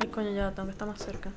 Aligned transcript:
Ay, 0.00 0.08
coño, 0.08 0.32
ya 0.32 0.50
tengo 0.52 0.66
que 0.66 0.72
estar 0.72 0.88
más 0.88 0.98
cerca. 0.98 1.30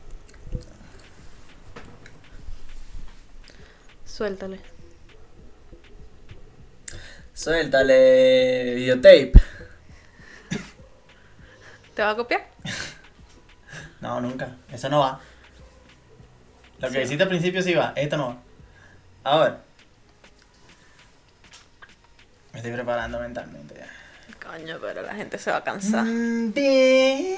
Suéltale. 4.06 4.60
Suéltale 7.34 8.76
videotape. 8.76 9.34
¿Te 11.94 12.02
va 12.02 12.12
a 12.12 12.16
copiar? 12.16 12.48
No, 14.02 14.22
nunca. 14.22 14.56
Eso 14.72 14.88
no 14.88 15.00
va. 15.00 15.20
Lo 16.80 16.90
que 16.90 16.94
Sí. 16.98 17.02
hiciste 17.02 17.24
al 17.24 17.30
principio 17.30 17.64
sí 17.64 17.74
va. 17.74 17.92
Esto 17.96 18.18
no 18.18 18.28
va. 18.28 18.38
Ahora. 19.26 19.58
Me 22.54 22.60
estoy 22.60 22.72
preparando 22.74 23.20
mentalmente 23.20 23.74
ya. 23.76 23.88
Coño, 24.48 24.78
pero 24.80 25.02
la 25.02 25.16
gente 25.16 25.40
se 25.40 25.50
va 25.50 25.58
a 25.58 25.64
cansar. 25.64 26.06
Mm, 26.06 26.54
bien. 26.54 27.36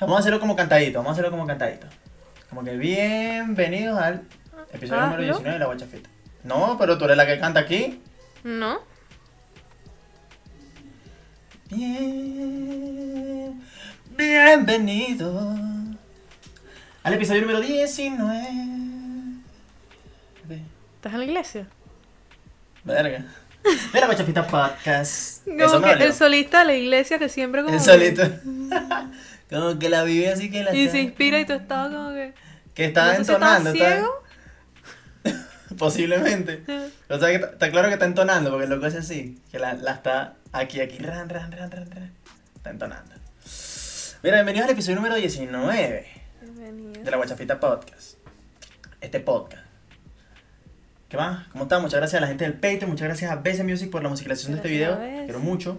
Vamos 0.00 0.16
a 0.16 0.20
hacerlo 0.20 0.38
como 0.38 0.54
cantadito. 0.54 0.98
Vamos 0.98 1.10
a 1.10 1.12
hacerlo 1.14 1.30
como 1.30 1.46
cantadito. 1.46 1.86
Como 2.50 2.62
que 2.62 2.76
bienvenidos 2.76 3.98
al 3.98 4.28
episodio 4.72 5.00
Ah, 5.00 5.06
número 5.06 5.22
¿no? 5.22 5.28
19 5.28 5.52
de 5.54 5.58
La 5.58 5.64
Guachafita. 5.66 6.10
No, 6.44 6.76
pero 6.78 6.98
tú 6.98 7.06
eres 7.06 7.16
la 7.16 7.24
que 7.26 7.38
canta 7.40 7.60
aquí. 7.60 8.02
¿No? 8.44 8.80
Bien, 11.70 13.62
bienvenido 14.14 15.56
al 17.02 17.14
episodio 17.14 17.40
número 17.40 17.60
19. 17.60 18.71
¿Estás 21.02 21.14
en 21.14 21.18
la 21.18 21.24
iglesia? 21.24 21.66
Verga. 22.84 23.24
De 23.92 24.00
la 24.00 24.06
Guachafita 24.06 24.46
Podcast. 24.46 25.44
Como 25.44 25.58
Eso 25.64 25.80
me 25.80 25.86
que 25.88 25.92
dolió. 25.94 26.06
el 26.06 26.12
solista 26.14 26.60
de 26.60 26.64
la 26.66 26.74
iglesia 26.74 27.18
que 27.18 27.28
siempre 27.28 27.62
como 27.64 27.74
El 27.74 27.80
que- 27.80 27.90
solito. 27.90 28.22
como 29.50 29.78
que 29.80 29.88
la 29.88 30.04
vive 30.04 30.28
así 30.30 30.48
que 30.48 30.62
la 30.62 30.72
Y 30.72 30.82
está- 30.82 30.92
se 30.92 31.00
inspira 31.02 31.40
y 31.40 31.44
tú 31.44 31.54
estabas 31.54 31.92
como 31.92 32.10
que... 32.12 32.34
Que 32.74 32.84
estaba 32.84 33.08
no 33.08 33.18
sé 33.18 33.24
si 33.24 33.32
entonando. 33.32 33.72
ciego. 33.72 34.22
Posiblemente. 35.76 36.62
O 37.08 37.18
sea 37.18 37.28
que 37.30 37.34
está, 37.34 37.48
está 37.48 37.70
claro 37.72 37.88
que 37.88 37.94
está 37.94 38.06
entonando, 38.06 38.50
porque 38.50 38.64
el 38.64 38.70
loco 38.70 38.86
es 38.86 38.94
así. 38.94 39.40
Que 39.50 39.58
la, 39.58 39.74
la 39.74 39.92
está 39.94 40.34
aquí, 40.52 40.80
aquí, 40.80 40.98
ran, 40.98 41.28
ran, 41.28 41.50
ran, 41.50 41.68
ran, 41.70 41.90
ran. 41.90 42.12
Está 42.56 42.70
entonando. 42.70 43.12
Mira, 44.22 44.36
bienvenidos 44.36 44.66
al 44.66 44.72
episodio 44.74 44.96
número 44.96 45.16
19 45.16 46.06
Bienvenido. 46.42 47.02
de 47.02 47.10
la 47.10 47.16
Guachafita 47.16 47.58
Podcast. 47.58 48.18
Este 49.00 49.18
podcast. 49.18 49.61
¿Qué 51.12 51.18
más? 51.18 51.46
¿Cómo 51.48 51.64
están? 51.64 51.82
Muchas 51.82 52.00
gracias 52.00 52.18
a 52.18 52.22
la 52.22 52.26
gente 52.26 52.44
del 52.44 52.54
Patreon, 52.54 52.88
muchas 52.88 53.06
gracias 53.06 53.30
a 53.30 53.36
BC 53.36 53.64
Music 53.64 53.90
por 53.90 54.02
la 54.02 54.08
musicalización 54.08 54.52
de 54.52 54.56
este 54.56 54.70
video. 54.70 54.98
Quiero 54.98 55.40
mucho. 55.40 55.78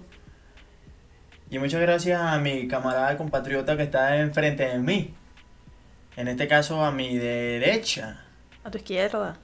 Y 1.50 1.58
muchas 1.58 1.82
gracias 1.82 2.22
a 2.22 2.38
mi 2.38 2.68
camarada 2.68 3.18
compatriota 3.18 3.76
que 3.76 3.82
está 3.82 4.18
enfrente 4.18 4.64
de 4.64 4.78
mí. 4.78 5.12
En 6.18 6.28
este 6.28 6.48
caso 6.48 6.86
a 6.86 6.92
mi 6.92 7.18
derecha. 7.18 8.22
A 8.64 8.70
tu 8.70 8.78
izquierda. 8.78 9.36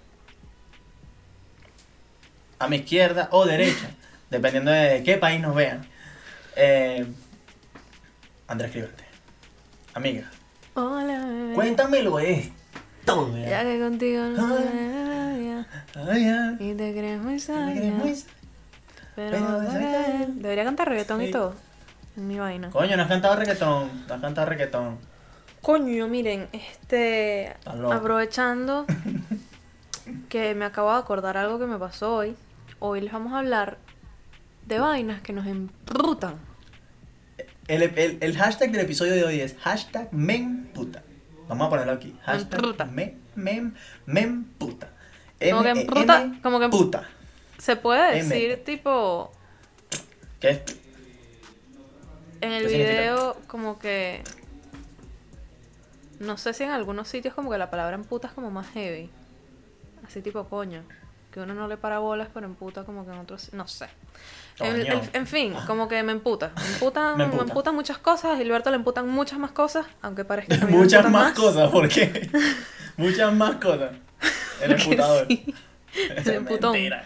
a 2.60 2.68
mi 2.68 2.76
izquierda 2.76 3.28
o 3.32 3.48
derecha, 3.48 3.90
dependiendo 4.30 4.70
de 4.70 5.02
qué 5.04 5.18
país 5.18 5.42
nos 5.42 5.56
vean. 5.56 5.88
Eh, 6.56 7.04
Andrés 8.48 8.70
Cribante. 8.70 9.06
Amiga, 9.96 10.30
Hola, 10.76 11.26
bebé. 11.26 11.54
cuéntamelo 11.56 12.20
es 12.20 12.50
todo. 13.06 13.36
Ya 13.36 13.64
que 13.64 13.80
contigo 13.80 14.24
no. 14.26 14.56
Ya. 15.96 16.56
Y 16.60 16.74
te 16.76 16.92
crees 16.94 17.22
muy 17.22 17.40
sabia. 17.40 17.92
muy- 17.92 18.16
Pero. 19.16 19.62
Debería 20.28 20.64
cantar 20.64 20.90
reggaetón 20.90 21.22
y 21.24 21.32
todo. 21.32 21.56
En 22.18 22.28
mi 22.28 22.38
vaina. 22.40 22.70
Coño, 22.70 22.96
no 22.98 23.04
has 23.04 23.10
cantado 23.10 23.36
reggaetón. 23.36 23.90
No 24.08 24.14
has 24.14 24.22
cantado 24.22 24.48
reggaetón. 24.48 24.98
Coño, 25.62 26.08
miren, 26.08 26.48
este. 26.54 27.54
Aprovechando 27.66 28.86
que 30.30 30.56
me 30.56 30.66
acabo 30.66 30.92
de 30.92 31.00
acordar 31.00 31.38
algo 31.38 31.60
que 31.60 31.66
me 31.66 31.78
pasó 31.78 32.16
hoy. 32.16 32.36
Hoy 32.80 33.02
les 33.02 33.12
vamos 33.12 33.34
a 33.34 33.40
hablar 33.40 33.78
de 34.66 34.80
vainas 34.80 35.22
que 35.22 35.34
nos 35.34 35.46
embrutan. 35.48 36.36
El, 37.68 37.84
el, 37.84 38.18
el 38.22 38.38
hashtag 38.38 38.72
del 38.72 38.82
episodio 38.82 39.14
de 39.14 39.24
hoy 39.26 39.42
es 39.42 39.56
hashtag 39.60 40.12
memputa. 40.14 41.04
Vamos 41.48 41.68
a 41.68 41.70
ponerlo 41.70 41.94
aquí. 41.94 42.16
Hashtag 42.24 42.62
Memputa. 42.62 42.86
mem, 42.86 43.14
mem, 43.36 43.74
memputa. 44.06 44.90
Como 45.40 45.64
que 45.64 45.70
embruta- 45.70 46.22
M- 46.22 46.42
como 46.42 46.60
que- 46.60 46.70
puta. 46.70 47.08
Se 47.58 47.76
puede 47.76 48.20
M. 48.20 48.24
decir, 48.30 48.64
tipo, 48.64 49.32
¿Qué 50.40 50.64
en 52.42 52.52
el 52.54 52.64
¿Qué 52.64 52.70
significa? 52.70 53.00
video, 53.02 53.38
como 53.48 53.80
que. 53.80 54.24
No 56.20 56.38
sé 56.38 56.54
si 56.54 56.64
en 56.64 56.72
algunos 56.72 57.08
sitios, 57.08 57.34
como 57.34 57.50
que 57.52 57.58
la 57.58 57.70
palabra 57.70 57.96
en 57.96 58.04
puta 58.04 58.28
es 58.28 58.34
como 58.34 58.52
más 58.52 58.68
heavy. 58.74 59.10
Así 60.06 60.22
tipo 60.22 60.44
coño. 60.46 60.84
Que 61.32 61.40
uno 61.42 61.54
no 61.54 61.68
le 61.68 61.78
para 61.78 62.00
bolas, 62.00 62.28
pero 62.34 62.46
en 62.48 62.56
puta, 62.56 62.84
como 62.86 63.06
que 63.06 63.12
en 63.12 63.20
otros. 63.20 63.54
No 63.54 63.68
sé. 63.68 63.88
En, 64.60 64.76
en- 64.86 65.10
en 65.14 65.28
fin, 65.28 65.54
como 65.68 65.88
que 65.88 66.02
me 66.04 66.12
emputa. 66.12 66.52
Me 66.56 66.68
emputan, 66.74 67.12
Me 67.18 67.18
me 67.20 67.24
emputa. 67.26 67.44
emputan 67.44 67.76
muchas 67.76 67.98
cosas. 68.00 68.32
A 68.34 68.38
Gilberto 68.38 68.70
le 68.72 68.78
emputan 68.78 69.08
muchas 69.08 69.38
más 69.40 69.52
cosas, 69.52 69.86
aunque 70.02 70.26
parezca 70.26 70.58
que 70.60 70.66
Muchas 70.66 71.06
emputan 71.06 71.12
más 71.12 71.34
cosas, 71.34 71.70
¿por 71.70 71.88
qué? 71.88 72.30
Muchas 72.98 73.34
más 73.34 73.56
cosas. 73.56 73.92
El 74.62 74.72
emputador. 74.74 75.28
sí. 75.28 75.54
Es 76.16 76.28
emputón. 76.28 76.74
mentira. 76.74 77.04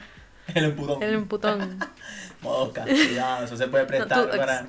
El 0.54 0.66
emputón. 0.66 1.02
El 1.04 1.14
emputón. 1.14 1.80
Mosca, 2.42 2.84
cuidado, 2.84 3.46
eso 3.46 3.56
se 3.56 3.68
puede 3.68 3.86
prestar 3.86 4.30
tú- 4.30 4.38
para. 4.38 4.68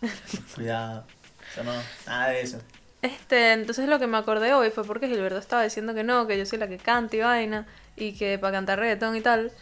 Cuidado. 0.54 1.06
Eso 1.52 1.64
no, 1.64 1.72
nada 2.06 2.28
de 2.30 2.40
eso. 2.40 2.58
Este, 3.02 3.52
entonces 3.52 3.86
lo 3.88 3.98
que 3.98 4.06
me 4.06 4.16
acordé 4.16 4.54
hoy 4.54 4.70
fue 4.70 4.84
porque 4.84 5.08
Gilberto 5.08 5.38
estaba 5.38 5.62
diciendo 5.62 5.92
que 5.94 6.04
no, 6.04 6.26
que 6.26 6.38
yo 6.38 6.46
soy 6.46 6.58
la 6.58 6.68
que 6.68 6.78
canta 6.78 7.16
y 7.16 7.20
vaina, 7.20 7.66
y 7.96 8.12
que 8.14 8.38
para 8.38 8.52
cantar 8.52 8.78
reggaetón 8.78 9.14
y 9.16 9.20
tal. 9.20 9.52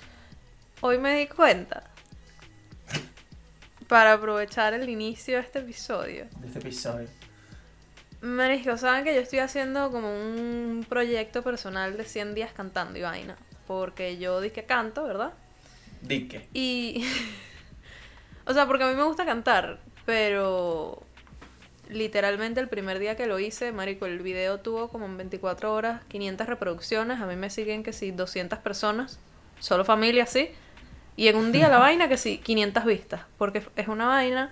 Hoy 0.81 0.99
me 0.99 1.17
di 1.19 1.27
cuenta, 1.27 1.83
para 3.89 4.12
aprovechar 4.12 4.75
el 4.75 4.89
inicio 4.89 5.37
de 5.37 5.41
este 5.43 5.59
episodio, 5.61 6.27
De 6.37 6.47
este 6.47 6.59
episodio. 6.61 7.09
Marisco, 8.21 8.77
saben 8.77 9.05
que 9.05 9.15
yo 9.15 9.21
estoy 9.21 9.39
haciendo 9.39 9.91
como 9.93 10.11
un 10.11 10.84
proyecto 10.89 11.43
personal 11.43 11.97
de 11.97 12.05
100 12.05 12.34
días 12.34 12.53
cantando 12.53 12.99
y 12.99 13.03
vaina, 13.03 13.37
porque 13.67 14.19
yo 14.19 14.41
di 14.41 14.51
que 14.51 14.65
canto, 14.65 15.05
¿verdad? 15.05 15.34
Dique. 16.03 16.49
Y. 16.53 17.05
o 18.47 18.53
sea, 18.53 18.67
porque 18.67 18.84
a 18.84 18.89
mí 18.89 18.95
me 18.95 19.05
gusta 19.05 19.25
cantar, 19.25 19.78
pero. 20.05 21.03
Literalmente 21.89 22.61
el 22.61 22.69
primer 22.69 22.99
día 22.99 23.17
que 23.17 23.25
lo 23.27 23.39
hice, 23.39 23.73
Marico, 23.73 24.05
el 24.05 24.19
video 24.19 24.61
tuvo 24.61 24.89
como 24.89 25.07
en 25.07 25.17
24 25.17 25.73
horas 25.73 26.05
500 26.09 26.47
reproducciones. 26.47 27.19
A 27.19 27.27
mí 27.27 27.34
me 27.34 27.49
siguen 27.49 27.83
que 27.83 27.95
sí, 27.95 28.11
200 28.11 28.59
personas, 28.59 29.19
solo 29.59 29.87
familia, 29.87 30.27
sí. 30.27 30.51
Y 31.17 31.28
en 31.28 31.37
un 31.37 31.51
día 31.51 31.71
la 31.71 31.78
vaina 31.78 32.07
que 32.07 32.19
sí, 32.19 32.39
500 32.45 32.84
vistas. 32.84 33.23
Porque 33.39 33.62
es 33.77 33.89
una 33.89 34.07
vaina 34.07 34.51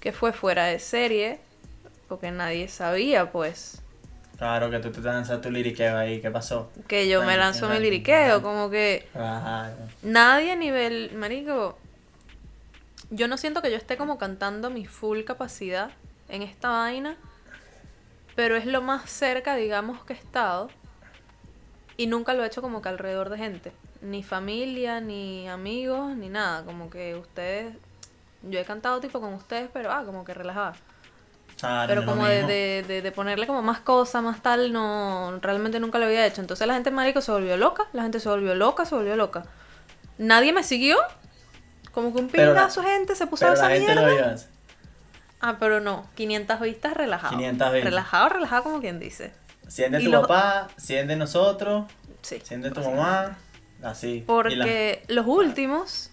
que 0.00 0.12
fue 0.12 0.34
fuera 0.34 0.66
de 0.66 0.78
serie, 0.80 1.40
porque 2.10 2.32
nadie 2.32 2.66
sabía, 2.66 3.30
pues, 3.30 3.80
Claro 4.36 4.68
que 4.70 4.80
tú 4.80 4.90
te 4.90 5.00
lanzas 5.00 5.40
tu 5.40 5.50
liriqueo 5.50 5.96
ahí, 5.96 6.20
¿qué 6.20 6.30
pasó? 6.30 6.70
que 6.88 7.08
yo 7.08 7.22
me 7.22 7.36
lanzo 7.36 7.68
mi 7.68 7.78
liriqueo, 7.78 8.42
como 8.42 8.68
que. 8.68 9.06
Nadie 10.02 10.52
a 10.52 10.56
nivel, 10.56 11.12
marico, 11.14 11.78
yo 13.10 13.28
no 13.28 13.36
siento 13.36 13.62
que 13.62 13.70
yo 13.70 13.76
esté 13.76 13.96
como 13.96 14.18
cantando 14.18 14.70
mi 14.70 14.86
full 14.86 15.22
capacidad 15.22 15.90
en 16.28 16.42
esta 16.42 16.70
vaina, 16.70 17.16
pero 18.34 18.56
es 18.56 18.66
lo 18.66 18.82
más 18.82 19.08
cerca, 19.08 19.54
digamos, 19.54 20.04
que 20.04 20.14
he 20.14 20.16
estado 20.16 20.68
y 21.96 22.08
nunca 22.08 22.34
lo 22.34 22.42
he 22.42 22.46
hecho 22.46 22.62
como 22.62 22.82
que 22.82 22.88
alrededor 22.88 23.28
de 23.28 23.38
gente, 23.38 23.72
ni 24.00 24.24
familia, 24.24 25.00
ni 25.00 25.48
amigos, 25.48 26.16
ni 26.16 26.28
nada, 26.28 26.64
como 26.64 26.90
que 26.90 27.14
ustedes, 27.14 27.76
yo 28.42 28.58
he 28.58 28.64
cantado 28.64 29.00
tipo 29.00 29.20
con 29.20 29.34
ustedes, 29.34 29.70
pero 29.72 29.92
ah, 29.92 30.02
como 30.04 30.24
que 30.24 30.34
relajada. 30.34 30.74
Pero 31.86 32.04
como 32.06 32.26
de, 32.26 32.42
de, 32.44 32.84
de, 32.86 33.02
de 33.02 33.12
ponerle 33.12 33.46
como 33.46 33.62
más 33.62 33.80
cosas, 33.80 34.22
más 34.22 34.42
tal, 34.42 34.72
no, 34.72 35.38
realmente 35.42 35.78
nunca 35.80 35.98
lo 35.98 36.06
había 36.06 36.26
hecho. 36.26 36.40
Entonces 36.40 36.66
la 36.66 36.74
gente 36.74 36.90
marico 36.90 37.20
se 37.20 37.30
volvió 37.32 37.56
loca, 37.56 37.86
la 37.92 38.02
gente 38.02 38.20
se 38.20 38.28
volvió 38.28 38.54
loca, 38.54 38.84
se 38.84 38.94
volvió 38.94 39.16
loca. 39.16 39.44
Nadie 40.18 40.52
me 40.52 40.62
siguió. 40.62 40.96
Como 41.92 42.14
que 42.14 42.20
un 42.20 42.28
pingazo 42.28 42.82
gente 42.82 43.14
se 43.16 43.26
puso 43.26 43.46
a 43.46 43.48
la 43.48 43.54
esa 43.54 43.68
lo 43.94 44.02
mierda. 44.02 44.08
vio. 44.34 44.42
Ah, 45.40 45.56
pero 45.58 45.80
no, 45.80 46.06
500 46.14 46.60
vistas 46.60 46.94
relajado. 46.94 47.36
500 47.36 47.72
vistas. 47.72 47.84
Relajado, 47.90 48.28
relajado 48.28 48.62
como 48.64 48.80
quien 48.80 48.98
dice. 49.00 49.32
100 49.68 49.92
de 49.92 50.00
Y 50.02 50.04
tu 50.04 50.10
los- 50.10 50.20
papá, 50.22 50.68
100 50.76 51.08
de 51.08 51.16
nosotros, 51.16 51.86
Sí. 52.22 52.40
100 52.44 52.60
de 52.62 52.70
tu 52.70 52.80
mamá, 52.82 53.38
así. 53.82 54.20
La- 54.20 54.26
Porque 54.26 55.02
los 55.08 55.26
últimos 55.26 56.09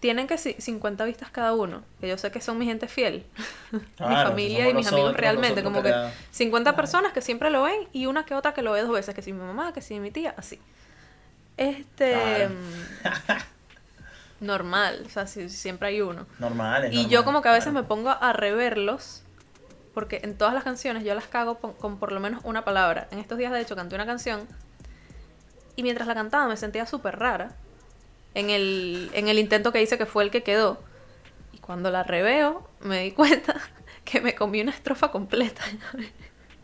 tienen 0.00 0.26
que 0.26 0.36
si- 0.38 0.54
50 0.58 1.04
vistas 1.04 1.30
cada 1.30 1.54
uno, 1.54 1.82
que 2.00 2.08
yo 2.08 2.18
sé 2.18 2.30
que 2.30 2.40
son 2.40 2.58
mi 2.58 2.66
gente 2.66 2.86
fiel, 2.88 3.24
mi 3.72 4.14
familia 4.14 4.68
y 4.68 4.74
mis 4.74 4.86
amigos 4.88 5.14
realmente, 5.16 5.62
como 5.62 5.82
que 5.82 5.88
creados. 5.90 6.12
50 6.32 6.70
Claro. 6.70 6.76
personas 6.76 7.12
que 7.12 7.22
siempre 7.22 7.50
lo 7.50 7.62
ven 7.62 7.88
y 7.92 8.06
una 8.06 8.24
que 8.24 8.34
otra 8.34 8.52
que 8.54 8.62
lo 8.62 8.72
ve 8.72 8.82
dos 8.82 8.92
veces, 8.92 9.14
que 9.14 9.22
si 9.22 9.32
mi 9.32 9.40
mamá, 9.40 9.72
que 9.72 9.80
si 9.80 9.98
mi 10.00 10.10
tía, 10.10 10.34
así. 10.36 10.60
Este... 11.56 12.48
Claro. 13.02 13.40
normal, 14.40 15.02
o 15.06 15.08
sea, 15.08 15.26
si- 15.26 15.48
siempre 15.48 15.88
hay 15.88 16.00
uno. 16.02 16.26
Normal, 16.38 16.84
es 16.84 16.92
Y 16.94 17.08
yo 17.08 17.24
como 17.24 17.40
que 17.42 17.48
a 17.48 17.52
veces 17.52 17.72
me 17.72 17.82
pongo 17.82 18.10
a 18.10 18.32
reverlos, 18.34 19.22
porque 19.94 20.20
en 20.24 20.36
todas 20.36 20.52
las 20.52 20.62
canciones 20.62 21.04
yo 21.04 21.14
las 21.14 21.26
cago 21.26 21.58
pon- 21.58 21.72
con, 21.72 21.98
por 21.98 22.12
lo 22.12 22.20
menos 22.20 22.42
una 22.44 22.62
palabra. 22.64 23.08
En 23.10 23.18
estos 23.18 23.38
días, 23.38 23.50
de 23.52 23.60
hecho, 23.62 23.74
canté 23.76 23.94
una 23.94 24.04
canción 24.04 24.46
y 25.74 25.82
mientras 25.82 26.06
la 26.06 26.14
cantaba 26.14 26.46
me 26.48 26.56
sentía 26.58 26.84
súper 26.86 27.18
rara 27.18 27.52
en 28.36 28.50
el, 28.50 29.10
en 29.14 29.28
el 29.28 29.38
intento 29.38 29.72
que 29.72 29.80
hice 29.80 29.96
que 29.96 30.04
fue 30.04 30.22
el 30.22 30.30
que 30.30 30.42
quedó. 30.42 30.78
Y 31.54 31.58
cuando 31.58 31.90
la 31.90 32.02
reveo 32.02 32.68
me 32.80 33.02
di 33.02 33.10
cuenta 33.12 33.56
que 34.04 34.20
me 34.20 34.34
comí 34.34 34.60
una 34.60 34.72
estrofa 34.72 35.10
completa. 35.10 35.62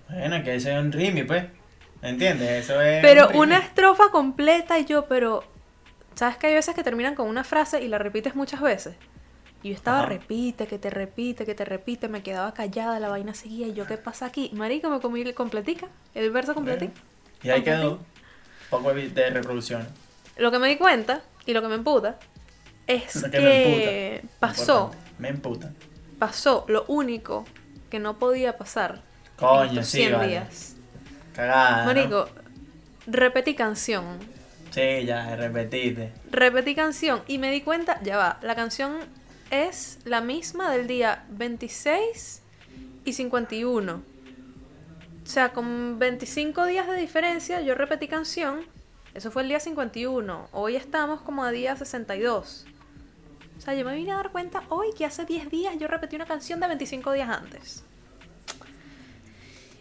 Bueno, 0.09 0.45
que 0.45 0.55
eso 0.55 0.71
es 0.71 0.79
un 0.79 0.93
rimi, 0.93 1.25
pues. 1.25 1.47
¿Entiendes? 2.03 2.65
Eso 2.65 2.81
es. 2.83 3.01
Pero 3.01 3.31
un 3.31 3.49
una 3.49 3.59
estrofa 3.59 4.11
completa 4.11 4.79
y 4.79 4.85
yo, 4.85 5.07
pero... 5.07 5.45
¿Sabes 6.15 6.37
que 6.37 6.49
hay 6.49 6.55
veces 6.55 6.75
que 6.75 6.83
terminan 6.85 7.15
con 7.15 7.27
una 7.27 7.43
frase 7.43 7.83
y 7.83 7.89
la 7.89 7.97
repites 7.97 8.35
muchas 8.35 8.61
veces? 8.61 8.95
Y 9.63 9.71
yo 9.71 9.75
estaba, 9.75 10.01
Ajá. 10.01 10.09
repite, 10.09 10.67
que 10.67 10.79
te 10.79 10.91
repite, 10.91 11.47
que 11.47 11.55
te 11.55 11.65
repite, 11.65 12.09
me 12.09 12.23
quedaba 12.23 12.53
callada, 12.53 13.01
la 13.01 13.09
vaina 13.09 13.33
seguía, 13.33 13.67
y 13.67 13.73
yo, 13.73 13.87
¿qué 13.87 13.97
pasa 13.97 14.27
aquí? 14.27 14.51
Marico, 14.53 14.91
me 14.91 15.01
comí 15.01 15.23
el 15.23 15.35
completica, 15.35 15.89
el 16.15 16.31
verso 16.31 16.53
completica. 16.53 16.93
Y 17.43 17.49
ahí 17.49 17.63
quedó. 17.63 17.99
Poco 18.69 18.93
de 18.93 19.31
reproducción. 19.31 19.89
Lo 20.37 20.51
que 20.51 20.59
me 20.59 20.69
di 20.69 20.77
cuenta, 20.77 21.23
y 21.47 21.53
lo 21.53 21.63
que 21.63 21.69
me 21.69 21.75
emputa, 21.77 22.19
es 22.87 23.15
Lo 23.17 23.31
que, 23.31 23.39
que 23.39 23.41
me 23.41 24.17
emputa. 24.21 24.29
pasó. 24.41 24.91
Me 25.19 25.29
emputa. 25.29 25.73
pasó 26.19 26.65
lo 26.69 26.85
único 26.89 27.45
que 27.91 27.99
no 27.99 28.19
podía 28.19 28.57
pasar 28.59 28.97
en 28.97 29.37
Coño, 29.37 29.65
estos 29.73 29.89
sí, 29.89 29.99
100 29.99 30.13
vale. 30.13 30.29
días. 30.29 30.77
Cagada. 31.35 31.79
¿no? 31.81 31.85
Marico, 31.87 32.29
repetí 33.07 33.55
canción, 33.55 34.19
Sí, 34.71 35.05
ya, 35.05 35.37
repetiste. 35.37 36.13
repetí 36.31 36.75
canción 36.75 37.23
y 37.27 37.39
me 37.39 37.51
di 37.51 37.61
cuenta, 37.61 38.01
ya 38.03 38.17
va, 38.17 38.39
la 38.43 38.55
canción 38.55 38.99
es 39.51 39.99
la 40.05 40.21
misma 40.23 40.71
del 40.73 40.87
día 40.87 41.25
26 41.31 42.41
y 43.05 43.13
51. 43.13 43.95
O 45.25 45.29
sea, 45.29 45.53
con 45.53 45.99
25 45.99 46.65
días 46.67 46.87
de 46.89 46.97
diferencia 46.97 47.61
yo 47.61 47.75
repetí 47.75 48.09
canción. 48.09 48.61
Eso 49.15 49.31
fue 49.31 49.43
el 49.43 49.49
día 49.49 49.61
51. 49.61 50.49
Hoy 50.53 50.77
estamos 50.77 51.21
como 51.21 51.45
a 51.45 51.51
día 51.51 51.77
62. 51.77 52.65
O 53.59 53.61
sea, 53.61 53.75
yo 53.75 53.85
me 53.85 53.95
vine 53.95 54.13
a 54.13 54.17
dar 54.17 54.33
cuenta 54.33 54.63
hoy 54.71 54.89
que 54.97 55.05
hace 55.05 55.25
10 55.25 55.51
días 55.51 55.75
yo 55.79 55.87
repetí 55.87 56.17
una 56.17 56.27
canción 56.27 56.59
de 56.61 56.67
25 56.69 57.13
días 57.13 57.29
antes. 57.29 57.85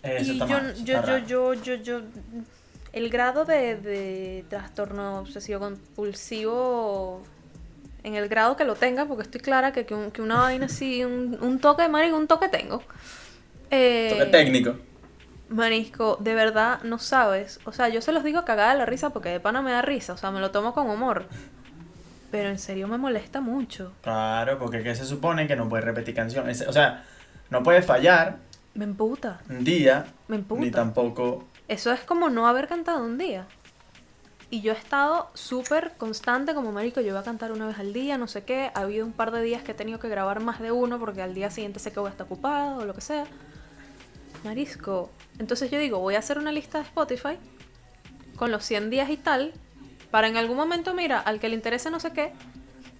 Eso 0.04 0.32
y 0.34 0.40
yo, 0.40 0.46
mal, 0.48 0.76
yo, 0.84 1.02
yo, 1.06 1.18
yo, 1.20 1.54
yo, 1.54 1.76
yo, 1.76 2.02
el 2.94 3.10
grado 3.10 3.46
de, 3.46 3.76
de 3.78 4.46
trastorno 4.50 5.20
obsesivo 5.20 5.60
compulsivo, 5.62 7.24
en 8.04 8.16
el 8.16 8.28
grado 8.28 8.58
que 8.58 8.66
lo 8.66 8.76
tenga, 8.76 9.06
porque 9.06 9.24
estoy 9.24 9.42
clara 9.42 9.72
que, 9.72 9.86
que, 9.86 9.94
un- 9.96 10.12
que 10.12 10.22
una 10.22 10.40
vaina 10.40 10.66
así, 10.66 11.04
un, 11.06 11.38
un 11.42 11.60
toque 11.60 11.84
de 11.84 11.90
marico, 11.90 12.18
un 12.18 12.28
toque 12.28 12.50
tengo. 12.50 12.84
Eh, 13.70 14.10
Toque 14.12 14.26
técnico. 14.32 14.76
Marisco, 15.52 16.18
de 16.20 16.34
verdad 16.34 16.82
no 16.84 16.98
sabes. 16.98 17.60
O 17.66 17.72
sea, 17.72 17.90
yo 17.90 18.02
se 18.02 18.12
los 18.12 18.24
digo 18.24 18.46
cagada 18.46 18.72
de 18.72 18.78
la 18.80 18.86
risa 18.86 19.12
porque 19.12 19.30
de 19.30 19.40
pana 19.40 19.62
me 19.62 19.72
da 19.72 19.82
risa. 19.82 20.14
O 20.14 20.18
sea, 20.18 20.32
me 20.32 20.40
lo 20.40 20.52
tomo 20.52 20.74
con 20.74 20.90
humor. 20.90 21.26
Pero 22.32 22.50
en 22.50 22.60
serio 22.60 22.88
me 22.88 22.98
molesta 22.98 23.42
mucho. 23.42 23.92
Claro, 24.02 24.58
porque 24.58 24.82
¿qué 24.84 24.96
se 24.96 25.06
supone 25.06 25.48
que 25.48 25.56
no 25.56 25.68
puedes 25.68 25.86
repetir 25.86 26.16
canciones? 26.16 26.62
O 26.68 26.72
sea, 26.74 27.04
no 27.50 27.62
puedes 27.62 27.86
fallar 27.86 28.38
Me 28.74 28.86
emputa. 28.86 29.42
un 29.50 29.64
día, 29.66 30.06
Me 30.30 30.38
emputa. 30.38 30.62
ni 30.62 30.72
tampoco. 30.72 31.46
Eso 31.68 31.92
es 31.92 32.00
como 32.02 32.30
no 32.30 32.48
haber 32.48 32.68
cantado 32.70 33.04
un 33.04 33.18
día. 33.18 33.46
Y 34.50 34.62
yo 34.62 34.74
he 34.74 34.78
estado 34.78 35.30
súper 35.34 35.94
constante 35.98 36.54
como 36.54 36.72
marico, 36.74 37.00
yo 37.02 37.14
voy 37.14 37.22
a 37.22 37.24
cantar 37.24 37.52
una 37.54 37.68
vez 37.68 37.80
al 37.80 37.94
día, 37.94 38.18
no 38.18 38.28
sé 38.28 38.44
qué. 38.44 38.70
Ha 38.74 38.82
habido 38.82 39.06
un 39.06 39.14
par 39.14 39.32
de 39.32 39.42
días 39.42 39.64
que 39.64 39.72
he 39.72 39.76
tenido 39.76 40.00
que 40.00 40.10
grabar 40.10 40.42
más 40.42 40.60
de 40.60 40.72
uno 40.72 41.00
porque 41.00 41.22
al 41.22 41.34
día 41.34 41.50
siguiente 41.50 41.80
sé 41.80 41.92
que 41.94 42.00
voy 42.00 42.08
a 42.08 42.12
estar 42.12 42.26
ocupado 42.26 42.78
o 42.80 42.86
lo 42.86 42.94
que 42.94 43.02
sea. 43.02 43.26
Marisco. 44.44 45.10
Entonces 45.40 45.70
yo 45.72 45.80
digo, 45.80 46.00
voy 46.00 46.16
a 46.16 46.20
hacer 46.20 46.38
una 46.38 46.52
lista 46.52 46.78
de 46.80 46.86
Spotify 46.86 47.38
con 48.36 48.52
los 48.52 48.64
100 48.66 48.90
días 48.90 49.10
y 49.10 49.18
tal, 49.18 49.54
para 50.10 50.28
en 50.28 50.38
algún 50.38 50.58
momento, 50.58 50.94
mira, 50.94 51.20
al 51.20 51.40
que 51.40 51.48
le 51.50 51.56
interese 51.56 51.90
no 51.92 52.00
sé 52.00 52.12
qué, 52.12 52.32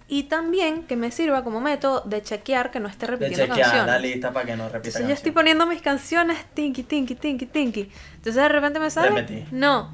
y 0.08 0.24
también 0.24 0.84
que 0.84 0.94
me 0.96 1.10
sirva 1.10 1.42
como 1.42 1.60
método 1.60 2.02
de 2.02 2.22
chequear 2.22 2.70
que 2.70 2.80
no 2.80 2.88
esté 2.88 3.06
De 3.06 3.12
repitiendo 3.12 3.54
chequear 3.54 3.68
la 3.74 3.74
canciones. 3.86 4.02
lista 4.12 4.32
para 4.32 4.46
que 4.46 4.56
no 4.56 4.64
repita 4.64 4.76
Entonces 4.76 4.92
yo 4.94 4.98
canción. 5.00 5.16
estoy 5.16 5.32
poniendo 5.32 5.66
mis 5.66 5.82
canciones 5.82 6.44
tinky, 6.54 6.82
tinky, 6.82 7.14
tinky, 7.14 7.46
tinky. 7.46 7.90
Entonces 8.16 8.34
de 8.36 8.48
repente 8.48 8.78
me 8.78 8.90
sale. 8.90 9.08
Repetí. 9.10 9.44
No. 9.52 9.92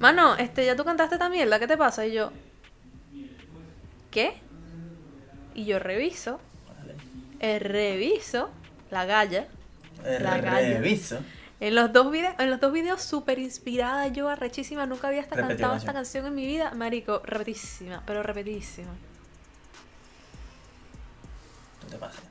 Mano, 0.00 0.34
este, 0.36 0.64
ya 0.66 0.76
tú 0.76 0.84
cantaste 0.84 1.14
esta 1.16 1.28
mierda, 1.28 1.58
¿qué 1.58 1.66
te 1.66 1.76
pasa? 1.76 2.04
Y 2.06 2.12
yo. 2.12 2.32
¿Qué? 4.10 4.34
Y 5.54 5.64
yo 5.64 5.78
reviso. 5.78 6.40
eh, 7.40 7.58
reviso 7.58 8.50
la 8.90 9.04
galla. 9.06 9.46
La 10.04 10.38
galla. 10.38 10.78
Reviso. 10.78 11.18
En 11.60 11.74
los 11.74 11.92
dos 11.92 12.10
videos, 12.10 12.34
en 12.38 12.48
los 12.48 12.58
dos 12.58 12.72
videos 12.72 13.02
súper 13.02 13.38
inspirada, 13.38 14.08
yo 14.08 14.30
arrechísima, 14.30 14.86
nunca 14.86 15.08
había 15.08 15.20
hasta 15.20 15.36
cantado 15.36 15.76
esta 15.76 15.92
canción 15.92 16.24
en 16.24 16.34
mi 16.34 16.46
vida. 16.46 16.72
Marico, 16.74 17.20
repetísima, 17.22 18.02
pero 18.06 18.22
repetísima. 18.22 18.92
¿Qué 21.82 21.86
te 21.90 21.96
pasa? 21.98 22.22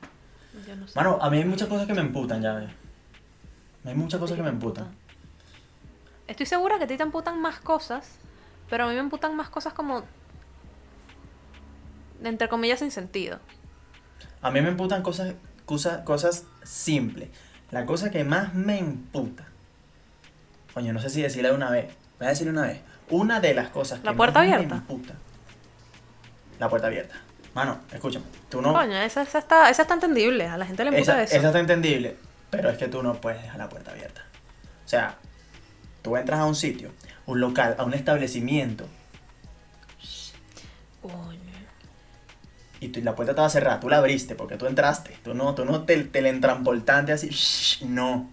Yo 0.66 0.74
no 0.74 0.88
sé. 0.88 0.98
Mano, 0.98 1.18
a 1.20 1.30
mí 1.30 1.38
hay 1.38 1.44
muchas 1.44 1.68
cosas 1.68 1.86
que 1.86 1.94
me 1.94 2.00
emputan, 2.00 2.42
ya 2.42 2.54
ves. 2.54 2.70
Hay 3.84 3.94
muchas 3.94 4.18
cosas 4.18 4.36
que 4.36 4.42
me 4.42 4.48
emputan. 4.48 4.88
Estoy 6.26 6.46
segura 6.46 6.78
que 6.78 6.84
a 6.84 6.86
ti 6.88 6.96
te 6.96 7.02
emputan 7.04 7.40
más 7.40 7.60
cosas, 7.60 8.18
pero 8.68 8.84
a 8.84 8.88
mí 8.88 8.94
me 8.94 9.00
emputan 9.00 9.36
más 9.36 9.48
cosas 9.48 9.72
como. 9.72 10.04
entre 12.22 12.48
comillas 12.48 12.80
sin 12.80 12.90
sentido. 12.90 13.38
A 14.42 14.50
mí 14.50 14.60
me 14.60 14.70
emputan 14.70 15.02
cosas, 15.02 15.34
cosas, 15.66 16.02
cosas 16.02 16.46
simples. 16.64 17.28
La 17.70 17.86
cosa 17.86 18.10
que 18.10 18.24
más 18.24 18.54
me 18.54 18.78
emputa. 18.78 19.44
Coño, 20.74 20.92
no 20.92 21.00
sé 21.00 21.10
si 21.10 21.22
decirla 21.22 21.50
de 21.50 21.54
una 21.54 21.70
vez. 21.70 21.86
Voy 22.18 22.26
a 22.26 22.30
decirle 22.30 22.52
una 22.52 22.62
vez. 22.62 22.80
Una 23.10 23.40
de 23.40 23.54
las 23.54 23.70
cosas 23.70 24.00
que 24.00 24.06
¿La 24.06 24.14
puerta 24.14 24.40
más 24.40 24.48
me 24.48 24.54
abierta? 24.54 24.74
emputa. 24.76 25.14
La 26.58 26.68
puerta 26.68 26.86
abierta. 26.88 27.16
Mano, 27.54 27.80
escúchame. 27.92 28.24
Tú 28.48 28.60
no. 28.62 28.72
Coño, 28.72 28.96
esa, 28.98 29.22
esa 29.22 29.38
está, 29.38 29.70
esa 29.70 29.82
está 29.82 29.94
entendible. 29.94 30.46
A 30.46 30.56
la 30.56 30.66
gente 30.66 30.84
le 30.84 30.90
emputa 30.90 31.12
esa, 31.12 31.22
eso. 31.24 31.36
esa 31.36 31.46
está 31.48 31.58
entendible. 31.60 32.16
Pero 32.50 32.70
es 32.70 32.78
que 32.78 32.88
tú 32.88 33.02
no 33.02 33.14
puedes 33.20 33.42
dejar 33.42 33.58
la 33.58 33.68
puerta 33.68 33.92
abierta. 33.92 34.22
O 34.84 34.88
sea, 34.88 35.16
tú 36.02 36.16
entras 36.16 36.40
a 36.40 36.44
un 36.46 36.54
sitio, 36.56 36.90
un 37.26 37.40
local, 37.40 37.76
a 37.78 37.84
un 37.84 37.94
establecimiento, 37.94 38.86
Coño. 41.02 41.29
Y 42.80 42.88
tú- 42.88 43.00
la 43.02 43.14
puerta 43.14 43.32
estaba 43.32 43.48
cerrada, 43.50 43.78
tú 43.80 43.88
la 43.88 43.98
abriste 43.98 44.34
porque 44.34 44.56
tú 44.56 44.66
entraste, 44.66 45.16
tú 45.22 45.34
no, 45.34 45.54
tú 45.54 45.64
no 45.64 45.84
te, 45.84 46.02
te 46.04 47.12
así, 47.12 47.28
shh, 47.28 47.82
no. 47.84 48.30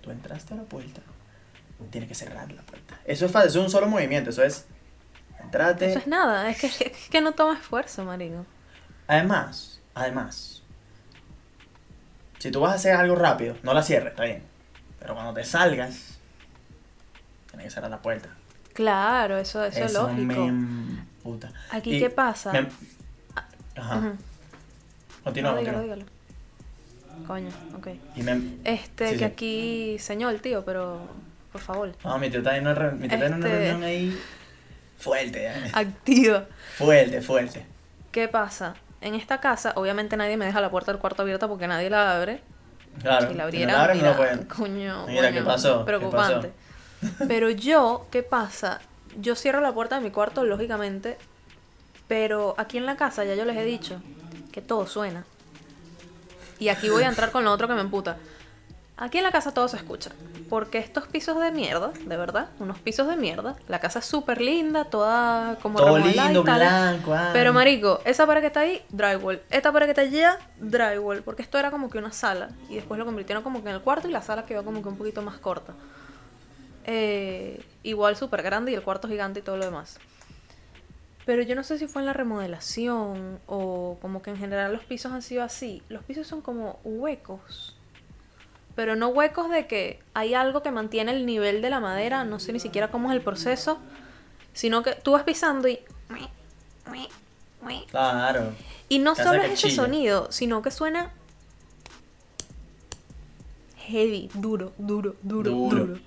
Tú 0.00 0.10
entraste 0.10 0.54
a 0.54 0.58
la 0.58 0.62
puerta, 0.62 1.00
tienes 1.90 2.08
que 2.08 2.14
cerrar 2.14 2.50
la 2.52 2.62
puerta. 2.62 3.00
Eso 3.04 3.26
es 3.26 3.32
fácil, 3.32 3.48
eso 3.50 3.58
es 3.60 3.64
un 3.66 3.70
solo 3.70 3.88
movimiento, 3.88 4.30
eso 4.30 4.44
es, 4.44 4.66
entrate. 5.40 5.90
Eso 5.90 5.98
es 5.98 6.06
nada, 6.06 6.48
es 6.48 6.60
que, 6.60 6.66
es 6.66 7.08
que 7.10 7.20
no 7.20 7.32
toma 7.32 7.54
esfuerzo, 7.58 8.04
marico. 8.04 8.46
Además, 9.08 9.80
además, 9.94 10.62
si 12.38 12.50
tú 12.50 12.60
vas 12.60 12.72
a 12.72 12.74
hacer 12.76 12.94
algo 12.94 13.16
rápido, 13.16 13.56
no 13.62 13.74
la 13.74 13.82
cierres, 13.82 14.10
está 14.10 14.24
bien. 14.24 14.42
Pero 15.00 15.14
cuando 15.14 15.34
te 15.34 15.44
salgas, 15.44 16.18
tienes 17.48 17.66
que 17.66 17.70
cerrar 17.70 17.90
la 17.90 18.02
puerta. 18.02 18.28
Claro, 18.72 19.38
eso, 19.38 19.64
eso, 19.64 19.84
es 19.84 19.92
lógico. 19.94 20.22
me 20.22 20.48
emputa. 20.48 21.50
Aquí, 21.70 21.96
Y 21.96 22.00
¿qué 22.00 22.10
pasa? 22.10 22.52
me- 22.52 22.68
Ajá. 23.76 24.14
Continúa, 25.24 25.52
No, 25.52 25.58
dígalo, 25.58 25.78
continúa. 25.78 25.96
dígalo. 25.96 27.26
Coño, 27.26 27.48
ok. 27.76 27.88
Y 28.16 28.22
me... 28.22 28.40
Este, 28.64 29.06
Sí, 29.08 29.12
que 29.14 29.18
sí. 29.18 29.24
aquí, 29.24 29.96
señor, 29.98 30.34
tío, 30.40 30.64
pero 30.64 31.00
por 31.52 31.60
favor. 31.60 31.92
No, 32.04 32.18
mi 32.18 32.28
tío 32.30 32.38
está 32.40 32.56
en 32.56 32.62
una, 32.62 32.74
re- 32.74 32.92
mi 32.92 33.08
tío 33.08 33.14
está 33.16 33.26
en 33.26 33.34
una 33.34 33.46
Este- 33.46 33.58
reunión 33.58 33.82
ahí 33.84 34.18
fuerte, 34.98 35.42
ya. 35.42 35.78
Activa. 35.78 36.44
Fuerte, 36.76 37.22
fuerte. 37.22 37.66
¿Qué 38.12 38.28
pasa? 38.28 38.74
En 39.00 39.14
esta 39.14 39.40
casa, 39.40 39.72
obviamente 39.76 40.16
nadie 40.16 40.36
me 40.36 40.44
deja 40.46 40.60
la 40.60 40.70
puerta 40.70 40.92
del 40.92 41.00
cuarto 41.00 41.22
abierta 41.22 41.48
porque 41.48 41.66
nadie 41.66 41.90
la 41.90 42.16
abre. 42.16 42.40
Claro. 43.02 43.28
si 43.28 43.34
la 43.34 43.44
no 43.44 43.78
abren, 43.78 43.98
no 43.98 44.02
mira, 44.04 44.10
lo 44.10 44.16
pueden. 44.16 44.44
coño, 44.46 45.06
Mira, 45.06 45.28
¿qué 45.30 45.34
coño, 45.38 45.44
pasó? 45.46 45.78
¿Qué 45.80 45.84
Preocupante. 45.86 46.52
Pero 47.28 47.50
yo, 47.50 48.06
¿qué 48.10 48.22
pasa? 48.22 48.80
Yo 49.18 49.34
cierro 49.34 49.60
la 49.60 49.72
puerta 49.72 49.96
de 49.96 50.02
mi 50.02 50.10
cuarto, 50.10 50.44
lógicamente, 50.44 51.18
pero 52.08 52.54
aquí 52.58 52.78
en 52.78 52.86
la 52.86 52.96
casa 52.96 53.24
ya 53.24 53.34
yo 53.34 53.44
les 53.44 53.56
he 53.56 53.64
dicho 53.64 54.00
que 54.52 54.60
todo 54.62 54.86
suena. 54.86 55.24
Y 56.58 56.68
aquí 56.68 56.88
voy 56.88 57.02
a 57.02 57.08
entrar 57.08 57.30
con 57.32 57.44
lo 57.44 57.52
otro 57.52 57.68
que 57.68 57.74
me 57.74 57.80
emputa. 57.82 58.16
Aquí 58.98 59.18
en 59.18 59.24
la 59.24 59.30
casa 59.32 59.52
todo 59.52 59.68
se 59.68 59.76
escucha. 59.76 60.10
Porque 60.48 60.78
estos 60.78 61.06
pisos 61.06 61.38
de 61.38 61.50
mierda, 61.52 61.90
de 62.06 62.16
verdad, 62.16 62.48
unos 62.60 62.78
pisos 62.78 63.06
de 63.08 63.16
mierda. 63.16 63.56
La 63.68 63.78
casa 63.78 63.98
es 63.98 64.06
súper 64.06 64.40
linda, 64.40 64.84
toda 64.84 65.56
como 65.60 65.76
Todo 65.78 65.96
remodelada 65.96 66.30
y 66.30 66.34
lindo, 66.34 66.44
tal. 66.44 66.60
blanco. 66.60 67.12
ah. 67.12 67.30
Pero 67.34 67.52
marico, 67.52 68.00
esa 68.06 68.26
pared 68.26 68.40
que 68.40 68.46
está 68.46 68.60
ahí, 68.60 68.82
drywall. 68.88 69.42
Esta 69.50 69.70
pared 69.70 69.86
que 69.86 69.90
está 69.90 70.02
allá, 70.02 70.38
drywall. 70.58 71.22
Porque 71.22 71.42
esto 71.42 71.58
era 71.58 71.70
como 71.70 71.90
que 71.90 71.98
una 71.98 72.12
sala. 72.12 72.48
Y 72.70 72.76
después 72.76 72.96
lo 72.98 73.04
convirtieron 73.04 73.42
como 73.44 73.62
que 73.62 73.68
en 73.68 73.74
el 73.74 73.82
cuarto 73.82 74.08
y 74.08 74.12
la 74.12 74.22
sala 74.22 74.46
quedó 74.46 74.64
como 74.64 74.80
que 74.80 74.88
un 74.88 74.96
poquito 74.96 75.20
más 75.20 75.36
corta. 75.38 75.74
Eh, 76.84 77.62
igual 77.82 78.16
súper 78.16 78.42
grande 78.42 78.72
y 78.72 78.74
el 78.76 78.82
cuarto 78.82 79.08
gigante 79.08 79.40
y 79.40 79.42
todo 79.42 79.58
lo 79.58 79.64
demás. 79.66 79.98
Pero 81.26 81.42
yo 81.42 81.56
no 81.56 81.64
sé 81.64 81.76
si 81.76 81.88
fue 81.88 82.02
en 82.02 82.06
la 82.06 82.12
remodelación 82.12 83.40
o 83.46 83.98
como 84.00 84.22
que 84.22 84.30
en 84.30 84.36
general 84.38 84.72
los 84.72 84.84
pisos 84.84 85.12
han 85.12 85.22
sido 85.22 85.42
así. 85.42 85.82
Los 85.88 86.04
pisos 86.04 86.26
son 86.26 86.40
como 86.40 86.78
huecos. 86.84 87.76
Pero 88.76 88.94
no 88.94 89.08
huecos 89.08 89.50
de 89.50 89.66
que 89.66 90.00
hay 90.14 90.34
algo 90.34 90.62
que 90.62 90.70
mantiene 90.70 91.10
el 91.10 91.26
nivel 91.26 91.62
de 91.62 91.70
la 91.70 91.80
madera, 91.80 92.24
no 92.24 92.38
sé 92.38 92.52
ni 92.52 92.60
siquiera 92.60 92.92
cómo 92.92 93.10
es 93.10 93.16
el 93.16 93.22
proceso, 93.22 93.78
sino 94.52 94.82
que 94.84 94.94
tú 94.94 95.12
vas 95.12 95.24
pisando 95.24 95.66
y... 95.66 95.80
Claro. 97.90 98.52
Y 98.88 99.00
no 99.00 99.16
solo 99.16 99.42
es 99.42 99.52
ese 99.64 99.70
sonido, 99.72 100.30
sino 100.30 100.62
que 100.62 100.70
suena 100.70 101.10
heavy, 103.78 104.30
duro, 104.34 104.72
duro, 104.78 105.16
duro, 105.22 105.50
Duro. 105.50 105.86
duro. 105.86 106.00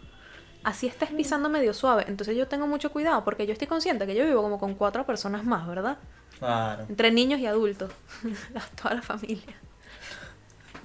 Así 0.64 0.88
estés 0.88 1.10
pisando 1.12 1.50
medio 1.50 1.74
suave. 1.74 2.06
Entonces 2.08 2.36
yo 2.36 2.48
tengo 2.48 2.68
mucho 2.68 2.92
cuidado 2.92 3.24
porque 3.24 3.46
yo 3.48 3.54
estoy 3.54 3.68
consciente 3.68 4.06
que 4.06 4.16
yo 4.16 4.26
vivo 4.26 4.42
como 4.42 4.60
con 4.60 4.76
cuatro 4.76 5.06
personas 5.06 5.44
más, 5.46 5.68
¿verdad? 5.68 5.98
Claro. 6.38 6.86
Entre 6.90 7.12
niños 7.12 7.40
y 7.40 7.46
adultos. 7.46 7.92
La- 8.54 8.62
Toda 8.82 8.96
la 8.96 9.02
familia. 9.02 9.56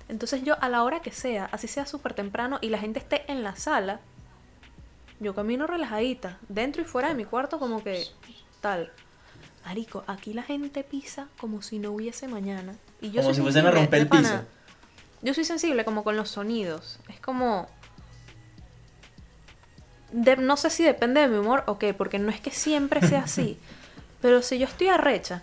Entonces 0.08 0.42
yo 0.44 0.56
a 0.62 0.68
la 0.68 0.82
hora 0.84 1.00
que 1.00 1.10
sea, 1.10 1.48
así 1.50 1.66
sea 1.66 1.86
súper 1.86 2.14
temprano 2.14 2.58
y 2.60 2.68
la 2.68 2.78
gente 2.78 2.98
esté 2.98 3.24
en 3.32 3.42
la 3.42 3.56
sala, 3.56 4.00
yo 5.20 5.34
camino 5.34 5.66
relajadita, 5.66 6.38
dentro 6.48 6.82
y 6.82 6.84
fuera 6.84 7.08
de 7.08 7.14
mi 7.14 7.24
cuarto 7.24 7.58
como 7.58 7.82
que 7.82 8.06
tal. 8.60 8.92
Marico, 9.64 10.04
aquí 10.06 10.34
la 10.34 10.42
gente 10.42 10.84
pisa 10.84 11.28
como 11.40 11.62
si 11.62 11.78
no 11.78 11.92
hubiese 11.92 12.28
mañana. 12.28 12.74
Y 13.00 13.08
yo 13.10 13.22
Como 13.22 13.28
soy 13.28 13.34
si 13.36 13.40
fuesen 13.40 13.66
a 13.66 13.70
romper 13.70 14.02
el 14.02 14.08
pana. 14.08 14.28
piso. 14.30 14.44
Yo 15.22 15.32
soy 15.32 15.44
sensible 15.44 15.84
como 15.86 16.04
con 16.04 16.16
los 16.16 16.28
sonidos. 16.28 16.98
Es 17.08 17.18
como... 17.20 17.66
de- 20.14 20.36
no 20.36 20.56
sé 20.56 20.70
si 20.70 20.84
depende 20.84 21.20
de 21.20 21.28
mi 21.28 21.36
humor 21.38 21.64
o 21.66 21.78
qué, 21.78 21.92
porque 21.94 22.18
no 22.18 22.30
es 22.30 22.40
que 22.40 22.50
siempre 22.50 23.06
sea 23.06 23.22
así. 23.24 23.58
pero 24.22 24.40
si 24.42 24.58
yo 24.58 24.66
estoy 24.66 24.88
arrecha, 24.88 25.42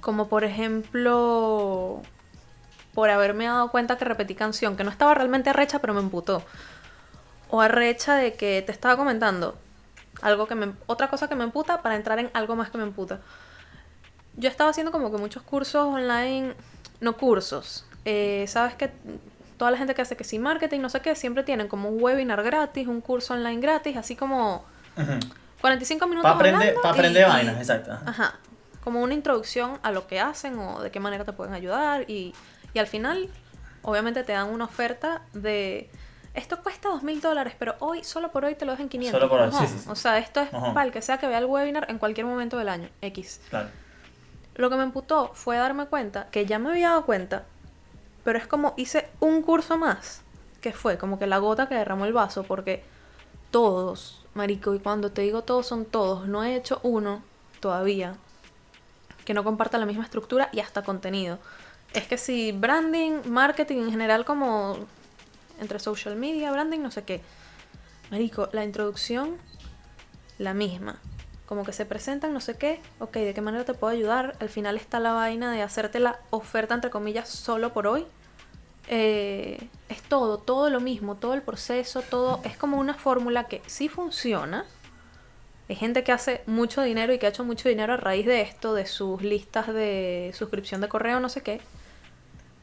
como 0.00 0.28
por 0.28 0.44
ejemplo, 0.44 2.00
por 2.94 3.10
haberme 3.10 3.44
dado 3.46 3.70
cuenta 3.70 3.98
que 3.98 4.04
repetí 4.04 4.34
canción, 4.34 4.76
que 4.76 4.84
no 4.84 4.90
estaba 4.90 5.14
realmente 5.14 5.50
arrecha, 5.50 5.78
pero 5.80 5.92
me 5.94 6.00
emputó. 6.00 6.42
O 7.50 7.60
arrecha 7.60 8.14
de 8.14 8.34
que 8.34 8.62
te 8.64 8.72
estaba 8.72 8.96
comentando 8.96 9.58
algo 10.22 10.46
que 10.46 10.54
me, 10.54 10.72
otra 10.86 11.08
cosa 11.08 11.28
que 11.28 11.34
me 11.34 11.44
emputa 11.44 11.82
para 11.82 11.96
entrar 11.96 12.18
en 12.18 12.30
algo 12.32 12.56
más 12.56 12.70
que 12.70 12.78
me 12.78 12.84
emputa. 12.84 13.20
Yo 14.36 14.48
estaba 14.48 14.70
haciendo 14.70 14.92
como 14.92 15.10
que 15.10 15.18
muchos 15.18 15.42
cursos 15.42 15.84
online, 15.86 16.54
no 17.00 17.16
cursos. 17.16 17.84
eh, 18.04 18.44
Sabes 18.48 18.74
que 18.74 18.90
toda 19.60 19.70
la 19.70 19.76
gente 19.76 19.94
que 19.94 20.00
hace 20.00 20.16
que 20.16 20.24
sí 20.24 20.38
marketing, 20.38 20.80
no 20.80 20.88
sé 20.88 21.02
qué, 21.02 21.14
siempre 21.14 21.42
tienen 21.42 21.68
como 21.68 21.90
un 21.90 22.02
webinar 22.02 22.42
gratis, 22.42 22.88
un 22.88 23.02
curso 23.02 23.34
online 23.34 23.60
gratis, 23.60 23.94
así 23.94 24.16
como 24.16 24.64
45 25.60 26.06
minutos. 26.06 26.22
Para 26.22 26.34
aprender, 26.34 26.74
pa' 26.82 26.88
aprender 26.88 27.28
vainas, 27.28 27.58
exacto. 27.58 27.92
ajá. 28.06 28.36
Como 28.82 29.02
una 29.02 29.12
introducción 29.12 29.78
a 29.82 29.92
lo 29.92 30.06
que 30.06 30.18
hacen 30.18 30.58
o 30.58 30.80
de 30.80 30.90
qué 30.90 30.98
manera 30.98 31.26
te 31.26 31.34
pueden 31.34 31.52
ayudar. 31.52 32.08
Y, 32.08 32.34
y 32.72 32.78
al 32.78 32.86
final, 32.86 33.28
obviamente 33.82 34.24
te 34.24 34.32
dan 34.32 34.48
una 34.48 34.64
oferta 34.64 35.20
de. 35.34 35.90
Esto 36.32 36.62
cuesta 36.62 36.88
dos 36.88 37.02
mil 37.02 37.20
dólares, 37.20 37.54
pero 37.58 37.76
hoy, 37.80 38.02
solo 38.02 38.32
por 38.32 38.46
hoy 38.46 38.54
te 38.54 38.64
lo 38.64 38.72
dejan 38.72 38.88
500. 38.88 39.20
Solo 39.20 39.30
por 39.30 39.42
hoy, 39.42 39.52
sí, 39.52 39.66
sí, 39.66 39.78
sí. 39.80 39.90
O 39.90 39.94
sea, 39.94 40.16
esto 40.16 40.40
es 40.40 40.54
Ajá. 40.54 40.72
para 40.72 40.86
el 40.86 40.92
que 40.92 41.02
sea 41.02 41.18
que 41.18 41.26
vea 41.26 41.36
el 41.36 41.44
webinar 41.44 41.84
en 41.90 41.98
cualquier 41.98 42.24
momento 42.24 42.56
del 42.56 42.70
año. 42.70 42.88
X. 43.02 43.42
Claro. 43.50 43.68
Lo 44.54 44.70
que 44.70 44.76
me 44.76 44.84
emputó 44.84 45.32
fue 45.34 45.58
darme 45.58 45.84
cuenta, 45.84 46.28
que 46.30 46.46
ya 46.46 46.58
me 46.58 46.70
había 46.70 46.88
dado 46.88 47.04
cuenta, 47.04 47.44
pero 48.24 48.38
es 48.38 48.46
como 48.46 48.74
hice 48.76 49.08
un 49.20 49.42
curso 49.42 49.76
más, 49.78 50.22
que 50.60 50.72
fue 50.72 50.98
como 50.98 51.18
que 51.18 51.26
la 51.26 51.38
gota 51.38 51.68
que 51.68 51.74
derramó 51.74 52.04
el 52.04 52.12
vaso, 52.12 52.42
porque 52.44 52.82
todos, 53.50 54.24
marico, 54.34 54.74
y 54.74 54.78
cuando 54.78 55.10
te 55.12 55.22
digo 55.22 55.42
todos 55.42 55.66
son 55.66 55.84
todos, 55.84 56.28
no 56.28 56.44
he 56.44 56.56
hecho 56.56 56.80
uno 56.82 57.22
todavía 57.60 58.16
que 59.24 59.34
no 59.34 59.44
comparta 59.44 59.78
la 59.78 59.86
misma 59.86 60.04
estructura 60.04 60.48
y 60.52 60.60
hasta 60.60 60.82
contenido. 60.82 61.38
Es 61.92 62.06
que 62.06 62.18
si 62.18 62.52
branding, 62.52 63.22
marketing 63.26 63.78
en 63.78 63.90
general 63.90 64.24
como 64.24 64.76
entre 65.60 65.78
social 65.78 66.16
media, 66.16 66.50
branding, 66.50 66.80
no 66.80 66.90
sé 66.90 67.04
qué. 67.04 67.20
Marico, 68.10 68.48
la 68.52 68.64
introducción, 68.64 69.36
la 70.38 70.54
misma. 70.54 70.98
Como 71.50 71.64
que 71.64 71.72
se 71.72 71.84
presentan, 71.84 72.32
no 72.32 72.38
sé 72.38 72.56
qué, 72.56 72.80
ok, 73.00 73.12
¿de 73.12 73.34
qué 73.34 73.40
manera 73.40 73.64
te 73.64 73.74
puedo 73.74 73.92
ayudar? 73.92 74.36
Al 74.38 74.48
final 74.48 74.76
está 74.76 75.00
la 75.00 75.14
vaina 75.14 75.50
de 75.50 75.62
hacerte 75.62 75.98
la 75.98 76.20
oferta, 76.30 76.76
entre 76.76 76.90
comillas, 76.90 77.28
solo 77.28 77.72
por 77.72 77.88
hoy. 77.88 78.06
Eh, 78.86 79.58
es 79.88 80.00
todo, 80.00 80.38
todo 80.38 80.70
lo 80.70 80.78
mismo, 80.78 81.16
todo 81.16 81.34
el 81.34 81.42
proceso, 81.42 82.02
todo 82.02 82.40
es 82.44 82.56
como 82.56 82.78
una 82.78 82.94
fórmula 82.94 83.48
que 83.48 83.62
sí 83.66 83.88
funciona. 83.88 84.64
Hay 85.68 85.74
gente 85.74 86.04
que 86.04 86.12
hace 86.12 86.42
mucho 86.46 86.82
dinero 86.82 87.12
y 87.12 87.18
que 87.18 87.26
ha 87.26 87.30
hecho 87.30 87.42
mucho 87.42 87.68
dinero 87.68 87.94
a 87.94 87.96
raíz 87.96 88.26
de 88.26 88.42
esto, 88.42 88.72
de 88.72 88.86
sus 88.86 89.20
listas 89.20 89.66
de 89.66 90.30
suscripción 90.34 90.80
de 90.80 90.88
correo, 90.88 91.18
no 91.18 91.28
sé 91.28 91.42
qué. 91.42 91.60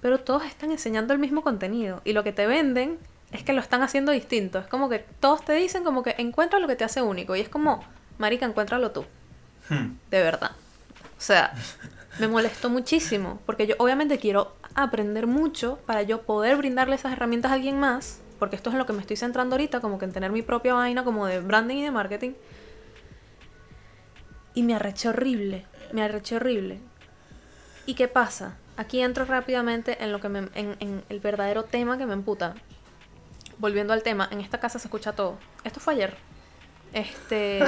Pero 0.02 0.22
todos 0.22 0.46
están 0.46 0.72
enseñando 0.72 1.12
el 1.12 1.20
mismo 1.20 1.42
contenido. 1.42 2.00
Y 2.06 2.14
lo 2.14 2.24
que 2.24 2.32
te 2.32 2.48
venden 2.48 3.00
es 3.34 3.44
que 3.44 3.52
lo 3.52 3.60
están 3.60 3.82
haciendo 3.82 4.14
distinto. 4.14 4.60
Es 4.60 4.68
como 4.68 4.88
que 4.88 5.00
todos 5.20 5.44
te 5.44 5.52
dicen 5.52 5.84
como 5.84 6.04
que 6.04 6.16
encuentra 6.20 6.60
lo 6.60 6.70
que 6.70 6.78
te 6.78 6.86
hace 6.86 7.02
único. 7.02 7.36
Y 7.36 7.42
es 7.42 7.50
como, 7.50 7.84
marica, 8.18 8.46
encuéntralo 8.46 8.92
tú. 8.92 9.06
Hmm. 9.70 9.98
De 10.10 10.22
verdad. 10.22 10.52
O 11.18 11.22
sea, 11.22 11.54
me 12.20 12.28
molestó 12.28 12.70
muchísimo. 12.70 13.40
Porque 13.46 13.68
yo 13.68 13.76
obviamente 13.80 14.18
quiero 14.20 14.56
aprender 14.76 15.28
mucho 15.28 15.80
para 15.86 16.04
yo 16.04 16.22
poder 16.22 16.58
brindarle 16.58 16.96
esas 16.96 17.14
herramientas 17.14 17.52
a 17.52 17.56
alguien 17.56 17.80
más. 17.80 18.22
Porque 18.40 18.56
esto 18.56 18.70
es 18.70 18.76
en 18.76 18.80
lo 18.80 18.86
que 18.86 18.94
me 18.94 19.02
estoy 19.02 19.18
centrando 19.18 19.56
ahorita, 19.56 19.80
como 19.80 19.98
que 19.98 20.06
en 20.06 20.14
tener 20.14 20.32
mi 20.32 20.42
propia 20.42 20.74
vaina 20.76 21.04
como 21.04 21.26
de 21.26 21.40
branding 21.40 21.78
y 21.78 21.84
de 21.84 21.92
marketing. 21.92 22.34
Y 24.54 24.64
me 24.64 24.76
arreché 24.76 25.10
horrible. 25.10 25.66
Me 25.92 26.04
arreché 26.04 26.36
horrible. 26.36 26.80
¿Y 27.86 27.96
qué 27.96 28.08
pasa? 28.08 28.58
Aquí 28.76 29.02
entro 29.02 29.26
rápidamente 29.26 30.04
en 30.04 30.12
lo 30.12 30.20
que 30.20 30.30
me, 30.30 30.40
en, 30.54 30.76
en 30.80 31.04
el 31.10 31.20
verdadero 31.20 31.64
tema 31.64 31.98
que 31.98 32.06
me 32.06 32.14
emputa. 32.14 32.54
Volviendo 33.58 33.94
al 33.94 34.04
tema, 34.04 34.28
en 34.30 34.40
esta 34.40 34.60
casa 34.60 34.78
se 34.78 34.88
escucha 34.88 35.14
todo. 35.14 35.40
Esto 35.64 35.80
fue 35.80 35.94
ayer. 35.94 36.16
Este. 36.94 37.60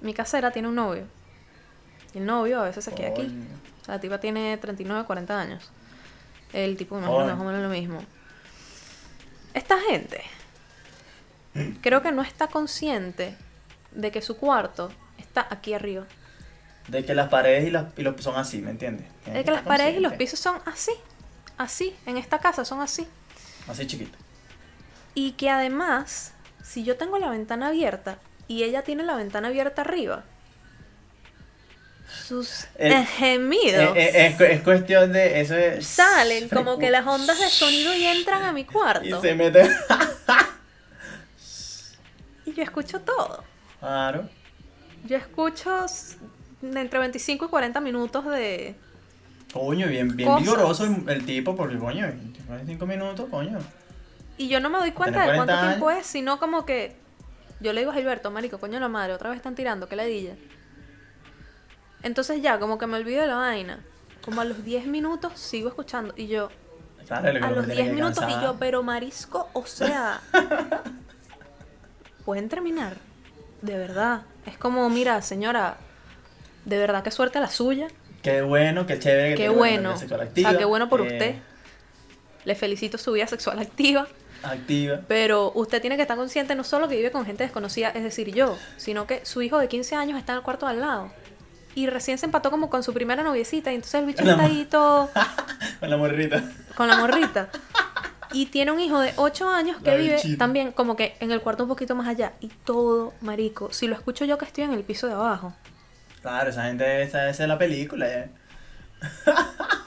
mi 0.00 0.14
casera 0.14 0.50
tiene 0.50 0.68
un 0.68 0.74
novio. 0.74 1.04
Y 2.14 2.18
el 2.18 2.26
novio 2.26 2.60
a 2.60 2.64
veces 2.64 2.84
se 2.84 2.94
queda 2.94 3.08
aquí. 3.08 3.22
Coño. 3.22 3.44
O 3.82 3.84
sea, 3.84 3.94
la 3.94 4.00
tipa 4.00 4.18
tiene 4.18 4.56
39, 4.56 5.04
40 5.06 5.40
años. 5.40 5.70
El 6.52 6.76
tipo 6.76 6.98
más 6.98 7.10
o 7.10 7.44
menos 7.44 7.62
lo 7.62 7.68
mismo. 7.68 8.00
Esta 9.52 9.78
gente 9.80 10.22
creo 11.82 12.02
que 12.02 12.12
no 12.12 12.22
está 12.22 12.48
consciente 12.48 13.36
de 13.92 14.10
que 14.10 14.22
su 14.22 14.36
cuarto 14.36 14.90
está 15.18 15.46
aquí 15.50 15.74
arriba. 15.74 16.06
De 16.88 17.04
que 17.04 17.14
las 17.14 17.28
paredes 17.28 17.66
y, 17.66 17.70
las, 17.70 17.86
y 17.96 18.02
los 18.02 18.20
son 18.22 18.36
así, 18.36 18.60
¿me 18.60 18.70
entiendes? 18.70 19.06
Tienes 19.24 19.40
Es 19.40 19.44
que 19.44 19.50
las 19.50 19.62
paredes 19.62 19.96
y 19.96 20.00
los 20.00 20.12
pisos 20.14 20.38
son 20.38 20.60
así. 20.66 20.92
Así. 21.58 21.96
En 22.06 22.16
esta 22.16 22.38
casa 22.38 22.64
son 22.64 22.80
así. 22.80 23.08
Así 23.66 23.86
chiquito. 23.86 24.16
Y 25.14 25.32
que 25.32 25.50
además, 25.50 26.32
si 26.66 26.82
yo 26.84 26.96
tengo 26.96 27.18
la 27.18 27.30
ventana 27.30 27.68
abierta 27.68 28.18
y 28.48 28.62
ella 28.64 28.82
tiene 28.82 29.02
la 29.04 29.14
ventana 29.16 29.48
abierta 29.48 29.82
arriba, 29.82 30.24
sus 32.26 32.66
El- 32.76 32.92
eh, 32.92 33.04
gemidos 33.04 33.96
Eh, 33.96 34.10
eh, 34.14 34.26
es, 34.26 34.40
es 34.40 34.60
cuestión 34.62 35.12
de. 35.12 35.40
Eso 35.40 35.56
es. 35.56 35.86
salen 35.86 36.48
como 36.48 36.78
que 36.78 36.90
las 36.90 37.06
ondas 37.06 37.38
de 37.38 37.48
sonido 37.48 37.94
y 37.94 38.04
entran 38.04 38.42
a 38.44 38.52
mi 38.52 38.60
Y 38.62 38.64
cuarto. 38.64 39.20
se 39.20 39.34
mete. 39.34 39.68
Y 42.44 42.52
yo 42.54 42.62
escucho 42.62 43.00
todo. 43.00 43.44
claro. 43.80 44.28
Yo 45.04 45.16
escucho 45.16 45.86
entre 46.62 46.98
25 46.98 47.44
y 47.44 47.48
40 47.48 47.80
minutos 47.80 48.24
de... 48.26 48.74
Coño, 49.52 49.86
bien, 49.86 50.16
bien 50.16 50.28
Cosas. 50.28 50.42
vigoroso 50.42 50.84
el, 50.84 51.08
el 51.08 51.24
tipo, 51.24 51.54
porque 51.54 51.78
coño, 51.78 52.06
25 52.48 52.86
minutos, 52.86 53.28
coño. 53.30 53.58
Y 54.38 54.48
yo 54.48 54.60
no 54.60 54.70
me 54.70 54.78
doy 54.78 54.92
cuenta 54.92 55.20
de 55.20 55.36
cuánto 55.36 55.52
40 55.52 55.68
tiempo 55.68 55.90
es, 55.90 56.06
sino 56.06 56.38
como 56.38 56.66
que... 56.66 56.96
Yo 57.60 57.72
le 57.72 57.80
digo 57.80 57.90
a 57.90 57.94
Gilberto, 57.94 58.30
marico, 58.30 58.58
coño 58.58 58.78
la 58.78 58.88
madre, 58.88 59.14
otra 59.14 59.30
vez 59.30 59.38
están 59.38 59.54
tirando, 59.54 59.88
que 59.88 59.96
ladilla. 59.96 60.36
Entonces 62.02 62.42
ya, 62.42 62.58
como 62.58 62.76
que 62.76 62.86
me 62.86 62.98
olvido 62.98 63.22
de 63.22 63.28
la 63.28 63.36
vaina. 63.36 63.80
Como 64.22 64.42
a 64.42 64.44
los 64.44 64.62
10 64.62 64.86
minutos 64.86 65.38
sigo 65.38 65.68
escuchando. 65.68 66.12
Y 66.16 66.26
yo, 66.26 66.50
Claro, 67.06 67.32
lo 67.32 67.38
que 67.38 67.46
a 67.46 67.50
los 67.50 67.66
tiene 67.66 67.82
10 67.82 67.86
que 67.86 67.94
minutos 67.94 68.24
y 68.28 68.42
yo, 68.42 68.56
pero 68.58 68.82
marisco, 68.82 69.48
o 69.52 69.64
sea... 69.64 70.20
Pueden 72.24 72.48
terminar. 72.48 72.96
De 73.62 73.78
verdad. 73.78 74.22
Es 74.44 74.58
como, 74.58 74.90
mira, 74.90 75.22
señora, 75.22 75.76
de 76.64 76.78
verdad 76.78 77.04
qué 77.04 77.12
suerte 77.12 77.38
la 77.38 77.48
suya. 77.48 77.86
Qué 78.22 78.42
bueno, 78.42 78.86
qué 78.86 78.98
chévere. 78.98 79.36
que 79.36 79.44
Qué 79.44 79.48
bueno. 79.48 79.96
sexual 79.96 80.20
O 80.20 80.24
sea, 80.24 80.28
activa, 80.28 80.58
qué 80.58 80.64
bueno 80.64 80.88
por 80.88 81.00
eh, 81.00 81.04
usted. 81.04 81.34
Le 82.44 82.54
felicito 82.56 82.98
su 82.98 83.12
vida 83.12 83.28
sexual 83.28 83.60
activa. 83.60 84.08
Activa. 84.42 85.00
Pero 85.08 85.52
usted 85.54 85.80
tiene 85.80 85.96
que 85.96 86.02
estar 86.02 86.16
consciente 86.16 86.54
no 86.54 86.64
solo 86.64 86.88
que 86.88 86.96
vive 86.96 87.10
con 87.10 87.24
gente 87.26 87.42
desconocida, 87.44 87.90
es 87.90 88.02
decir, 88.02 88.32
yo, 88.34 88.56
sino 88.76 89.06
que 89.06 89.24
su 89.24 89.42
hijo 89.42 89.58
de 89.58 89.68
15 89.68 89.96
años 89.96 90.18
está 90.18 90.32
en 90.32 90.38
el 90.38 90.44
cuarto 90.44 90.66
de 90.66 90.72
al 90.72 90.80
lado. 90.80 91.10
Y 91.74 91.88
recién 91.88 92.16
se 92.16 92.24
empató 92.26 92.50
como 92.50 92.70
con 92.70 92.82
su 92.82 92.94
primera 92.94 93.22
noviecita. 93.22 93.70
Y 93.70 93.74
entonces 93.74 94.00
el 94.00 94.06
bicho 94.06 94.22
está 94.22 94.42
ahí 94.44 94.64
todo 94.70 95.10
Con 95.80 95.90
la 95.90 95.96
morrita. 95.98 96.42
con 96.74 96.88
la 96.88 96.96
morrita. 96.96 97.50
Y 98.32 98.46
tiene 98.46 98.72
un 98.72 98.80
hijo 98.80 98.98
de 98.98 99.12
8 99.16 99.48
años 99.50 99.76
que 99.82 99.90
La 99.90 99.96
vive 99.96 100.14
bichita. 100.16 100.38
también 100.38 100.72
como 100.72 100.96
que 100.96 101.16
en 101.20 101.32
el 101.32 101.40
cuarto 101.42 101.64
un 101.64 101.68
poquito 101.68 101.94
más 101.94 102.08
allá. 102.08 102.32
Y 102.40 102.48
todo, 102.48 103.12
marico. 103.20 103.72
Si 103.72 103.86
lo 103.88 103.94
escucho 103.94 104.24
yo 104.24 104.38
que 104.38 104.46
estoy 104.46 104.64
en 104.64 104.72
el 104.72 104.84
piso 104.84 105.06
de 105.06 105.12
abajo. 105.12 105.52
Claro, 106.22 106.48
esa 106.50 106.64
gente, 106.64 107.02
esa, 107.02 107.28
esa 107.28 107.42
es 107.42 107.48
la 107.48 107.58
película. 107.58 108.08
ya. 108.08 108.30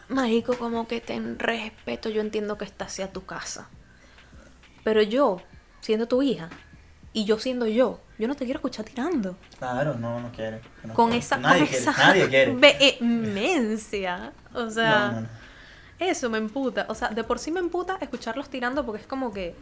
Marico, 0.10 0.58
como 0.58 0.88
que 0.88 1.02
ten 1.02 1.38
respeto. 1.40 2.10
Yo 2.10 2.22
entiendo 2.22 2.58
que 2.58 2.66
esta 2.66 2.88
sea 2.88 3.12
tu 3.12 3.26
casa. 3.26 3.68
Pero 4.84 5.02
yo, 5.02 5.42
siendo 5.82 6.08
tu 6.08 6.22
hija, 6.22 6.50
y 7.14 7.26
yo 7.26 7.40
siendo 7.40 7.66
yo, 7.66 8.00
yo 8.18 8.28
no 8.28 8.36
te 8.36 8.46
quiero 8.46 8.60
escuchar 8.60 8.86
tirando. 8.86 9.36
Claro, 9.58 9.96
no, 9.96 10.20
no 10.20 10.32
quiere. 10.32 10.62
no 10.84 10.94
con 10.94 11.08
quiere. 11.10 11.20
esa, 11.26 11.38
Nadie 11.38 11.60
con 11.60 11.68
quiere. 11.68 11.82
esa 11.84 11.92
Nadie 11.94 12.28
quiere. 12.30 12.54
vehemencia. 12.56 14.32
O 14.54 14.70
sea, 14.70 15.08
No, 15.08 15.12
no, 15.16 15.22
no. 15.22 15.28
eso 16.00 16.30
me 16.30 16.38
emputa. 16.38 16.86
O 16.90 16.96
sea, 16.96 17.10
de 17.10 17.24
por 17.24 17.40
sí 17.40 17.52
me 17.52 17.60
emputa 17.60 17.98
escucharlos 18.02 18.50
tirando 18.50 18.86
porque 18.86 19.02
es 19.02 19.08
como 19.08 19.34
que. 19.34 19.56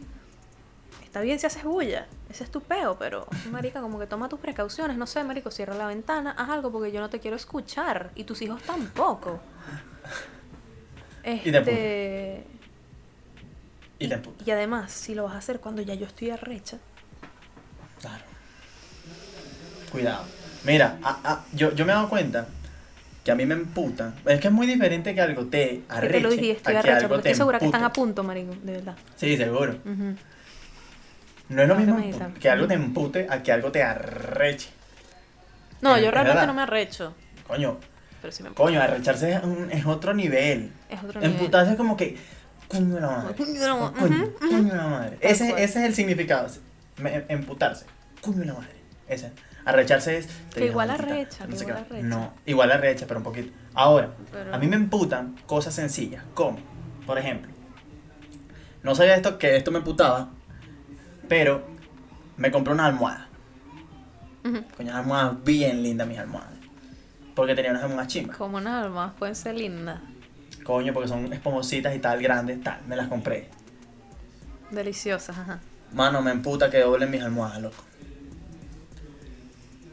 Está 1.02 1.22
bien 1.22 1.38
si 1.38 1.46
haces 1.46 1.64
bulla, 1.64 2.06
ese 2.28 2.44
es 2.44 2.50
tu 2.50 2.60
peo, 2.60 2.96
pero, 2.98 3.26
marica, 3.50 3.80
como 3.80 3.98
que 3.98 4.06
toma 4.06 4.28
tus 4.28 4.38
precauciones. 4.40 4.98
No 4.98 5.06
sé, 5.06 5.24
marico, 5.24 5.50
cierra 5.50 5.74
la 5.74 5.86
ventana, 5.86 6.32
haz 6.36 6.50
algo 6.50 6.70
porque 6.70 6.92
yo 6.92 7.00
no 7.00 7.08
te 7.08 7.18
quiero 7.18 7.34
escuchar. 7.36 8.10
Y 8.14 8.24
tus 8.24 8.42
hijos 8.42 8.62
tampoco. 8.62 9.40
Este. 11.22 12.46
Y 13.98 14.12
emputa. 14.12 14.44
Y 14.46 14.50
además, 14.50 14.92
si 14.92 15.14
lo 15.14 15.24
vas 15.24 15.34
a 15.34 15.38
hacer 15.38 15.60
cuando 15.60 15.82
ya 15.82 15.94
yo 15.94 16.06
estoy 16.06 16.30
arrecha, 16.30 16.78
Claro. 18.00 18.22
Cuidado. 19.90 20.24
Mira, 20.64 20.98
a- 21.02 21.18
a- 21.24 21.44
yo, 21.52 21.72
yo 21.74 21.84
me 21.84 21.92
he 21.92 21.94
dado 21.94 22.08
cuenta 22.08 22.46
que 23.24 23.30
a 23.32 23.34
mí 23.34 23.44
me 23.44 23.54
emputa. 23.54 24.14
Es 24.26 24.40
que 24.40 24.48
es 24.48 24.52
muy 24.54 24.66
diferente 24.66 25.14
que 25.14 25.20
algo 25.20 25.46
te 25.46 25.58
que 25.80 25.84
arreche 25.88 26.12
te 26.14 26.20
lo 26.20 26.30
dije, 26.30 26.50
estoy 26.52 26.74
a 26.76 26.80
que 26.82 26.88
arrecha, 26.90 26.96
algo 26.98 27.08
porque 27.08 27.22
te 27.24 27.28
estoy 27.30 27.38
segura 27.38 27.58
que 27.58 27.64
están 27.66 27.82
a 27.84 27.92
punto, 27.92 28.22
marico, 28.22 28.54
de 28.62 28.72
verdad. 28.72 28.96
Sí, 29.16 29.36
seguro. 29.36 29.72
Ujú. 29.84 30.14
No 31.48 31.62
es 31.62 31.68
lo 31.68 31.76
que 31.76 31.80
mismo 31.82 31.98
empu- 31.98 32.32
que 32.34 32.50
algo 32.50 32.66
te 32.68 32.74
empute 32.74 33.26
a 33.28 33.42
que 33.42 33.52
algo 33.52 33.72
te 33.72 33.82
arreche. 33.82 34.68
No, 35.80 35.96
Es- 35.96 36.04
yo 36.04 36.10
realmente 36.10 36.34
verdad. 36.34 36.46
no 36.46 36.54
me 36.54 36.62
arrecho, 36.62 37.14
Coño, 37.46 37.78
pero 38.20 38.32
sí 38.32 38.42
me 38.42 38.50
coño, 38.50 38.80
arrecharse 38.82 39.32
es, 39.32 39.42
un- 39.42 39.70
es 39.72 39.86
otro 39.86 40.12
nivel. 40.14 40.70
Es 40.90 41.02
otro 41.02 41.20
nivel. 41.20 41.34
Emputarse 41.34 41.72
es 41.72 41.76
como 41.76 41.96
que. 41.96 42.16
Coño 42.68 42.94
de 42.94 43.00
la 43.00 43.08
madre. 43.08 43.34
Coño 43.36 43.52
de 43.60 43.66
la 43.66 43.74
ma- 43.74 43.92
Coño, 43.92 44.30
coño 44.38 44.62
de 44.64 44.76
la 44.76 44.86
madre. 44.88 45.18
Ese, 45.20 45.50
ese 45.50 45.62
es 45.64 45.76
el 45.76 45.94
significado. 45.94 46.48
me- 46.98 47.24
emputarse. 47.28 47.86
Coño 48.20 48.38
de 48.38 48.46
la 48.46 48.54
madre. 48.54 48.74
Ese. 49.08 49.32
Arrecharse 49.64 50.18
es. 50.18 50.28
Que 50.54 50.66
igual 50.66 50.90
arrecha, 50.90 51.46
no 51.46 51.54
igual 51.56 51.76
arrecha. 51.78 52.02
No, 52.06 52.32
igual 52.46 52.72
arrecha, 52.72 53.06
pero 53.06 53.18
un 53.20 53.24
poquito. 53.24 53.52
Ahora, 53.74 54.10
Pero- 54.32 54.54
a 54.54 54.58
mí 54.58 54.66
me 54.66 54.76
emputan 54.76 55.36
cosas 55.46 55.74
sencillas. 55.74 56.24
Como, 56.34 56.58
por 57.06 57.18
ejemplo, 57.18 57.50
no 58.82 58.94
sabía 58.94 59.14
esto 59.16 59.38
que 59.38 59.56
esto 59.56 59.70
me 59.70 59.78
emputaba, 59.78 60.30
pero 61.28 61.64
me 62.36 62.50
compré 62.50 62.72
una 62.74 62.86
almohada. 62.86 63.28
Ujú. 64.44 64.62
Coño, 64.76 64.90
unas 64.90 64.96
almohadas 64.96 65.44
bien 65.44 65.82
lindas, 65.82 66.06
mis 66.08 66.18
almohadas. 66.18 66.52
Porque 67.34 67.54
tenía 67.54 67.70
unas 67.70 67.82
almohadas 67.84 68.08
chimbas. 68.08 68.36
Como 68.36 68.56
unas 68.56 68.84
almohadas 68.84 69.12
pueden 69.18 69.34
ser 69.36 69.54
lindas, 69.54 70.00
Coño, 70.68 70.92
porque 70.92 71.08
son 71.08 71.32
esponjositas 71.32 71.96
y 71.96 71.98
tal, 71.98 72.20
grandes, 72.22 72.62
tal. 72.62 72.78
Me 72.86 72.94
las 72.94 73.08
compré. 73.08 73.48
deliciosas, 74.70 75.38
ajá. 75.38 75.60
Mano, 75.94 76.20
me 76.20 76.30
emputa 76.30 76.68
que 76.68 76.78
doblen 76.80 77.10
mis 77.10 77.22
almohadas, 77.22 77.62
loco. 77.62 77.82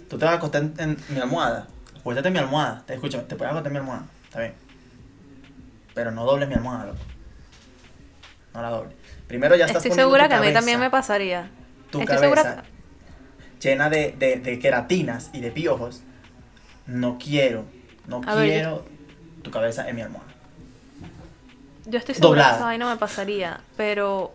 Tú 0.10 0.18
te 0.18 0.26
vas 0.26 0.34
a 0.34 0.38
acostar 0.38 0.64
en, 0.64 0.74
en 0.78 0.98
mi 1.08 1.18
almohada. 1.22 1.68
Acuéstate 1.98 2.28
en 2.28 2.34
mi 2.34 2.40
almohada. 2.40 2.84
Te 2.86 2.94
escucho, 2.94 3.22
te 3.22 3.38
puedes 3.38 3.52
acostar 3.52 3.68
en 3.68 3.74
mi 3.74 3.80
almohada. 3.80 4.06
Está 4.26 4.40
bien. 4.42 4.54
Pero 5.94 6.12
no 6.12 6.26
dobles 6.26 6.50
mi 6.50 6.56
almohada, 6.56 6.88
loco. 6.88 7.00
No 8.54 8.62
la 8.62 8.70
dobles. 8.70 8.96
Primero 9.30 9.56
ya 9.56 9.68
estás 9.68 9.86
Estoy 9.86 9.98
segura 9.98 10.26
tu 10.26 10.30
que 10.32 10.36
a 10.36 10.42
mí 10.42 10.52
también 10.52 10.82
me 10.82 10.90
pasaría. 10.90 11.50
Tu 11.90 12.02
Estoy 12.02 12.18
cabeza 12.18 12.44
segura 12.44 12.64
llena 13.62 13.90
de, 13.90 14.14
de, 14.20 14.42
de 14.42 14.60
queratinas 14.60 15.30
y 15.32 15.40
de 15.40 15.52
piojos. 15.52 16.04
No 16.86 17.18
quiero, 17.18 17.64
no 18.08 18.20
A 18.28 18.36
ver, 18.36 18.48
yo- 18.48 18.52
quiero 18.54 18.86
tu 19.42 19.52
cabeza 19.52 19.88
en 19.88 19.96
mi 19.96 20.02
almohada. 20.02 20.25
Yo 21.86 22.00
estoy 22.00 22.16
segura 22.16 22.30
Doblada. 22.30 22.50
que 22.50 22.56
esa 22.58 22.66
vaina 22.66 22.90
me 22.90 22.98
pasaría, 22.98 23.62
pero 23.78 24.34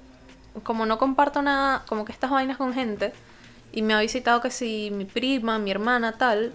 como 0.62 0.86
no 0.86 0.98
comparto 0.98 1.42
nada, 1.42 1.84
como 1.88 2.04
que 2.04 2.12
estas 2.12 2.30
vainas 2.30 2.56
con 2.56 2.72
gente, 2.72 3.12
y 3.72 3.82
me 3.82 3.94
ha 3.94 4.00
visitado 4.00 4.40
que 4.40 4.50
si 4.50 4.90
mi 4.92 5.04
prima, 5.04 5.58
mi 5.58 5.70
hermana, 5.70 6.12
tal, 6.12 6.52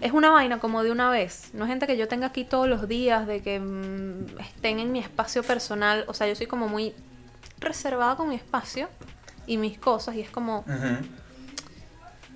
es 0.00 0.12
una 0.12 0.30
vaina 0.30 0.58
como 0.58 0.82
de 0.82 0.90
una 0.90 1.10
vez. 1.10 1.50
No 1.54 1.64
es 1.64 1.70
gente 1.70 1.86
que 1.86 1.96
yo 1.96 2.08
tenga 2.08 2.26
aquí 2.26 2.44
todos 2.44 2.68
los 2.68 2.88
días, 2.88 3.26
de 3.26 3.42
que 3.42 3.58
mm, 3.58 4.38
estén 4.40 4.78
en 4.78 4.92
mi 4.92 4.98
espacio 4.98 5.42
personal. 5.42 6.04
O 6.08 6.14
sea, 6.14 6.26
yo 6.26 6.34
soy 6.34 6.46
como 6.46 6.68
muy 6.68 6.94
reservada 7.58 8.16
con 8.16 8.28
mi 8.28 8.34
espacio 8.34 8.88
y 9.46 9.56
mis 9.56 9.78
cosas, 9.78 10.14
y 10.16 10.20
es 10.20 10.30
como... 10.30 10.64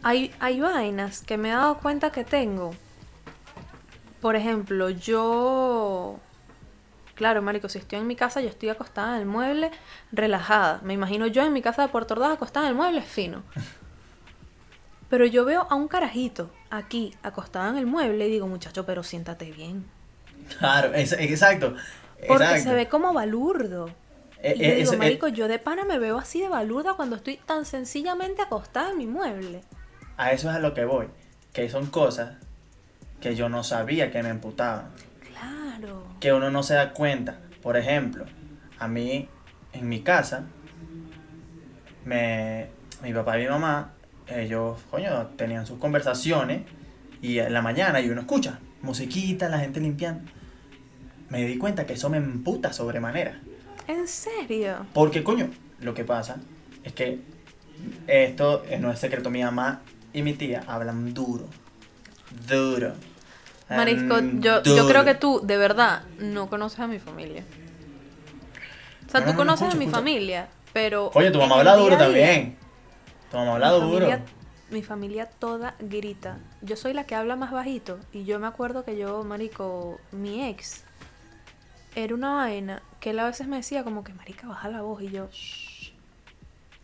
Hay, 0.03 0.33
hay 0.39 0.61
vainas 0.61 1.23
que 1.23 1.37
me 1.37 1.51
he 1.51 1.53
dado 1.53 1.79
cuenta 1.79 2.11
que 2.11 2.25
tengo. 2.25 2.71
Por 4.21 4.37
ejemplo, 4.37 4.91
yo. 4.91 6.19
Claro, 7.19 7.43
Marico, 7.43 7.69
si 7.69 7.79
estoy 7.79 7.99
en 7.99 8.07
mi 8.07 8.15
casa, 8.15 8.41
yo 8.41 8.49
estoy 8.49 8.69
acostada 8.69 9.17
en 9.17 9.23
el 9.23 9.27
mueble, 9.27 9.73
relajada. 10.13 10.79
Me 10.85 10.95
imagino 10.95 11.27
yo 11.27 11.45
en 11.45 11.53
mi 11.53 11.63
casa 11.63 11.83
de 11.83 11.89
Puerto 11.89 12.15
Ordaz 12.15 12.35
acostada 12.35 12.67
en 12.67 12.71
el 12.71 12.77
mueble 12.77 13.03
fino. 13.03 13.43
Pero 15.11 15.27
yo 15.27 15.45
veo 15.45 15.67
a 15.69 15.75
un 15.75 15.89
carajito 15.89 16.49
aquí, 16.71 17.17
acostada 17.25 17.71
en 17.71 17.77
el 17.79 17.87
mueble, 17.87 18.29
y 18.29 18.31
digo, 18.31 18.47
muchacho, 18.47 18.87
pero 18.87 19.03
siéntate 19.03 19.51
bien. 19.51 19.85
Claro, 20.61 20.95
es- 20.95 21.13
exacto. 21.13 21.75
Porque 22.29 22.45
exacto. 22.45 22.69
se 22.71 22.75
ve 22.75 22.89
como 22.89 23.13
balurdo. 23.13 23.91
Eh, 24.41 24.55
Y 24.57 24.61
yo 24.61 24.65
eh, 24.67 24.75
digo, 24.77 24.93
eh, 24.93 24.97
Marico, 24.97 25.27
yo 25.29 25.49
de 25.49 25.59
pana 25.59 25.85
me 25.85 25.99
veo 25.99 26.19
así 26.19 26.41
de 26.41 26.49
balurda 26.49 26.95
cuando 26.95 27.17
estoy 27.17 27.39
tan 27.39 27.65
sencillamente 27.65 28.43
acostada 28.43 28.91
en 28.91 28.99
mi 28.99 29.07
mueble. 29.07 29.63
A 30.17 30.31
eso 30.33 30.51
es 30.51 30.57
a 30.57 30.61
lo 30.61 30.73
que 30.73 30.85
voy. 30.85 31.09
Que 31.53 31.69
son 31.69 31.87
cosas 31.87 32.37
que 33.21 33.35
yo 33.35 33.49
no 33.49 33.65
sabía 33.65 34.13
que 34.13 34.23
me 34.23 34.29
emputaban. 34.29 34.91
Claro. 35.79 36.03
Que 36.21 36.33
uno 36.33 36.51
no 36.51 36.63
se 36.63 36.75
da 36.75 36.93
cuenta. 36.93 37.39
Por 37.63 37.77
ejemplo, 37.77 38.25
a 38.79 38.89
mí, 38.89 39.29
en 39.73 39.89
mi 39.89 40.01
casa, 40.01 40.45
me, 42.05 42.69
mi 43.03 43.13
papá 43.13 43.39
y 43.39 43.43
mi 43.43 43.49
mamá, 43.49 43.95
ellos, 44.27 44.81
coño, 44.91 45.27
tenían 45.37 45.67
sus 45.67 45.79
conversaciones 45.79 46.63
y 47.21 47.39
en 47.39 47.53
la 47.53 47.63
mañana 47.63 48.01
y 48.01 48.11
uno 48.11 48.21
escucha 48.21 48.61
musiquita, 48.83 49.49
la 49.49 49.59
gente 49.59 49.81
limpiando. 49.81 50.31
Me 51.31 51.45
di 51.45 51.59
cuenta 51.59 51.87
que 51.87 51.95
eso 51.95 52.09
me 52.09 52.17
emputa 52.17 52.73
sobremanera. 52.73 53.41
¿En 53.87 54.07
serio? 54.09 54.87
Porque, 54.95 55.23
coño, 55.23 55.51
lo 55.81 55.95
que 55.95 56.05
pasa 56.05 56.37
es 56.85 56.93
que 56.93 57.21
esto 58.07 58.63
no 58.81 58.91
es 58.91 58.99
secreto. 58.99 59.31
Mi 59.31 59.43
mamá 59.43 59.83
y 60.13 60.23
mi 60.23 60.35
tía 60.35 60.65
hablan 60.67 61.13
duro. 61.13 61.49
Duro. 62.49 62.95
Marisco, 63.69 64.15
Mm, 64.23 64.41
yo, 64.41 64.63
yo 64.63 64.87
creo 64.89 65.05
que 65.05 65.15
tú, 65.15 65.41
de 65.45 65.57
verdad, 65.59 66.03
no 66.19 66.49
conoces 66.49 66.81
a 66.81 66.87
mi 66.87 66.99
familia. 66.99 67.45
O 69.07 69.11
sea, 69.11 69.21
No, 69.21 69.27
tú 69.27 69.33
no, 69.33 69.33
no, 69.33 69.37
conoces 69.37 69.63
escucha, 69.69 69.77
a 69.77 69.79
mi 69.79 69.85
escucha. 69.85 69.99
familia, 69.99 70.49
pero... 70.73 71.11
Oye, 71.15 71.31
tu 71.31 71.39
mamá 71.39 71.57
habla 71.57 71.77
duro 71.77 71.89
día, 71.97 71.99
también. 71.99 72.57
Tu 73.31 73.37
mamá 73.37 73.55
habla 73.55 73.73
mi 73.73 73.75
duro. 73.81 73.89
familia- 74.07 74.25
mi 74.71 74.83
familia 74.83 75.27
toda 75.27 75.75
grita. 75.81 76.39
Yo 76.61 76.77
soy 76.77 76.93
la 76.93 77.05
que 77.05 77.15
habla 77.15 77.37
más 77.37 77.51
bajito. 77.53 77.99
Y 78.13 78.25
yo 78.25 78.39
me 78.39 78.47
acuerdo 78.47 78.85
que 78.85 78.97
yo, 78.99 79.25
marico, 79.25 79.99
mi 80.13 80.47
ex, 80.47 80.85
era 81.95 82.15
una 82.15 82.35
vaina 82.35 82.83
que 83.01 83.11
él 83.11 83.19
a 83.19 83.25
veces 83.27 83.47
me 83.49 83.57
decía 83.57 83.83
como 83.85 84.05
que, 84.05 84.13
marica, 84.13 84.47
baja 84.47 84.69
la 84.69 84.83
voz. 84.83 85.03
Y 85.03 85.11
yo, 85.11 85.29
"Shh". 85.33 85.93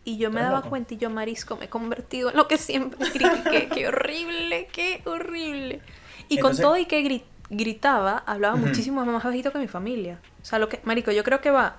Y 0.03 0.17
yo 0.17 0.29
me 0.29 0.39
¿Estás 0.39 0.49
daba 0.49 0.57
loco? 0.59 0.69
cuenta 0.69 0.93
y 0.95 0.97
yo, 0.97 1.09
marisco, 1.11 1.57
me 1.57 1.65
he 1.65 1.69
convertido 1.69 2.29
en 2.31 2.37
lo 2.37 2.47
que 2.47 2.57
siempre 2.57 2.97
critiqué. 3.11 3.69
¡Qué 3.69 3.87
horrible! 3.87 4.67
¡Qué 4.71 5.01
horrible! 5.05 5.81
Y 6.29 6.39
con 6.39 6.55
todo 6.57 6.77
y 6.77 6.85
que 6.85 7.03
gri- 7.03 7.23
gritaba, 7.49 8.23
hablaba 8.25 8.55
muchísimo 8.55 9.05
más 9.05 9.23
bajito 9.23 9.51
que 9.51 9.59
mi 9.59 9.67
familia. 9.67 10.19
O 10.41 10.45
sea, 10.45 10.59
lo 10.59 10.69
que, 10.69 10.79
marico, 10.83 11.11
yo 11.11 11.23
creo 11.23 11.41
que 11.41 11.51
va, 11.51 11.75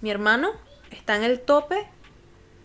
mi 0.00 0.10
hermano 0.10 0.50
está 0.90 1.16
en 1.16 1.24
el 1.24 1.40
tope 1.40 1.86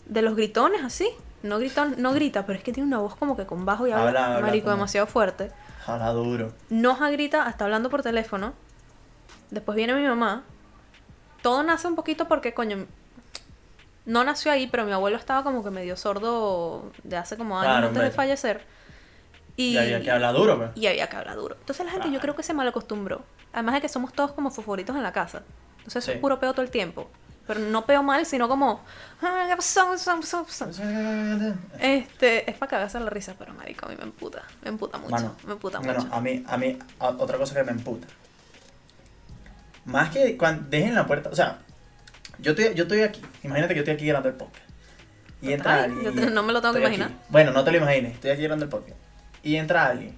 de 0.06 0.22
los 0.22 0.36
gritones 0.36 0.84
así. 0.84 1.08
No 1.44 1.60
grita, 1.60 1.86
no 1.98 2.14
grita, 2.14 2.46
pero 2.46 2.58
es 2.58 2.64
que 2.64 2.72
tiene 2.72 2.88
una 2.88 2.98
voz 2.98 3.16
como 3.16 3.38
que 3.38 3.46
con 3.46 3.66
bajo 3.66 3.86
y 3.88 3.92
habla, 3.92 4.08
Habla, 4.08 4.26
habla 4.36 4.48
marico, 4.48 4.66
como- 4.66 4.78
demasiado 4.78 5.06
fuerte. 5.08 5.52
Habla 5.86 6.10
duro. 6.14 6.54
Noja 6.70 7.10
grita 7.12 7.46
hasta 7.46 7.66
hablando 7.66 7.90
por 7.92 8.02
teléfono. 8.02 8.54
Después 9.52 9.76
viene 9.76 9.94
mi 9.94 10.08
mamá. 10.08 10.44
Todo 11.44 11.62
nace 11.62 11.88
un 11.88 11.96
poquito 11.96 12.28
porque, 12.28 12.56
coño, 12.56 12.88
no 14.06 14.24
nació 14.24 14.52
ahí, 14.52 14.66
pero 14.68 14.86
mi 14.86 14.92
abuelo 14.92 15.18
estaba 15.18 15.44
como 15.44 15.64
que 15.64 15.70
medio 15.70 15.96
sordo 15.98 16.92
de 17.04 17.18
hace 17.18 17.38
como 17.38 17.60
años 17.60 17.72
Claro, 17.72 17.88
antes 17.90 18.02
de 18.04 18.12
fallecer. 18.12 18.66
Y, 19.58 19.74
Y 19.74 19.78
había 19.78 20.02
que 20.02 20.12
hablar 20.12 20.34
duro, 20.36 20.58
pues. 20.58 20.70
y 20.76 20.88
había 20.88 21.08
que 21.08 21.16
hablar 21.16 21.36
duro. 21.38 21.56
Entonces 21.60 21.86
la 21.86 21.92
gente 21.94 22.12
yo 22.12 22.20
creo 22.20 22.36
que 22.36 22.44
se 22.44 22.54
mal 22.54 22.68
acostumbró. 22.68 23.24
Además 23.54 23.76
de 23.76 23.82
que 23.82 23.90
somos 23.90 24.12
todos 24.14 24.34
como 24.34 24.52
fosforitos 24.52 24.96
en 24.96 25.04
la 25.04 25.14
casa. 25.14 25.44
Entonces 25.78 26.04
Sí. 26.04 26.12
es 26.12 26.18
puro 26.18 26.40
peo 26.40 26.52
todo 26.54 26.62
el 26.64 26.70
tiempo. 26.72 27.10
Pero 27.48 27.60
no 27.60 27.86
peo 27.86 28.02
mal, 28.02 28.26
sino 28.26 28.48
como... 28.50 28.82
"Ah. 29.22 29.48
Este, 31.80 32.50
es 32.50 32.58
para 32.58 32.70
cagarse 32.70 33.00
la 33.00 33.10
risa, 33.10 33.36
pero 33.38 33.54
marico, 33.54 33.86
a 33.86 33.90
mí 33.90 33.96
me 33.98 34.04
emputa. 34.04 34.44
Me 34.64 34.70
emputa 34.70 34.98
mucho. 34.98 35.12
Mano, 35.12 35.36
me 35.46 35.54
emputa 35.54 35.80
mucho. 35.80 35.94
no, 36.08 36.14
a 36.16 36.22
mí, 36.22 36.44
a 36.48 36.58
mí, 36.58 36.78
a- 37.00 37.10
otra 37.10 37.38
cosa 37.38 37.54
que 37.56 37.64
me 37.64 37.72
emputa. 37.72 38.08
Más 39.86 40.10
que 40.10 40.36
cuando 40.38 40.68
dejen 40.70 40.96
la 40.96 41.06
puerta, 41.06 41.30
o 41.30 41.36
sea, 41.36 41.60
yo 42.40 42.52
estoy, 42.52 42.74
yo 42.74 42.84
estoy 42.84 43.02
aquí, 43.02 43.22
imagínate 43.44 43.74
que 43.74 43.78
yo 43.80 43.82
estoy 43.84 43.94
aquí 43.94 44.06
grabando 44.08 44.30
el 44.30 44.36
podcast. 44.36 44.66
Y 45.42 45.54
entra 45.54 45.76
Ay, 45.76 45.84
alguien. 45.84 46.04
yo 46.04 46.12
y- 46.12 46.26
te- 46.26 46.32
no 46.32 46.44
me 46.44 46.52
lo 46.54 46.62
tengo 46.62 46.74
que 46.74 46.86
aquí. 46.86 46.96
imaginar. 46.96 47.22
Bueno, 47.30 47.52
no 47.52 47.64
te 47.64 47.72
lo 47.72 47.78
imagines, 47.78 48.14
estoy 48.16 48.32
aquí 48.32 48.42
grabando 48.42 48.66
el 48.66 48.70
podcast. 48.72 48.98
Y 49.46 49.58
entra 49.58 49.86
alguien, 49.86 50.16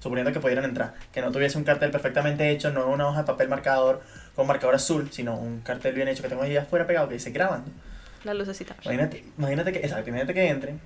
suponiendo 0.00 0.32
que 0.32 0.40
pudieran 0.40 0.64
entrar, 0.64 0.94
que 1.12 1.20
no 1.20 1.30
tuviese 1.30 1.58
un 1.58 1.64
cartel 1.64 1.90
perfectamente 1.90 2.48
hecho, 2.50 2.70
no 2.72 2.88
una 2.88 3.06
hoja 3.06 3.20
de 3.20 3.26
papel 3.26 3.50
marcador 3.50 4.02
con 4.34 4.46
marcador 4.46 4.74
azul, 4.74 5.12
sino 5.12 5.36
un 5.36 5.60
cartel 5.60 5.94
bien 5.94 6.08
hecho 6.08 6.22
que 6.22 6.30
tengo 6.30 6.40
ahí 6.40 6.56
afuera 6.56 6.86
pegado 6.86 7.06
que 7.06 7.14
dice 7.14 7.30
grabando. 7.32 7.70
La 8.24 8.32
lucecita. 8.32 8.74
Imagínate, 8.82 9.24
imagínate 9.36 9.72
que, 9.72 9.80
exacto, 9.80 10.08
imagínate 10.08 10.32
que 10.32 10.48
entren, 10.48 10.80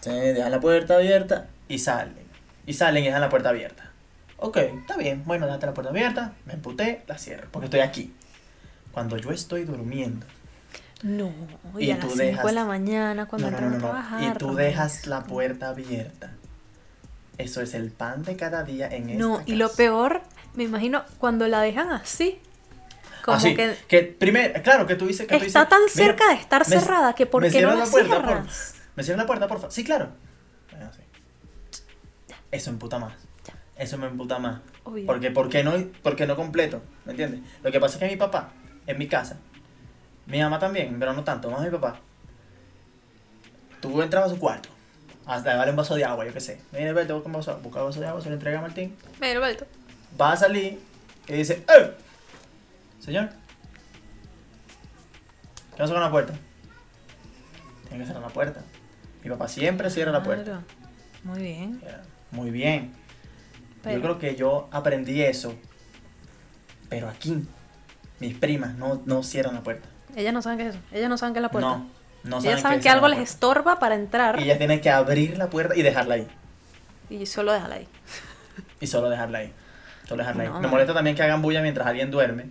se 0.00 0.10
dejan 0.10 0.50
la 0.50 0.60
puerta 0.60 0.96
abierta 0.96 1.48
y 1.68 1.78
salen. 1.78 2.26
Y 2.64 2.72
salen 2.72 3.02
y 3.04 3.06
dejan 3.08 3.20
la 3.20 3.28
puerta 3.28 3.50
abierta. 3.50 3.90
Ok, 4.38 4.56
está 4.56 4.96
bien, 4.96 5.22
bueno, 5.26 5.44
déjate 5.44 5.66
la 5.66 5.74
puerta 5.74 5.90
abierta, 5.90 6.32
me 6.46 6.54
emputé, 6.54 7.02
la 7.06 7.18
cierro, 7.18 7.48
porque 7.50 7.66
estoy 7.66 7.80
aquí. 7.80 8.14
Cuando 8.92 9.18
yo 9.18 9.30
estoy 9.30 9.64
durmiendo, 9.64 10.24
No, 11.02 11.32
y, 11.78 11.86
Y 11.86 11.90
a 11.92 11.98
tú 11.98 12.08
las 12.08 12.18
5 12.18 12.46
de 12.46 12.52
la 12.52 12.64
mañana 12.66 13.26
cuando 13.26 13.50
no, 13.50 13.58
no, 13.60 13.66
no, 13.70 13.72
no, 13.72 13.78
trabajar. 13.78 14.22
y 14.22 14.38
tú 14.38 14.54
dejas 14.54 15.06
la 15.06 15.22
puerta 15.24 15.70
abierta. 15.70 16.32
Eso 17.38 17.62
es 17.62 17.72
el 17.72 17.90
pan 17.90 18.22
de 18.22 18.36
cada 18.36 18.64
día 18.64 18.86
en 18.88 19.16
No, 19.18 19.40
esta 19.40 19.50
y 19.50 19.56
lo 19.56 19.72
peor, 19.72 20.20
me 20.54 20.64
imagino, 20.64 21.02
cuando 21.18 21.48
la 21.48 21.62
dejan 21.62 21.90
así, 21.90 22.38
como 23.24 23.38
Así, 23.38 23.54
que 23.54 23.76
que 23.88 24.02
primero, 24.02 24.62
claro, 24.62 24.86
que 24.86 24.94
tú 24.94 25.06
dices 25.06 25.26
que 25.26 25.38
tú 25.38 25.44
está 25.44 25.64
dices, 25.64 25.68
tan 25.70 25.80
"Mira, 25.80 25.92
cerca 26.16 26.28
de 26.28 26.34
estar 26.34 26.68
me- 26.68 26.80
cerrada 26.80 27.14
que 27.14 27.24
¿por 27.26 27.42
qué 27.48 27.62
no 27.62 27.74
la 27.74 27.84
puerta, 27.86 28.16
por 28.22 28.26
cierras? 28.26 28.74
¿Me 28.96 29.02
cierran 29.02 29.20
la 29.22 29.26
puerta, 29.26 29.48
por 29.48 29.56
favor? 29.58 29.72
Sí, 29.72 29.84
claro. 29.84 30.08
Bueno, 30.70 30.90
sí. 30.92 31.00
Eso 32.50 32.70
emputa 32.70 32.98
más. 32.98 33.14
Eso 33.76 33.96
me 33.96 34.06
emputa 34.06 34.38
más. 34.38 34.60
Obvio. 34.84 35.06
Porque, 35.06 35.30
¿por 35.30 35.48
qué 35.48 35.62
no, 35.64 35.72
porque 36.02 36.26
no 36.26 36.36
completo? 36.36 36.82
¿Me 37.06 37.12
entiendes? 37.12 37.40
Lo 37.62 37.70
que 37.72 37.80
pasa 37.80 37.94
es 37.96 38.00
que 38.00 38.08
mi 38.08 38.16
papá, 38.16 38.52
en 38.86 38.98
mi 38.98 39.06
casa, 39.06 39.38
mi 40.30 40.40
mamá 40.40 40.58
también, 40.58 40.96
pero 40.98 41.12
no 41.12 41.24
tanto, 41.24 41.50
más 41.50 41.60
mi 41.62 41.70
papá. 41.70 41.98
Tú 43.80 44.00
entras 44.02 44.26
a 44.26 44.28
su 44.28 44.38
cuarto, 44.38 44.68
hasta 45.26 45.54
darle 45.54 45.70
un 45.70 45.76
vaso 45.76 45.94
de 45.94 46.04
agua, 46.04 46.26
yo 46.26 46.32
qué 46.32 46.40
sé. 46.40 46.60
Mira, 46.72 46.92
vete, 46.92 47.12
busca 47.12 47.26
un 47.26 47.32
vaso, 47.32 47.58
busca 47.62 47.80
un 47.80 47.86
vaso 47.86 48.00
de 48.00 48.06
agua, 48.06 48.20
se 48.20 48.28
lo 48.28 48.34
entrega 48.34 48.58
a 48.58 48.62
Martín. 48.62 48.94
Mira, 49.20 49.34
Roberto. 49.34 49.66
Va 50.20 50.32
a 50.32 50.36
salir 50.36 50.78
y 51.26 51.32
dice, 51.32 51.64
¡Eh! 51.68 51.92
Señor, 53.00 53.30
¿qué 55.72 55.78
pasa 55.78 55.92
con 55.94 56.02
la 56.02 56.10
puerta? 56.10 56.34
Tiene 57.88 57.98
que 58.04 58.06
cerrar 58.06 58.22
la 58.22 58.28
puerta. 58.28 58.62
Mi 59.24 59.30
papá 59.30 59.48
siempre 59.48 59.90
cierra 59.90 60.12
la 60.12 60.22
puerta. 60.22 60.62
Muy 61.24 61.40
bien. 61.40 61.80
Muy 62.30 62.50
bien. 62.50 62.92
Pero- 63.82 63.96
Yo 63.96 64.02
creo 64.02 64.18
que 64.18 64.36
yo 64.36 64.68
aprendí 64.72 65.22
eso. 65.22 65.54
Pero 66.88 67.08
aquí, 67.08 67.46
mis 68.18 68.36
primas 68.36 68.74
no, 68.74 69.00
no 69.06 69.22
cierran 69.22 69.54
la 69.54 69.62
puerta. 69.62 69.88
Ellas 70.16 70.32
no 70.32 70.42
saben 70.42 70.58
qué 70.58 70.68
es 70.68 70.74
eso. 70.74 70.84
Ellas 70.92 71.08
no 71.08 71.18
saben 71.18 71.34
qué 71.34 71.38
es 71.38 71.42
la 71.42 71.50
puerta. 71.50 71.68
No, 71.68 71.86
no 72.24 72.36
saben, 72.40 72.50
Ellas 72.50 72.62
saben 72.62 72.80
que 72.80 72.88
algo 72.88 73.08
les 73.08 73.18
estorba 73.20 73.78
para 73.78 73.94
entrar 73.94 74.38
Y 74.40 74.44
ellas 74.44 74.58
tienen 74.58 74.80
que 74.80 74.90
abrir 74.90 75.36
la 75.38 75.48
puerta 75.48 75.76
y 75.76 75.82
dejarla 75.82 76.14
ahí. 76.16 76.28
y 77.08 77.26
solo 77.26 77.52
déjala 77.52 77.76
ahí. 77.76 77.88
Y 78.80 78.86
solo 78.86 79.08
dejarla 79.10 79.38
ahí. 79.38 79.52
Solo 80.08 80.22
dejarla 80.22 80.44
No, 80.44 80.56
ahí. 80.56 80.62
Me 80.62 80.68
molesta 80.68 80.94
también 80.94 81.14
que 81.16 81.22
hagan 81.22 81.42
bulla 81.42 81.60
mientras 81.62 81.86
alguien 81.86 82.10
duerme. 82.10 82.46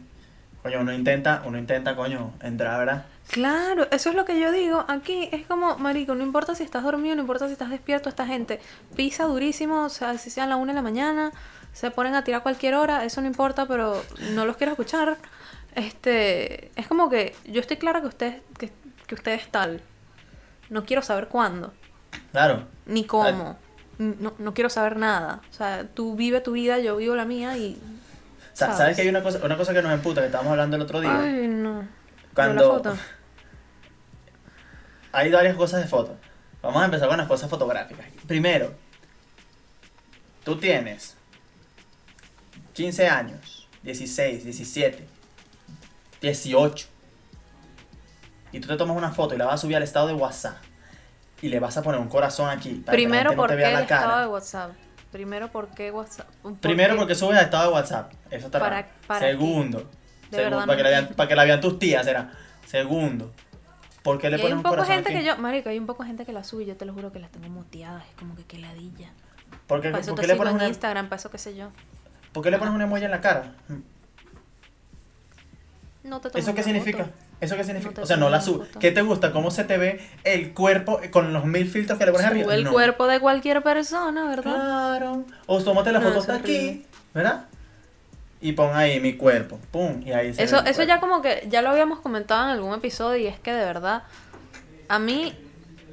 Coño, 0.62 0.82
uno 0.82 0.92
intenta, 0.94 1.42
uno 1.46 1.58
intenta, 1.58 1.96
coño, 1.96 2.34
entrar, 2.42 2.78
¿verdad? 2.80 3.06
Claro, 3.32 3.88
eso 3.92 4.10
es 4.10 4.16
lo 4.16 4.26
que 4.26 4.40
yo 4.40 4.52
digo. 4.52 4.84
Aquí 4.90 5.30
es 5.32 5.46
como, 5.48 5.78
marico, 5.78 6.16
no 6.16 6.24
importa 6.24 6.54
si 6.56 6.64
estás 6.64 6.84
dormido, 6.84 7.16
no 7.16 7.22
importa 7.22 7.48
si 7.48 7.54
estás 7.54 7.70
despierto, 7.70 8.10
esta 8.10 8.26
gente 8.26 8.60
pisa 8.96 9.24
durísimo, 9.26 9.84
o 9.86 9.90
sea, 9.90 10.18
si 10.18 10.30
sea 10.30 10.44
a 10.44 10.48
la 10.48 10.58
una 10.58 10.74
de 10.74 10.76
la 10.76 10.82
mañana, 10.82 11.32
se 11.72 11.92
ponen 11.92 12.16
a 12.16 12.24
tirar 12.26 12.42
a 12.42 12.44
cualquier 12.44 12.76
hora, 12.76 13.06
eso 13.06 13.22
no 13.22 13.28
importa, 13.28 13.68
pero 13.68 14.04
no 14.34 14.46
los 14.46 14.58
quiero 14.58 14.72
escuchar. 14.74 15.18
Este, 15.76 16.72
es 16.76 16.88
como 16.88 17.10
que 17.10 17.36
yo 17.46 17.62
estoy 17.62 17.78
clara 17.78 18.02
que 18.02 18.08
usted, 18.08 18.42
que, 18.58 18.72
que 19.08 19.16
usted 19.16 19.34
es 19.34 19.50
tal. 19.52 19.82
No 20.70 20.86
quiero 20.86 21.02
saber 21.02 21.28
cuándo, 21.28 21.74
Claro. 22.32 22.68
ni 22.86 23.06
cómo. 23.06 23.58
No, 23.98 24.34
no 24.38 24.54
quiero 24.54 24.70
saber 24.70 24.98
nada. 24.98 25.42
O 25.50 25.54
sea, 25.54 25.88
tú 25.94 26.16
vive 26.16 26.42
tu 26.42 26.52
vida, 26.54 26.80
yo 26.80 26.96
vivo 26.98 27.16
la 27.16 27.26
mía 27.26 27.58
y... 27.58 27.78
Sa- 28.54 28.66
¿Sabes, 28.68 28.78
¿Sabes? 28.78 28.96
que 28.96 29.02
hay 29.04 29.10
una 29.10 29.24
cosa, 29.24 29.40
una 29.44 29.58
cosa 29.58 29.74
que 29.74 29.82
nos 29.82 29.92
emputa 29.94 30.22
que 30.22 30.28
estábamos 30.28 30.52
hablando 30.52 30.76
el 30.76 30.82
otro 30.84 31.02
día? 31.02 31.20
Ay, 31.20 31.48
no. 31.48 31.88
Cuando-. 32.34 32.96
Hay 35.12 35.32
varias 35.32 35.56
cosas 35.56 35.82
de 35.82 35.88
fotos. 35.88 36.16
Vamos 36.62 36.82
a 36.82 36.86
empezar 36.86 37.08
con 37.08 37.18
las 37.18 37.28
cosas 37.28 37.50
fotográficas. 37.50 38.06
Primero, 38.28 38.74
tú 40.44 40.58
tienes 40.58 41.16
15 42.74 43.08
años, 43.08 43.68
16, 43.84 44.44
17, 44.44 45.08
18. 46.22 46.88
Y 48.52 48.60
tú 48.60 48.68
te 48.68 48.76
tomas 48.78 48.98
una 48.98 49.12
foto 49.12 49.36
y 49.36 49.38
la 49.38 49.46
vas 49.46 49.56
a 49.56 49.58
subir 49.58 49.76
al 49.78 49.84
estado 49.84 50.08
de 50.08 50.14
WhatsApp. 50.14 50.58
Y 51.42 51.50
le 51.50 51.60
vas 51.60 51.78
a 51.78 51.84
poner 51.84 52.00
un 52.02 52.10
corazón 52.10 52.50
aquí. 52.50 52.76
Para 52.86 52.96
Primero, 52.96 53.30
que 53.32 53.36
la 53.36 53.36
gente 53.36 53.36
no 53.36 53.42
¿por 53.42 53.50
te 53.50 53.54
qué 53.54 53.58
vea 53.58 53.68
el 53.70 53.74
la 53.76 53.82
estado 53.82 54.20
de 54.22 54.28
WhatsApp? 54.28 54.72
Primero, 55.12 55.48
¿por 55.52 55.68
qué 55.70 55.92
WhatsApp? 55.92 56.28
¿Por 56.42 56.56
Primero 56.58 56.94
qué? 56.94 57.00
porque 57.00 57.16
subes 57.16 57.38
al 57.38 57.46
estado 57.46 57.68
de 57.70 57.74
WhatsApp. 57.74 58.12
Eso 58.30 58.46
está 58.48 58.60
¿Para- 58.60 58.82
raro. 58.82 58.88
para 59.08 59.20
Segundo. 59.28 59.90
Segundo, 60.32 60.58
para, 60.66 60.78
que 60.78 60.84
la 60.84 60.90
vean, 60.90 61.08
para 61.16 61.28
que 61.30 61.36
la 61.36 61.44
vean 61.46 61.62
tus 61.62 61.80
tías, 61.80 62.06
era. 62.06 62.32
Segundo. 62.68 63.32
¿Por 64.04 64.20
qué 64.20 64.30
le 64.30 64.38
Y 64.38 64.42
pones 64.42 64.58
un 64.58 64.64
poco 64.64 64.76
corazón 64.76 64.96
gente 64.96 65.10
aquí? 65.10 65.20
que 65.20 65.26
yo, 65.26 65.38
marico, 65.38 65.70
hay 65.70 65.80
un 65.80 65.86
poco 65.88 66.04
gente 66.04 66.26
que 66.26 66.32
la 66.34 66.44
sube, 66.44 66.66
yo 66.66 66.76
te 66.78 66.86
lo 66.86 66.94
juro 66.94 67.12
que 67.12 67.20
las 67.20 67.32
tengo 67.32 67.50
muteadas, 67.50 68.04
es 68.08 68.16
como 68.16 68.36
que 68.36 68.44
qué 68.44 68.58
ladilla. 68.60 69.10
¿Por 69.68 69.82
qué, 69.82 69.90
por 69.90 70.20
qué 70.20 70.28
le 70.28 70.36
pones 70.36 70.52
en 70.52 70.58
una, 70.58 70.68
Instagram, 70.68 71.10
para 71.10 71.20
eso 71.20 71.30
qué 71.32 71.38
sé 71.40 71.56
yo. 71.56 71.70
¿por 72.32 72.44
qué 72.44 72.52
le 72.52 72.60
pones 72.60 72.74
un 72.74 72.82
emoji 72.82 73.06
en 73.06 73.12
la 73.12 73.22
cara? 73.22 73.54
No 76.04 76.22
te 76.22 76.38
¿Eso 76.40 76.56
qué 76.56 76.64
significa? 76.64 77.06
foto. 77.06 77.16
¿Eso 77.42 77.56
qué 77.56 77.62
No 77.62 77.68
significa? 77.68 78.02
o 78.02 78.06
sea, 78.06 78.16
no 78.18 78.30
la 78.30 78.40
subes. 78.42 78.70
¿Qué 78.80 78.92
te 78.92 79.02
gusta? 79.02 79.32
¿Cómo 79.34 79.52
se 79.52 79.66
te 79.66 79.78
ve 79.78 80.00
el 80.24 80.54
cuerpo 80.54 81.00
con 81.12 81.34
los 81.34 81.46
mil 81.46 81.70
filtros 81.70 82.00
que 82.00 82.06
le 82.06 82.12
pones 82.12 82.28
arriba? 82.28 82.54
El 82.56 82.64
No. 82.64 82.72
cuerpo 82.72 83.08
de 83.08 83.20
cualquier 83.20 83.62
persona, 83.62 84.26
¿verdad? 84.30 84.44
Claro. 84.44 85.26
O 85.46 85.62
tómate 85.62 85.92
la 85.92 86.00
No, 86.00 86.08
foto 86.08 86.20
hasta 86.22 86.36
aquí. 86.36 86.86
¿verdad? 87.14 87.46
Y 88.42 88.54
pon 88.54 88.74
ahí 88.76 89.00
mi 89.02 89.14
cuerpo. 89.18 89.60
Pum. 89.72 90.02
Y 90.06 90.12
ahí 90.14 90.34
se 90.34 90.44
Eso, 90.44 90.64
ve 90.64 90.70
eso 90.70 90.84
ya 90.84 91.02
como 91.02 91.22
que, 91.22 91.46
ya 91.50 91.62
lo 91.62 91.70
habíamos 91.72 92.00
comentado 92.00 92.44
en 92.46 92.50
algún 92.52 92.74
episodio 92.74 93.18
y 93.18 93.28
es 93.28 93.40
que 93.40 93.52
de 93.52 93.66
verdad, 93.66 94.04
a 94.88 95.00
mí 95.00 95.38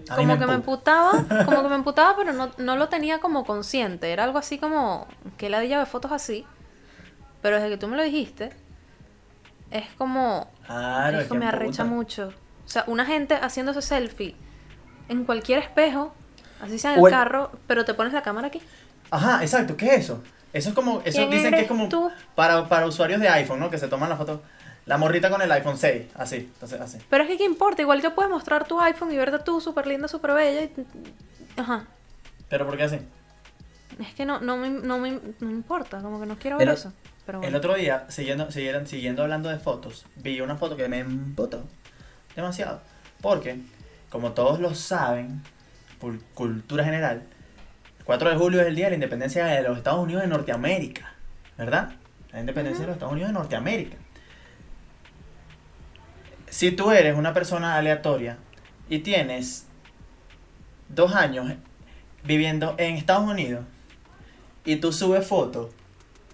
A 0.09 0.15
como 0.15 0.35
me 0.35 0.39
que 0.39 0.47
me 0.47 0.55
emputa. 0.55 1.15
emputaba, 1.25 1.45
como 1.45 1.63
que 1.65 1.69
me 1.69 1.75
emputaba, 1.75 2.15
pero 2.17 2.33
no, 2.33 2.51
no 2.59 2.77
lo 2.77 2.89
tenía 2.89 3.19
como 3.19 3.45
consciente. 3.45 4.13
Era 4.13 4.23
algo 4.23 4.39
así 4.39 4.59
como 4.59 5.09
que 5.37 5.51
ladilla 5.51 5.81
de 5.81 5.87
fotos 5.87 6.13
así. 6.13 6.47
Pero 7.43 7.57
desde 7.57 7.71
que 7.71 7.77
tú 7.79 7.89
me 7.89 7.97
lo 7.97 8.05
dijiste, 8.05 8.51
es 9.71 9.87
como 9.97 10.51
Claro, 10.67 11.21
es 11.21 11.29
que 11.29 11.39
me 11.39 11.47
arrecha 11.47 11.85
mucho. 11.85 12.29
O 12.65 12.69
sea, 12.69 12.85
una 12.87 13.05
gente 13.07 13.35
haciéndose 13.37 13.83
selfie 13.83 14.35
en 15.09 15.25
cualquier 15.25 15.61
espejo, 15.61 16.15
así 16.61 16.79
sea 16.79 16.95
en 16.95 17.01
O 17.01 17.07
el 17.07 17.13
el- 17.13 17.19
carro, 17.19 17.53
pero 17.67 17.85
te 17.85 17.95
pones 17.95 18.13
la 18.13 18.23
cámara 18.23 18.49
aquí. 18.49 18.61
Ajá, 19.11 19.43
exacto. 19.43 19.77
¿Qué 19.77 19.87
es 19.95 20.01
eso? 20.05 20.23
Eso 20.53 20.71
es 20.71 20.75
como, 20.75 21.01
eso 21.05 21.19
¿Quién 21.19 21.31
dicen 21.31 21.55
que 21.55 21.61
es 21.63 21.69
como 21.69 21.89
tú? 21.89 22.11
para, 22.35 22.69
para 22.69 22.87
usuarios 22.87 23.21
de 23.21 23.29
iPhone, 23.29 23.61
¿no? 23.61 23.71
Que 23.71 23.79
se 23.79 23.89
toman 23.89 24.09
la 24.09 24.17
foto. 24.17 24.43
La 24.87 24.99
morrita 24.99 25.29
con 25.31 25.43
el 25.43 25.51
iPhone 25.53 25.77
6, 25.77 26.07
así, 26.15 26.37
entonces 26.37 26.81
así. 26.81 26.99
Pero 27.11 27.25
es 27.25 27.31
que 27.31 27.37
qué 27.39 27.45
importa, 27.45 27.83
igual 27.83 28.01
que 28.01 28.11
puedes 28.11 28.31
mostrar 28.31 28.67
tu 28.67 28.81
iPhone 28.81 29.11
y 29.13 29.17
verte 29.17 29.41
tú 29.41 29.61
súper 29.61 29.87
linda, 29.87 30.07
súper 30.09 30.33
bella. 30.33 30.63
y- 30.63 30.87
Ajá. 31.61 31.85
Pero 32.49 32.67
¿por 32.67 32.77
qué 32.77 32.85
así? 32.85 32.99
Es 33.99 34.15
que 34.15 34.25
no, 34.25 34.41
no, 34.41 34.57
me, 34.57 34.71
no, 34.71 34.99
me, 34.99 35.11
no 35.13 35.21
me 35.41 35.53
importa, 35.53 36.01
como 36.01 36.21
que 36.21 36.27
no 36.27 36.37
quiero 36.39 36.59
ver 36.59 36.69
eso. 36.69 36.93
Pero 37.27 37.43
El 37.43 37.57
otro 37.57 37.75
día, 37.75 38.07
siguiendo, 38.09 38.51
siguieron, 38.53 38.87
siguiendo 38.87 39.23
hablando 39.23 39.49
de 39.49 39.59
fotos, 39.59 40.07
vi 40.15 40.41
una 40.41 40.57
foto 40.57 40.77
que 40.77 40.89
me 40.89 41.01
empotó 41.01 41.65
demasiado. 42.37 42.81
Porque, 43.21 43.59
como 44.11 44.33
todos 44.33 44.61
lo 44.61 44.75
saben, 44.77 45.43
por 45.99 46.21
cultura 46.35 46.85
general, 46.85 47.25
el 47.99 48.05
4 48.05 48.31
de 48.31 48.37
julio 48.37 48.61
es 48.61 48.69
el 48.69 48.77
día 48.77 48.87
de 48.87 48.91
la 48.91 48.97
independencia 48.97 49.45
de 49.45 49.63
los 49.63 49.77
Estados 49.77 50.01
Unidos 50.01 50.23
de 50.23 50.29
Norteamérica, 50.29 51.15
¿verdad? 51.59 51.93
La 52.33 52.41
independencia 52.41 52.83
de 52.83 52.87
los 52.87 52.95
Estados 52.95 53.13
Unidos 53.13 53.31
de 53.31 53.35
Norteamérica. 53.35 53.97
Si 56.49 56.71
tú 56.71 56.93
eres 56.93 57.17
una 57.17 57.35
persona 57.35 57.77
aleatoria 57.77 58.39
y 58.89 59.01
tienes 59.01 59.67
dos 60.89 61.13
años 61.15 61.53
viviendo 62.23 62.77
en 62.79 62.95
Estados 62.97 63.29
Unidos 63.29 63.65
y 64.65 64.77
tú 64.77 64.93
subes 64.93 65.27
fotos 65.27 65.71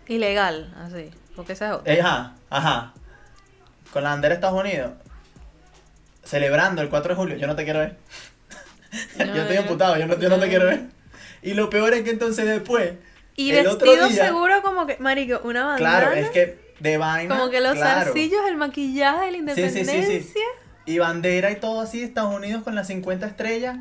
Ilegal, 0.09 0.75
así. 0.85 1.11
Porque 1.37 1.53
esa 1.55 1.69
es 1.69 1.73
otra. 1.75 1.93
eh, 1.95 2.01
Ajá, 2.01 2.35
ajá. 2.51 2.93
Con 3.93 4.03
la 4.05 4.11
bandera 4.11 4.35
de 4.35 4.35
Estados 4.37 4.61
Unidos. 4.61 4.93
Celebrando 6.25 6.83
el 6.83 6.89
4 6.89 7.11
de 7.11 7.17
julio. 7.17 7.37
Yo 7.37 7.47
no 7.47 7.57
te 7.57 7.65
quiero 7.65 7.81
ver. 7.81 7.97
No, 9.19 9.25
yo 9.35 9.43
estoy 9.43 9.57
emputado, 9.57 9.97
yo 9.99 10.07
no, 10.07 10.19
yo 10.19 10.29
no 10.29 10.39
te 10.39 10.49
quiero 10.49 10.67
ver. 10.67 10.85
Y 11.43 11.55
lo 11.55 11.69
peor 11.71 11.93
es 11.95 12.03
que 12.03 12.11
entonces 12.11 12.47
después. 12.47 12.95
Y 13.35 13.51
el 13.53 13.67
otro 13.67 13.87
vestido 13.91 14.09
día- 14.09 14.25
seguro 14.27 14.63
como 14.63 14.87
que, 14.87 14.97
marico, 14.99 15.41
una 15.45 15.65
bandana. 15.65 15.79
Claro, 16.01 16.13
es 16.13 16.31
que 16.31 16.75
de 16.81 16.99
vaina. 16.99 17.37
Como 17.37 17.51
que 17.51 17.61
los 17.61 17.75
claro. 17.75 18.05
zarcillos, 18.05 18.41
el 18.49 18.57
maquillaje, 18.57 19.31
la 19.33 19.55
Sí, 19.55 19.63
sí, 19.63 19.69
sí, 19.71 19.85
sí. 19.85 19.91
independencia. 19.91 20.43
Y 20.85 20.99
bandera 20.99 21.51
y 21.51 21.57
todo 21.57 21.81
así, 21.81 22.03
Estados 22.03 22.35
Unidos 22.35 22.63
con 22.63 22.75
las 22.75 22.89
50 22.89 23.27
estrellas, 23.27 23.79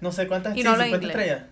no 0.00 0.12
sé 0.12 0.26
cuántas, 0.26 0.54
Y 0.54 0.58
sí, 0.58 0.64
no 0.64 0.72
habla 0.72 0.84
50 0.84 1.06
inglés. 1.06 1.26
estrellas. 1.26 1.48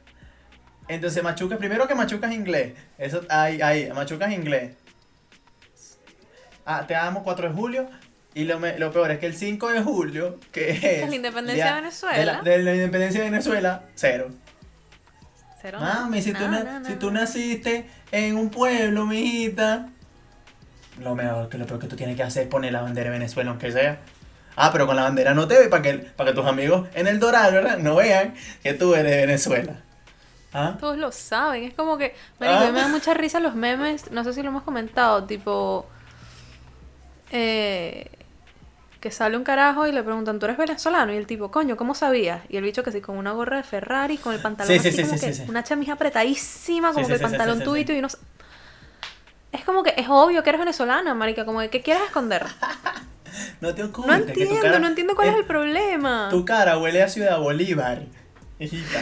Entonces 0.88 1.22
Machuca, 1.22 1.58
primero 1.58 1.86
que 1.86 1.94
Machuca 1.94 2.28
es 2.28 2.34
inglés. 2.34 2.72
Eso, 2.96 3.22
ahí, 3.28 3.60
ahí, 3.62 3.90
Machuca 3.94 4.26
es 4.26 4.32
inglés. 4.38 4.72
Ah, 6.64 6.84
te 6.86 6.94
amo 6.96 7.22
4 7.22 7.48
de 7.48 7.54
julio. 7.54 7.88
Y 8.34 8.44
lo, 8.44 8.60
me- 8.60 8.78
lo 8.78 8.92
peor 8.92 9.10
es 9.10 9.18
que 9.18 9.26
el 9.26 9.34
5 9.34 9.68
de 9.70 9.82
julio, 9.82 10.38
que 10.52 10.70
es... 11.02 11.08
la 11.08 11.16
independencia 11.16 11.66
de 11.66 11.80
Venezuela. 11.80 12.18
De 12.18 12.24
la, 12.26 12.42
de 12.42 12.58
la 12.62 12.74
independencia 12.74 13.20
de 13.22 13.30
Venezuela, 13.30 13.84
cero. 13.94 14.28
Cero, 15.60 15.78
Mami, 15.80 16.22
si, 16.22 16.32
tú, 16.32 16.40
no, 16.42 16.50
na- 16.50 16.64
no, 16.64 16.80
no, 16.80 16.86
si 16.86 16.94
tú 16.94 17.10
naciste 17.10 17.86
en 18.12 18.36
un 18.36 18.50
pueblo, 18.50 19.06
mijita. 19.06 19.88
Lo 21.00 21.14
mejor 21.14 21.48
que 21.48 21.58
lo 21.58 21.66
peor 21.66 21.80
que 21.80 21.86
tú 21.88 21.96
tienes 21.96 22.16
que 22.16 22.22
hacer 22.22 22.44
es 22.44 22.48
poner 22.48 22.72
la 22.72 22.82
bandera 22.82 23.10
de 23.10 23.18
Venezuela, 23.18 23.50
aunque 23.50 23.72
sea. 23.72 23.98
Ah, 24.56 24.70
pero 24.72 24.86
con 24.86 24.94
la 24.96 25.02
bandera 25.02 25.34
no 25.34 25.48
te 25.48 25.58
ve 25.58 25.68
para 25.68 25.82
que, 25.82 25.94
para 25.94 26.30
que 26.30 26.36
tus 26.36 26.46
amigos 26.46 26.88
en 26.94 27.06
el 27.06 27.18
Doral, 27.18 27.52
¿verdad? 27.54 27.78
No 27.78 27.96
vean 27.96 28.34
que 28.62 28.74
tú 28.74 28.94
eres 28.94 29.10
de 29.12 29.26
Venezuela. 29.26 29.82
¿Ah? 30.52 30.76
Todos 30.80 30.96
lo 30.96 31.12
saben. 31.12 31.64
Es 31.64 31.74
como 31.74 31.98
que, 31.98 32.14
marico, 32.40 32.58
a 32.60 32.66
mí 32.66 32.72
me 32.72 32.80
da 32.80 32.88
mucha 32.88 33.14
risa 33.14 33.38
los 33.40 33.54
memes. 33.54 34.10
No 34.10 34.24
sé 34.24 34.32
si 34.32 34.42
lo 34.42 34.48
hemos 34.48 34.62
comentado. 34.62 35.24
Tipo, 35.24 35.86
eh, 37.30 38.10
que 39.00 39.10
sale 39.10 39.36
un 39.36 39.44
carajo 39.44 39.86
y 39.86 39.92
le 39.92 40.02
preguntan, 40.02 40.38
¿tú 40.38 40.46
eres 40.46 40.56
venezolano? 40.56 41.12
Y 41.12 41.16
el 41.16 41.26
tipo, 41.26 41.50
coño, 41.50 41.76
¿cómo 41.76 41.94
sabías? 41.94 42.42
Y 42.48 42.56
el 42.56 42.64
bicho 42.64 42.82
que 42.82 42.90
sí, 42.90 43.00
con 43.00 43.16
una 43.16 43.32
gorra 43.32 43.58
de 43.58 43.62
Ferrari, 43.62 44.16
con 44.16 44.34
el 44.34 44.40
pantalón 44.40 44.72
Sí, 44.72 44.78
sí, 44.80 44.88
así 44.88 44.96
sí, 44.96 45.02
como 45.04 45.20
que 45.20 45.50
una 45.50 45.62
chamija 45.62 45.92
apretadísima, 45.92 46.92
como 46.92 47.06
que 47.06 47.14
el 47.14 47.20
pantalón 47.20 47.62
tuito 47.62 47.92
y 47.92 48.00
no 48.00 48.08
sé. 48.08 48.18
Es 49.52 49.64
como 49.64 49.82
que 49.82 49.94
es 49.96 50.06
obvio 50.08 50.42
que 50.42 50.50
eres 50.50 50.58
venezolana, 50.58 51.14
marica, 51.14 51.44
como 51.44 51.60
que 51.60 51.70
¿qué 51.70 51.82
quieres 51.82 52.04
esconder? 52.04 52.44
No 53.60 53.74
te 53.74 53.82
No 53.82 53.90
que 53.90 53.92
tu 53.92 54.06
entiendo, 54.30 54.60
cara- 54.62 54.78
no 54.78 54.86
entiendo 54.88 55.14
cuál 55.14 55.28
es 55.28 55.34
eh, 55.34 55.38
el 55.40 55.44
problema. 55.44 56.28
Tu 56.30 56.44
cara 56.44 56.78
huele 56.78 57.02
a 57.02 57.08
Ciudad 57.08 57.38
Bolívar. 57.38 58.02
Hijita. 58.58 59.00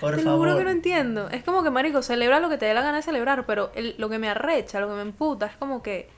Por 0.00 0.14
Te 0.14 0.22
lo 0.22 0.30
favor. 0.32 0.48
juro 0.48 0.58
que 0.58 0.64
no 0.64 0.70
entiendo. 0.70 1.28
Es 1.30 1.42
como 1.44 1.62
que, 1.62 1.70
marico, 1.70 2.02
celebra 2.02 2.40
lo 2.40 2.48
que 2.48 2.58
te 2.58 2.66
dé 2.66 2.74
la 2.74 2.82
gana 2.82 2.96
de 2.96 3.02
celebrar, 3.02 3.46
pero 3.46 3.72
el- 3.74 3.94
lo 3.98 4.08
que 4.08 4.18
me 4.18 4.28
arrecha, 4.28 4.78
lo 4.80 4.88
que 4.88 4.94
me 4.94 5.02
emputa, 5.02 5.46
es 5.46 5.56
como 5.56 5.82
que... 5.82 6.08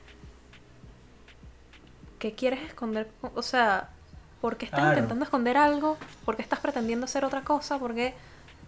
¿Qué 2.19 2.33
quieres 2.35 2.61
esconder? 2.63 3.07
O 3.35 3.41
sea, 3.41 3.89
¿por 4.41 4.57
qué 4.57 4.65
estás 4.65 4.79
Claro. 4.81 4.95
intentando 4.95 5.23
esconder 5.23 5.55
algo? 5.57 5.97
¿Por 6.25 6.35
qué 6.35 6.41
estás 6.41 6.59
pretendiendo 6.59 7.05
hacer 7.05 7.23
otra 7.23 7.41
cosa? 7.41 7.79
¿Por 7.79 7.95
qué? 7.95 8.13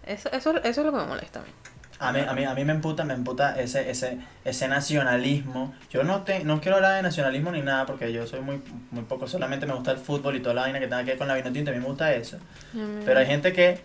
Eso, 0.06 0.30
eso, 0.32 0.56
eso 0.56 0.80
es 0.80 0.86
lo 0.86 0.90
que 0.92 0.98
me 0.98 1.04
molesta 1.06 1.40
a 1.40 1.42
mí. 1.42 1.48
A 1.98 2.12
mí, 2.12 2.20
a 2.20 2.32
mí, 2.32 2.44
a 2.44 2.54
mí 2.54 2.64
me 2.64 2.72
emputa, 2.72 3.04
me 3.04 3.14
emputa 3.14 3.60
ese, 3.60 3.88
ese, 3.88 4.18
ese 4.44 4.66
nacionalismo. 4.66 5.72
Yo 5.90 6.02
no 6.02 6.22
te, 6.22 6.42
no 6.42 6.60
quiero 6.60 6.76
hablar 6.76 6.96
de 6.96 7.02
nacionalismo 7.02 7.52
ni 7.52 7.60
nada 7.60 7.86
porque 7.86 8.12
yo 8.12 8.26
soy 8.26 8.40
muy, 8.40 8.60
muy 8.90 9.04
poco, 9.04 9.28
solamente 9.28 9.66
me 9.66 9.74
gusta 9.74 9.92
el 9.92 9.98
fútbol 9.98 10.34
y 10.34 10.40
toda 10.40 10.54
la 10.54 10.62
vaina 10.62 10.80
que 10.80 10.86
tenga 10.88 11.04
que 11.04 11.10
ver 11.10 11.18
con 11.18 11.28
la 11.28 11.34
vino 11.34 11.52
tinta, 11.52 11.70
a 11.70 11.74
mí 11.74 11.78
me 11.80 11.86
gusta 11.86 12.12
eso. 12.12 12.38
Pero 13.04 13.20
hay 13.20 13.26
gente 13.26 13.52
que, 13.52 13.80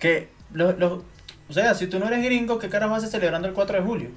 que 0.00 0.28
los, 0.52 0.78
los, 0.78 1.02
o 1.48 1.52
sea, 1.52 1.74
si 1.74 1.86
tú 1.86 1.98
no 1.98 2.06
eres 2.08 2.24
gringo, 2.24 2.58
¿qué 2.58 2.68
caras 2.68 2.88
vas 2.90 3.02
a 3.02 3.06
hacer 3.06 3.20
celebrando 3.20 3.48
el 3.48 3.54
4 3.54 3.78
de 3.80 3.82
julio? 3.86 4.08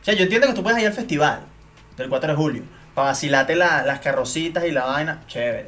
O 0.00 0.04
sea, 0.04 0.14
yo 0.14 0.22
entiendo 0.24 0.46
que 0.46 0.54
tú 0.54 0.62
puedes 0.62 0.80
ir 0.80 0.86
al 0.86 0.92
festival 0.92 1.40
del 1.96 2.08
4 2.08 2.30
de 2.30 2.36
julio, 2.36 2.62
para 2.94 3.08
vacilarte 3.08 3.56
la- 3.56 3.82
las 3.84 4.00
carrocitas 4.00 4.64
y 4.64 4.70
la 4.70 4.84
vaina, 4.84 5.22
chévere. 5.26 5.66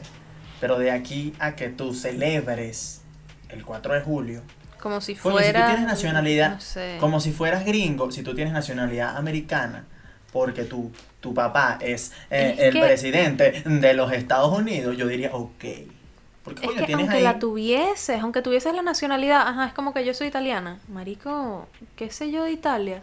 Pero 0.61 0.79
de 0.79 0.91
aquí 0.91 1.35
a 1.39 1.57
que 1.57 1.69
tú 1.69 1.95
celebres 1.95 3.03
el 3.49 3.65
4 3.65 3.95
de 3.95 4.01
julio, 4.01 4.43
Como 4.79 5.01
si 5.01 5.15
fuera... 5.15 5.47
si 5.47 5.53
tú 5.53 5.67
tienes 5.67 5.87
nacionalidad, 5.87 6.55
No 6.55 6.61
sé. 6.61 6.97
como 7.01 7.21
si 7.21 7.33
fueras 7.33 7.65
gringo, 7.65 8.11
si 8.13 8.23
tú 8.23 8.35
tienes 8.35 8.53
nacionalidad 8.55 9.17
americana, 9.17 9.85
porque 10.33 10.65
tu, 10.65 10.93
tu 11.21 11.35
papá 11.35 11.79
es, 11.81 12.13
eh, 12.31 12.55
Es 12.57 12.61
el 12.67 12.73
que- 12.75 12.81
presidente 12.81 13.63
de 13.65 13.95
los 13.95 14.13
Estados 14.13 14.57
Unidos, 14.57 14.97
yo 14.97 15.07
diría, 15.09 15.31
ok. 15.35 15.65
Porque 16.55 16.67
Es 16.67 16.73
coño, 16.75 16.87
que 16.87 16.93
aunque 16.95 17.17
ahí... 17.17 17.23
la 17.23 17.39
tuvieses, 17.39 18.21
aunque 18.21 18.43
tuvieses 18.43 18.75
la 18.75 18.83
nacionalidad, 18.83 19.47
ajá, 19.47 19.67
es 19.67 19.73
como 19.73 19.93
que 19.95 20.05
yo 20.05 20.15
soy 20.15 20.29
italiana. 20.29 20.79
Marico, 20.89 21.69
¿qué 21.97 22.11
sé 22.11 22.31
yo 22.31 22.45
de 22.45 22.53
Italia? 22.53 23.03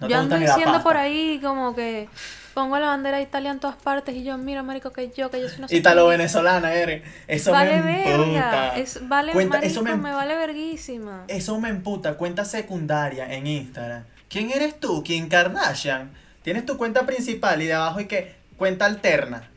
no 0.00 0.08
yo 0.08 0.16
ando 0.18 0.38
diciendo 0.38 0.80
por 0.82 0.96
ahí 0.96 1.40
como 1.42 1.74
que 1.74 2.08
pongo 2.54 2.78
la 2.78 2.86
bandera 2.86 3.16
de 3.16 3.24
Italia 3.24 3.50
en 3.50 3.58
todas 3.60 3.76
partes 3.76 4.14
y 4.14 4.22
yo, 4.24 4.38
mira, 4.38 4.62
marico, 4.62 4.92
que 4.92 5.10
yo, 5.16 5.30
que 5.30 5.40
yo 5.40 5.48
soy 5.48 5.58
una 5.58 5.66
Italo-venezolana 5.70 6.72
eres. 6.72 7.02
Eso 7.26 7.50
Vale 7.52 7.80
me 7.82 8.12
emputa. 8.14 8.76
es, 8.76 9.08
vale, 9.08 9.32
Cuenta- 9.32 9.58
marico, 9.58 9.72
eso 9.72 9.82
me... 9.82 9.96
me, 9.96 10.12
vale 10.12 10.36
verguísima. 10.36 11.24
eso 11.28 11.60
me 11.60 11.68
emputa. 11.68 12.14
Cuenta 12.14 12.44
secundaria 12.44 13.32
en 13.32 13.46
Instagram. 13.46 14.04
¿Quién 14.28 14.50
eres 14.50 14.78
tú? 14.78 15.02
¿Kim 15.02 15.28
Kardashian? 15.28 16.10
Tienes 16.42 16.64
tu 16.66 16.76
cuenta 16.78 17.04
principal 17.06 17.60
y 17.62 17.66
de 17.66 17.74
abajo 17.74 17.98
hay 17.98 18.06
que 18.06 18.34
cuenta 18.56 18.86
alterna. 18.86 19.48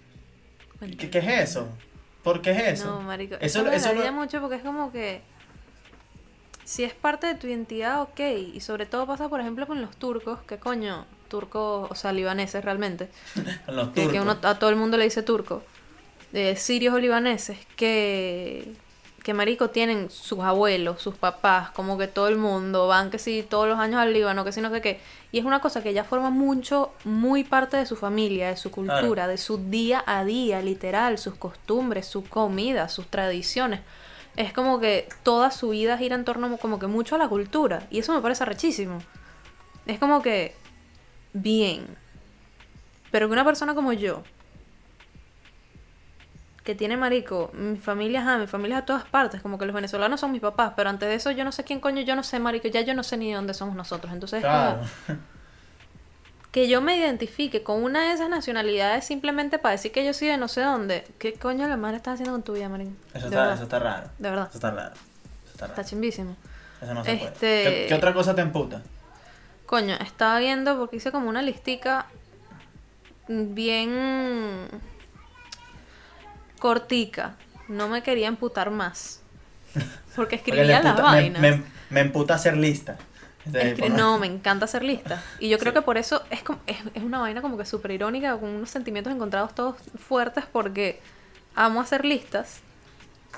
¿Qué, 0.98 1.10
qué 1.12 1.20
es 1.20 1.50
eso? 1.52 1.70
¿Por 2.24 2.42
qué 2.42 2.52
es 2.52 2.80
eso? 2.80 2.86
No, 2.92 3.02
marico, 3.02 3.36
Eso- 3.36 3.60
eso, 3.60 3.64
me 3.64 3.76
eso 3.76 3.94
lo- 3.94 4.12
mucho 4.14 4.40
porque 4.42 4.58
es 4.58 4.64
como 4.64 4.92
que 4.92 5.22
si 6.64 6.84
es 6.84 6.94
parte 6.94 7.28
de 7.28 7.36
tu 7.36 7.48
identidad, 7.48 8.02
ok, 8.02 8.20
y 8.54 8.60
sobre 8.62 8.86
todo 8.86 9.06
pasa, 9.08 9.28
por 9.30 9.40
ejemplo, 9.42 9.68
con 9.68 9.82
los 9.82 9.96
turcos, 9.98 10.40
que 10.48 10.58
coño, 10.58 11.06
turcos, 11.28 11.90
o 11.92 11.96
sea, 11.96 12.14
libaneses 12.14 12.64
realmente, 12.64 13.10
los 13.68 13.90
que, 13.90 14.08
turcos. 14.08 14.12
que 14.14 14.20
uno, 14.22 14.38
a 14.44 14.60
todo 14.60 14.70
el 14.70 14.76
mundo 14.76 14.98
le 14.98 15.04
dice 15.06 15.24
turco, 15.24 15.64
de 16.32 16.56
sirios 16.56 16.94
o 16.94 17.00
libaneses, 17.00 17.58
que, 17.76 18.72
que 19.24 19.34
marico 19.34 19.70
tienen 19.70 20.10
sus 20.10 20.40
abuelos, 20.40 21.02
sus 21.02 21.16
papás, 21.16 21.72
como 21.72 21.98
que 21.98 22.08
todo 22.08 22.28
el 22.30 22.38
mundo, 22.38 22.88
van 22.88 23.10
que 23.10 23.20
sí 23.20 23.46
todos 23.50 23.68
los 23.68 23.80
años 23.80 23.98
al 24.00 24.14
Líbano, 24.14 24.46
que 24.46 24.52
sí 24.52 24.62
no 24.62 24.70
sé 24.72 24.82
qué, 24.82 25.00
y 25.32 25.40
es 25.40 25.46
una 25.46 25.62
cosa 25.62 25.82
que 25.82 25.94
ya 25.94 26.04
forma 26.04 26.30
mucho, 26.30 26.92
muy 27.06 27.44
parte 27.44 27.78
de 27.78 27.86
su 27.86 27.96
familia, 27.96 28.50
de 28.50 28.58
su 28.58 28.70
Claro. 28.72 29.00
cultura, 29.00 29.28
de 29.28 29.38
su 29.38 29.58
día 29.70 30.04
a 30.06 30.24
día, 30.26 30.62
literal, 30.62 31.18
sus 31.18 31.36
costumbres, 31.36 32.06
su 32.06 32.24
comida, 32.26 32.90
sus 32.90 33.08
tradiciones. 33.08 33.80
Es 34.36 34.54
como 34.54 34.80
que 34.80 35.08
toda 35.24 35.52
su 35.52 35.70
vida 35.70 35.98
gira 35.98 36.16
en 36.16 36.26
torno 36.26 36.58
como 36.58 36.80
que 36.80 36.88
mucho 36.88 37.16
a 37.16 37.18
la 37.18 37.30
cultura, 37.30 37.88
y 37.90 38.00
eso 38.00 38.14
me 38.14 38.22
parece 38.22 38.46
rechísimo. 38.46 39.00
Es 39.86 40.00
como 40.00 40.22
que, 40.22 40.54
bien, 41.34 41.86
pero 43.10 43.28
que 43.28 43.34
una 43.34 43.46
persona 43.46 43.74
como 43.76 43.94
yo, 43.94 44.24
que 46.64 46.76
tiene 46.76 46.96
marico, 46.98 47.50
mi 47.54 47.76
familia, 47.78 48.22
ajá, 48.22 48.38
mi 48.38 48.46
familia 48.48 48.78
es 48.78 48.84
a 48.84 48.86
todas 48.86 49.04
partes, 49.06 49.42
como 49.42 49.58
que 49.58 49.66
los 49.66 49.74
venezolanos 49.74 50.20
son 50.20 50.32
mis 50.32 50.42
papás, 50.42 50.74
pero 50.76 50.90
antes 50.90 51.10
de 51.10 51.16
eso 51.16 51.32
yo 51.32 51.44
no 51.44 51.52
sé 51.52 51.64
quién 51.64 51.80
coño, 51.80 52.02
yo 52.02 52.16
no 52.16 52.22
sé 52.24 52.40
marico, 52.40 52.68
ya 52.68 52.82
yo 52.82 52.94
no 52.94 53.02
sé 53.04 53.18
ni 53.18 53.30
de 53.30 53.36
dónde 53.36 53.54
somos 53.56 53.76
nosotros, 53.76 54.14
entonces 54.14 54.38
es 54.38 54.44
Claro. 54.44 54.78
como 55.08 55.20
que 56.52 56.68
yo 56.68 56.82
me 56.82 56.98
identifique 56.98 57.64
con 57.64 57.82
una 57.82 58.02
de 58.10 58.14
esas 58.14 58.30
nacionalidades 58.30 59.06
simplemente 59.06 59.58
para 59.58 59.72
decir 59.72 59.92
que 59.94 60.06
yo 60.06 60.14
soy 60.14 60.28
de 60.28 60.38
no 60.38 60.48
sé 60.50 60.62
dónde, 60.62 61.06
¿qué 61.18 61.34
coño 61.34 61.68
la 61.68 61.78
madre 61.78 61.96
estás 61.98 62.16
haciendo 62.16 62.34
con 62.34 62.44
tu 62.44 62.54
vida, 62.54 62.68
marico? 62.70 62.92
Eso 63.14 63.28
está, 63.28 63.54
eso 63.54 63.64
está 63.64 63.80
raro. 63.80 64.10
de 64.20 64.30
verdad, 64.30 64.48
Eso 64.50 64.58
está 64.58 64.72
raro. 64.72 64.94
Eso 64.94 65.52
está 65.54 65.68
raro. 65.68 65.82
está 65.82 65.90
chimbísimo. 65.90 66.36
Eso 66.82 66.94
no 66.94 67.04
se 67.06 67.16
puede. 67.16 67.32
Este- 67.32 67.64
¿Qué, 67.64 67.86
qué 67.88 67.94
otra 67.96 68.14
cosa 68.14 68.36
te 68.36 68.42
emputa? 68.42 68.82
Coño, 69.66 69.96
estaba 69.96 70.38
viendo 70.40 70.78
porque 70.78 70.98
hice 70.98 71.12
como 71.14 71.30
una 71.30 71.42
listica 71.42 72.06
bien 73.28 74.68
cortica. 76.62 77.36
No 77.68 77.88
me 77.90 78.04
quería 78.04 78.28
emputar 78.28 78.70
más. 78.72 79.22
Porque 80.16 80.36
escribía 80.36 80.64
las 80.82 80.86
emputa- 80.86 81.02
vainas. 81.02 81.42
me, 81.42 81.64
me 81.90 82.00
emputa 82.02 82.36
hacer 82.36 82.56
lista. 82.56 82.98
Este, 83.46 83.76
Escri- 83.76 83.90
no, 83.92 84.20
me 84.20 84.28
encanta 84.28 84.66
hacer 84.66 84.84
listas. 84.84 85.24
Y 85.40 85.50
yo 85.50 85.58
creo 85.58 85.72
Sí. 85.72 85.80
que 85.80 85.82
por 85.82 85.98
eso 85.98 86.22
es, 86.30 86.44
como, 86.44 86.60
es, 86.68 86.78
es 86.94 87.02
una 87.04 87.20
vaina 87.20 87.42
como 87.42 87.58
que 87.58 87.66
súper 87.66 87.92
irónica, 87.92 88.38
con 88.38 88.50
unos 88.50 88.70
sentimientos 88.70 89.12
encontrados 89.12 89.56
todos 89.56 89.78
fuertes, 89.98 90.46
porque 90.52 91.02
amo 91.56 91.82
hacer 91.82 92.06
listas, 92.06 92.60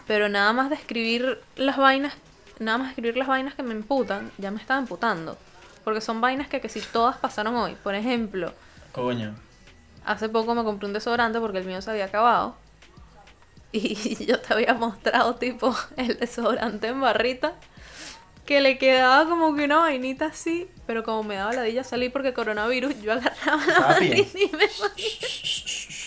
pero 0.06 0.28
nada 0.28 0.52
más 0.52 0.70
de 0.70 0.76
escribir 0.76 1.40
las 1.56 1.78
vainas, 1.78 2.14
nada 2.60 2.80
más 2.80 2.88
de 2.88 2.92
escribir 2.92 3.16
las 3.16 3.28
vainas 3.30 3.54
que 3.56 3.64
me 3.64 3.74
emputan, 3.74 4.30
ya 4.38 4.52
me 4.52 4.60
estaba 4.60 4.80
emputando. 4.82 5.38
Porque 5.86 6.02
son 6.02 6.20
vainas 6.20 6.50
que, 6.50 6.60
que 6.60 6.68
si 6.70 6.82
todas 6.82 7.16
pasaron 7.18 7.56
hoy. 7.56 7.78
Por 7.82 7.96
ejemplo, 7.96 8.54
Coño. 8.92 9.36
hace 10.06 10.28
poco 10.28 10.54
me 10.56 10.64
compré 10.66 10.88
un 10.88 10.94
desodorante 10.94 11.40
porque 11.40 11.60
el 11.60 11.66
mío 11.66 11.82
se 11.82 11.92
había 11.92 12.06
acabado. 12.06 12.58
Y 13.74 14.26
yo 14.26 14.40
te 14.40 14.54
había 14.54 14.74
mostrado 14.76 15.36
tipo 15.36 15.76
el 15.98 16.18
desodorante 16.20 16.88
en 16.88 17.02
barrita. 17.02 17.56
Que 18.46 18.60
le 18.62 18.78
quedaba 18.78 19.26
como 19.30 19.56
que 19.56 19.64
una 19.66 19.78
vainita 19.78 20.26
así. 20.26 20.68
Pero 20.86 21.04
como 21.04 21.24
me 21.24 21.36
daba 21.36 21.54
ladilla 21.54 21.84
salir 21.86 22.12
porque 22.12 22.34
coronavirus, 22.34 23.02
yo 23.02 23.14
agarraba 23.14 23.66
la 23.66 23.80
vainita 23.80 24.38
y 24.38 24.52
me 24.54 24.68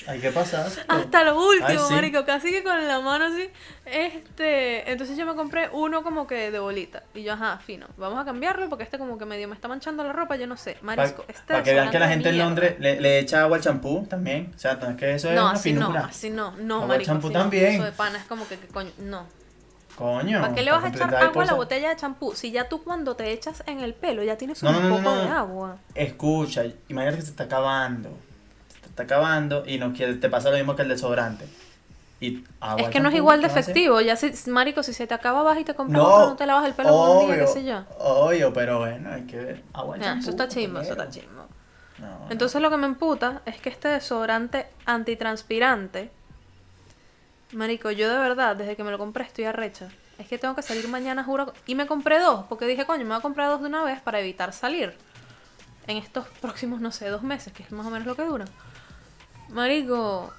Hay 0.06 0.20
que 0.20 0.30
pasar. 0.30 0.70
hasta 0.86 1.24
lo 1.24 1.40
último, 1.42 1.66
Ay, 1.66 1.78
sí. 1.78 1.94
marico, 1.94 2.24
casi 2.26 2.50
que 2.50 2.62
con 2.62 2.86
la 2.86 3.00
mano 3.00 3.24
así. 3.24 3.48
Este, 3.86 4.90
entonces 4.92 5.16
yo 5.16 5.24
me 5.26 5.34
compré 5.34 5.68
uno 5.72 6.02
como 6.02 6.26
que 6.26 6.50
de 6.50 6.58
bolita. 6.58 7.02
Y 7.14 7.22
yo, 7.22 7.32
ajá, 7.32 7.58
fino, 7.64 7.86
vamos 7.96 8.20
a 8.20 8.24
cambiarlo 8.24 8.68
porque 8.68 8.84
este 8.84 8.98
como 8.98 9.16
que 9.18 9.24
medio 9.24 9.48
me 9.48 9.54
está 9.54 9.66
manchando 9.66 10.04
la 10.04 10.12
ropa, 10.12 10.36
yo 10.36 10.46
no 10.46 10.56
sé. 10.56 10.74
Para 10.74 10.84
Marisco, 10.96 11.24
este 11.28 11.62
que 11.62 11.72
vean 11.74 11.90
que 11.90 11.98
la 11.98 12.08
gente 12.08 12.28
en 12.28 12.38
Londres 12.38 12.76
le, 12.78 13.00
le 13.00 13.18
echa 13.18 13.42
agua 13.42 13.56
al 13.56 13.62
champú 13.62 14.06
también. 14.08 14.52
O 14.54 14.58
sea, 14.58 14.74
no 14.74 14.90
es 14.90 14.96
que 14.96 15.14
eso 15.14 15.28
es 15.30 15.34
No, 15.36 15.42
una 15.44 15.52
así 15.52 15.72
no, 15.72 15.80
finura. 15.86 16.04
así 16.06 16.30
no, 16.30 16.50
no, 16.58 16.74
Agua 16.76 16.88
marico, 16.88 17.06
champú 17.06 17.28
no. 17.28 17.32
también. 17.32 17.66
Eso 17.76 17.84
de 17.84 17.92
pana 17.92 18.18
es 18.18 18.24
como 18.24 18.46
que, 18.46 18.58
que 18.58 18.66
coño, 18.68 18.90
no. 18.98 19.26
Coño. 19.96 20.40
¿Para 20.42 20.54
qué 20.54 20.62
le 20.62 20.70
vas 20.70 20.84
a 20.84 20.88
echar 20.88 21.14
agua 21.14 21.42
a 21.42 21.46
la 21.46 21.54
botella 21.54 21.88
de 21.88 21.96
champú? 21.96 22.34
Si 22.34 22.52
ya 22.52 22.68
tú 22.68 22.84
cuando 22.84 23.16
te 23.16 23.32
echas 23.32 23.62
en 23.66 23.80
el 23.80 23.94
pelo 23.94 24.22
ya 24.22 24.36
tienes 24.36 24.62
No, 24.62 24.70
un 24.70 24.88
no, 24.88 24.96
poco 24.96 25.10
no. 25.10 25.16
de 25.16 25.28
agua. 25.28 25.76
Escucha, 25.94 26.64
imagínate 26.88 27.18
que 27.18 27.22
se 27.24 27.30
está 27.30 27.44
acabando. 27.44 28.10
Se 28.72 28.80
te 28.80 28.88
está 28.88 29.02
acabando 29.04 29.64
y 29.66 29.78
no 29.78 29.92
quiere, 29.92 30.14
te 30.14 30.28
pasa 30.28 30.50
lo 30.50 30.56
mismo 30.56 30.76
que 30.76 30.82
el 30.82 30.88
desodorante. 30.88 31.46
Y 32.20 32.44
agua 32.60 32.82
es 32.82 32.88
que 32.90 33.00
no 33.00 33.08
es 33.08 33.14
igual 33.14 33.40
de 33.40 33.46
efectivo. 33.46 34.00
Ya 34.00 34.16
si, 34.16 34.32
marico, 34.50 34.82
si 34.82 34.92
se 34.92 35.06
te 35.06 35.14
acaba 35.14 35.42
vas 35.42 35.58
y 35.58 35.64
te 35.64 35.74
compras 35.74 36.02
No, 36.02 36.08
otro, 36.14 36.30
no 36.30 36.36
te 36.36 36.46
lavas 36.46 36.66
el 36.66 36.74
pelo 36.74 36.90
por 36.90 37.08
un 37.10 37.26
día, 37.26 37.36
qué 37.36 37.42
obvio, 37.42 37.52
sé 37.52 37.64
yo. 37.64 37.84
Obvio, 37.98 38.52
pero 38.52 38.78
bueno, 38.78 39.10
hay 39.12 39.22
que 39.22 39.36
ver. 39.36 39.62
Agua 39.72 39.96
Nah, 39.96 40.18
eso 40.18 40.30
está 40.30 40.46
chimbo, 40.48 40.80
eso 40.80 40.92
está 40.92 41.08
no. 41.98 42.26
Entonces 42.28 42.60
lo 42.60 42.70
que 42.70 42.76
me 42.76 42.86
emputa 42.86 43.40
es 43.46 43.60
que 43.60 43.70
este 43.70 43.88
desodorante 43.88 44.66
antitranspirante, 44.84 46.10
marico, 47.52 47.90
yo 47.90 48.10
de 48.12 48.18
verdad, 48.18 48.56
desde 48.56 48.76
que 48.76 48.84
me 48.84 48.90
lo 48.90 48.98
compré 48.98 49.24
estoy 49.24 49.44
arrecha. 49.44 49.88
Es 50.18 50.26
que 50.28 50.38
tengo 50.38 50.54
que 50.56 50.62
salir 50.62 50.88
mañana, 50.88 51.22
juro. 51.24 51.52
Y 51.66 51.74
me 51.74 51.86
compré 51.86 52.18
dos, 52.18 52.46
porque 52.48 52.66
dije, 52.66 52.86
coño, 52.86 53.02
me 53.02 53.10
voy 53.10 53.18
a 53.18 53.20
comprar 53.20 53.50
dos 53.50 53.60
de 53.60 53.66
una 53.68 53.84
vez 53.84 54.00
para 54.00 54.18
evitar 54.20 54.52
salir. 54.52 54.96
En 55.86 55.98
estos 55.98 56.26
próximos, 56.40 56.80
no 56.80 56.90
sé, 56.90 57.08
dos 57.08 57.22
meses, 57.22 57.52
que 57.52 57.62
es 57.62 57.70
más 57.70 57.86
o 57.86 57.90
menos 57.90 58.06
lo 58.06 58.16
que 58.16 58.22
dura. 58.24 58.46
Marico, 59.48 60.32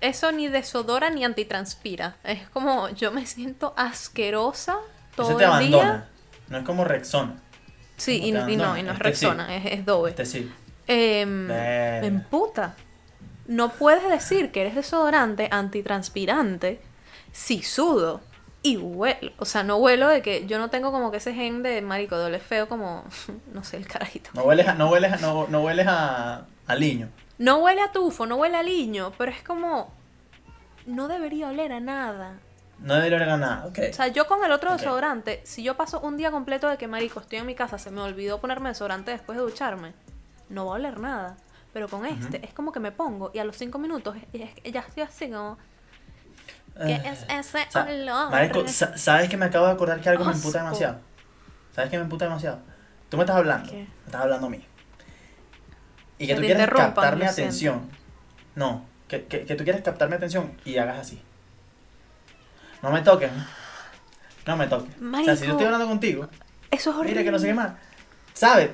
eso 0.00 0.32
ni 0.32 0.48
desodora 0.48 1.10
ni 1.10 1.24
antitranspira. 1.24 2.16
Es 2.24 2.48
como, 2.50 2.88
yo 2.90 3.10
me 3.12 3.26
siento 3.26 3.74
asquerosa 3.76 4.78
todo 5.16 5.36
te 5.36 5.44
el 5.44 5.50
abandona. 5.50 5.82
día. 5.92 6.08
No 6.48 6.58
es 6.58 6.64
como 6.64 6.84
Rexona. 6.84 7.36
Sí, 7.96 8.18
Como 8.18 8.48
y, 8.48 8.56
no, 8.56 8.76
y 8.78 8.82
no 8.82 8.92
es 8.92 8.96
Este 9.00 9.14
sí. 9.14 9.26
Rexona, 9.26 9.56
es, 9.56 9.66
es 9.66 9.84
Dove. 9.86 10.10
Este 10.10 10.26
sí. 10.26 10.50
Em, 10.86 11.48
Verga. 11.48 12.00
me 12.00 12.06
emputa. 12.06 12.76
No 13.46 13.70
puedes 13.70 14.08
decir 14.08 14.52
que 14.52 14.62
eres 14.62 14.74
desodorante 14.74 15.48
antitranspirante 15.50 16.80
si 17.32 17.62
sudo 17.62 18.20
y 18.62 18.78
huelo. 18.78 19.32
O 19.38 19.44
sea, 19.44 19.62
no 19.62 19.76
huelo 19.76 20.08
de 20.08 20.22
que 20.22 20.46
yo 20.46 20.58
no 20.58 20.70
tengo 20.70 20.90
como 20.90 21.10
que 21.10 21.18
ese 21.18 21.34
gen 21.34 21.62
de 21.62 21.82
marico 21.82 22.16
de 22.16 22.24
oler 22.24 22.40
feo 22.40 22.68
como, 22.68 23.04
no 23.52 23.62
sé, 23.62 23.76
el 23.76 23.86
carajito. 23.86 24.30
No 24.32 24.42
hueles 24.42 24.66
a, 24.66 24.74
no 24.74 24.88
hueles 24.88 25.12
a, 25.12 25.16
no, 25.18 25.46
no 25.48 25.60
hueles 25.60 25.86
a, 25.86 26.46
a 26.66 26.74
liño. 26.74 27.10
No 27.38 27.58
huele 27.58 27.82
a 27.82 27.92
tufo, 27.92 28.26
no 28.26 28.36
huele 28.36 28.56
a 28.56 28.62
liño, 28.62 29.12
pero 29.18 29.30
es 29.30 29.42
como, 29.42 29.92
no 30.86 31.08
debería 31.08 31.48
oler 31.48 31.72
a 31.72 31.80
nada. 31.80 32.38
No 32.78 32.94
debería 32.94 33.18
oler 33.18 33.28
a 33.28 33.36
nada, 33.36 33.66
ok. 33.66 33.78
O 33.90 33.92
sea, 33.92 34.08
yo 34.08 34.26
con 34.26 34.44
el 34.44 34.52
otro 34.52 34.72
desodorante, 34.72 35.40
si 35.44 35.62
yo 35.62 35.76
paso 35.76 36.00
un 36.00 36.16
día 36.16 36.30
completo 36.30 36.68
de 36.68 36.78
que 36.78 36.88
marico 36.88 37.20
estoy 37.20 37.40
en 37.40 37.46
mi 37.46 37.54
casa, 37.54 37.78
se 37.78 37.90
me 37.90 38.00
olvidó 38.00 38.40
ponerme 38.40 38.70
desodorante 38.70 39.10
después 39.10 39.36
de 39.36 39.44
ducharme, 39.44 39.92
no 40.48 40.66
va 40.66 40.72
a 40.72 40.76
oler 40.76 40.98
nada. 40.98 41.36
Pero 41.74 41.88
con 41.88 42.06
este 42.06 42.42
es 42.46 42.54
como 42.54 42.72
que 42.72 42.80
me 42.80 42.92
pongo 42.92 43.30
y 43.34 43.38
a 43.40 43.44
los 43.44 43.56
cinco 43.56 43.78
minutos 43.78 44.16
ya 44.32 44.80
estoy 44.80 45.02
así 45.02 45.28
como, 45.28 45.58
¿qué 46.86 46.94
Ah. 47.04 47.12
es 47.12 47.22
ese 47.28 47.66
O 47.68 47.70
sea, 47.72 47.82
olor? 47.84 48.30
marico, 48.30 48.66
sa- 48.68 48.96
¿sabes 48.96 49.28
que 49.28 49.36
me 49.36 49.46
acabo 49.46 49.66
de 49.66 49.72
acordar 49.72 50.00
que 50.00 50.08
algo 50.08 50.24
me 50.24 50.32
emputa 50.32 50.58
demasiado? 50.62 51.00
¿Sabes 51.74 51.90
que 51.90 51.96
me 51.98 52.04
emputa 52.04 52.24
demasiado? 52.26 52.60
Tú 53.10 53.16
me 53.16 53.24
estás 53.24 53.36
hablando, 53.36 53.68
¿Qué? 53.68 53.76
me 53.78 54.06
estás 54.06 54.20
hablando 54.22 54.46
a 54.46 54.50
mí. 54.50 54.64
Y 56.18 56.26
que 56.28 56.34
Que 56.34 56.40
tú 56.40 56.46
quieres 56.46 56.68
captar 56.68 57.16
mi 57.16 57.24
atención. 57.26 57.90
No, 58.54 58.86
que, 59.08 59.24
que, 59.24 59.44
que 59.44 59.54
tú 59.56 59.64
quieres 59.64 59.82
captar 59.82 60.08
mi 60.08 60.14
atención 60.14 60.56
y 60.64 60.78
hagas 60.78 61.00
así. 61.00 61.20
No 62.82 62.90
me 62.92 63.00
toques. 63.02 63.32
No 64.46 64.56
me 64.56 64.68
toques. 64.68 64.90
O 64.90 65.00
sea, 65.00 65.00
si 65.00 65.06
Marico. 65.06 65.34
yo 65.44 65.50
estoy 65.50 65.64
hablando 65.66 65.88
contigo, 65.88 66.28
Eso 66.70 66.90
es 66.90 66.96
horrible. 66.96 67.10
mira 67.10 67.24
que 67.24 67.32
no 67.32 67.38
sé 67.40 67.46
qué 67.48 67.54
más. 67.54 67.72
¿Sabes? 68.32 68.70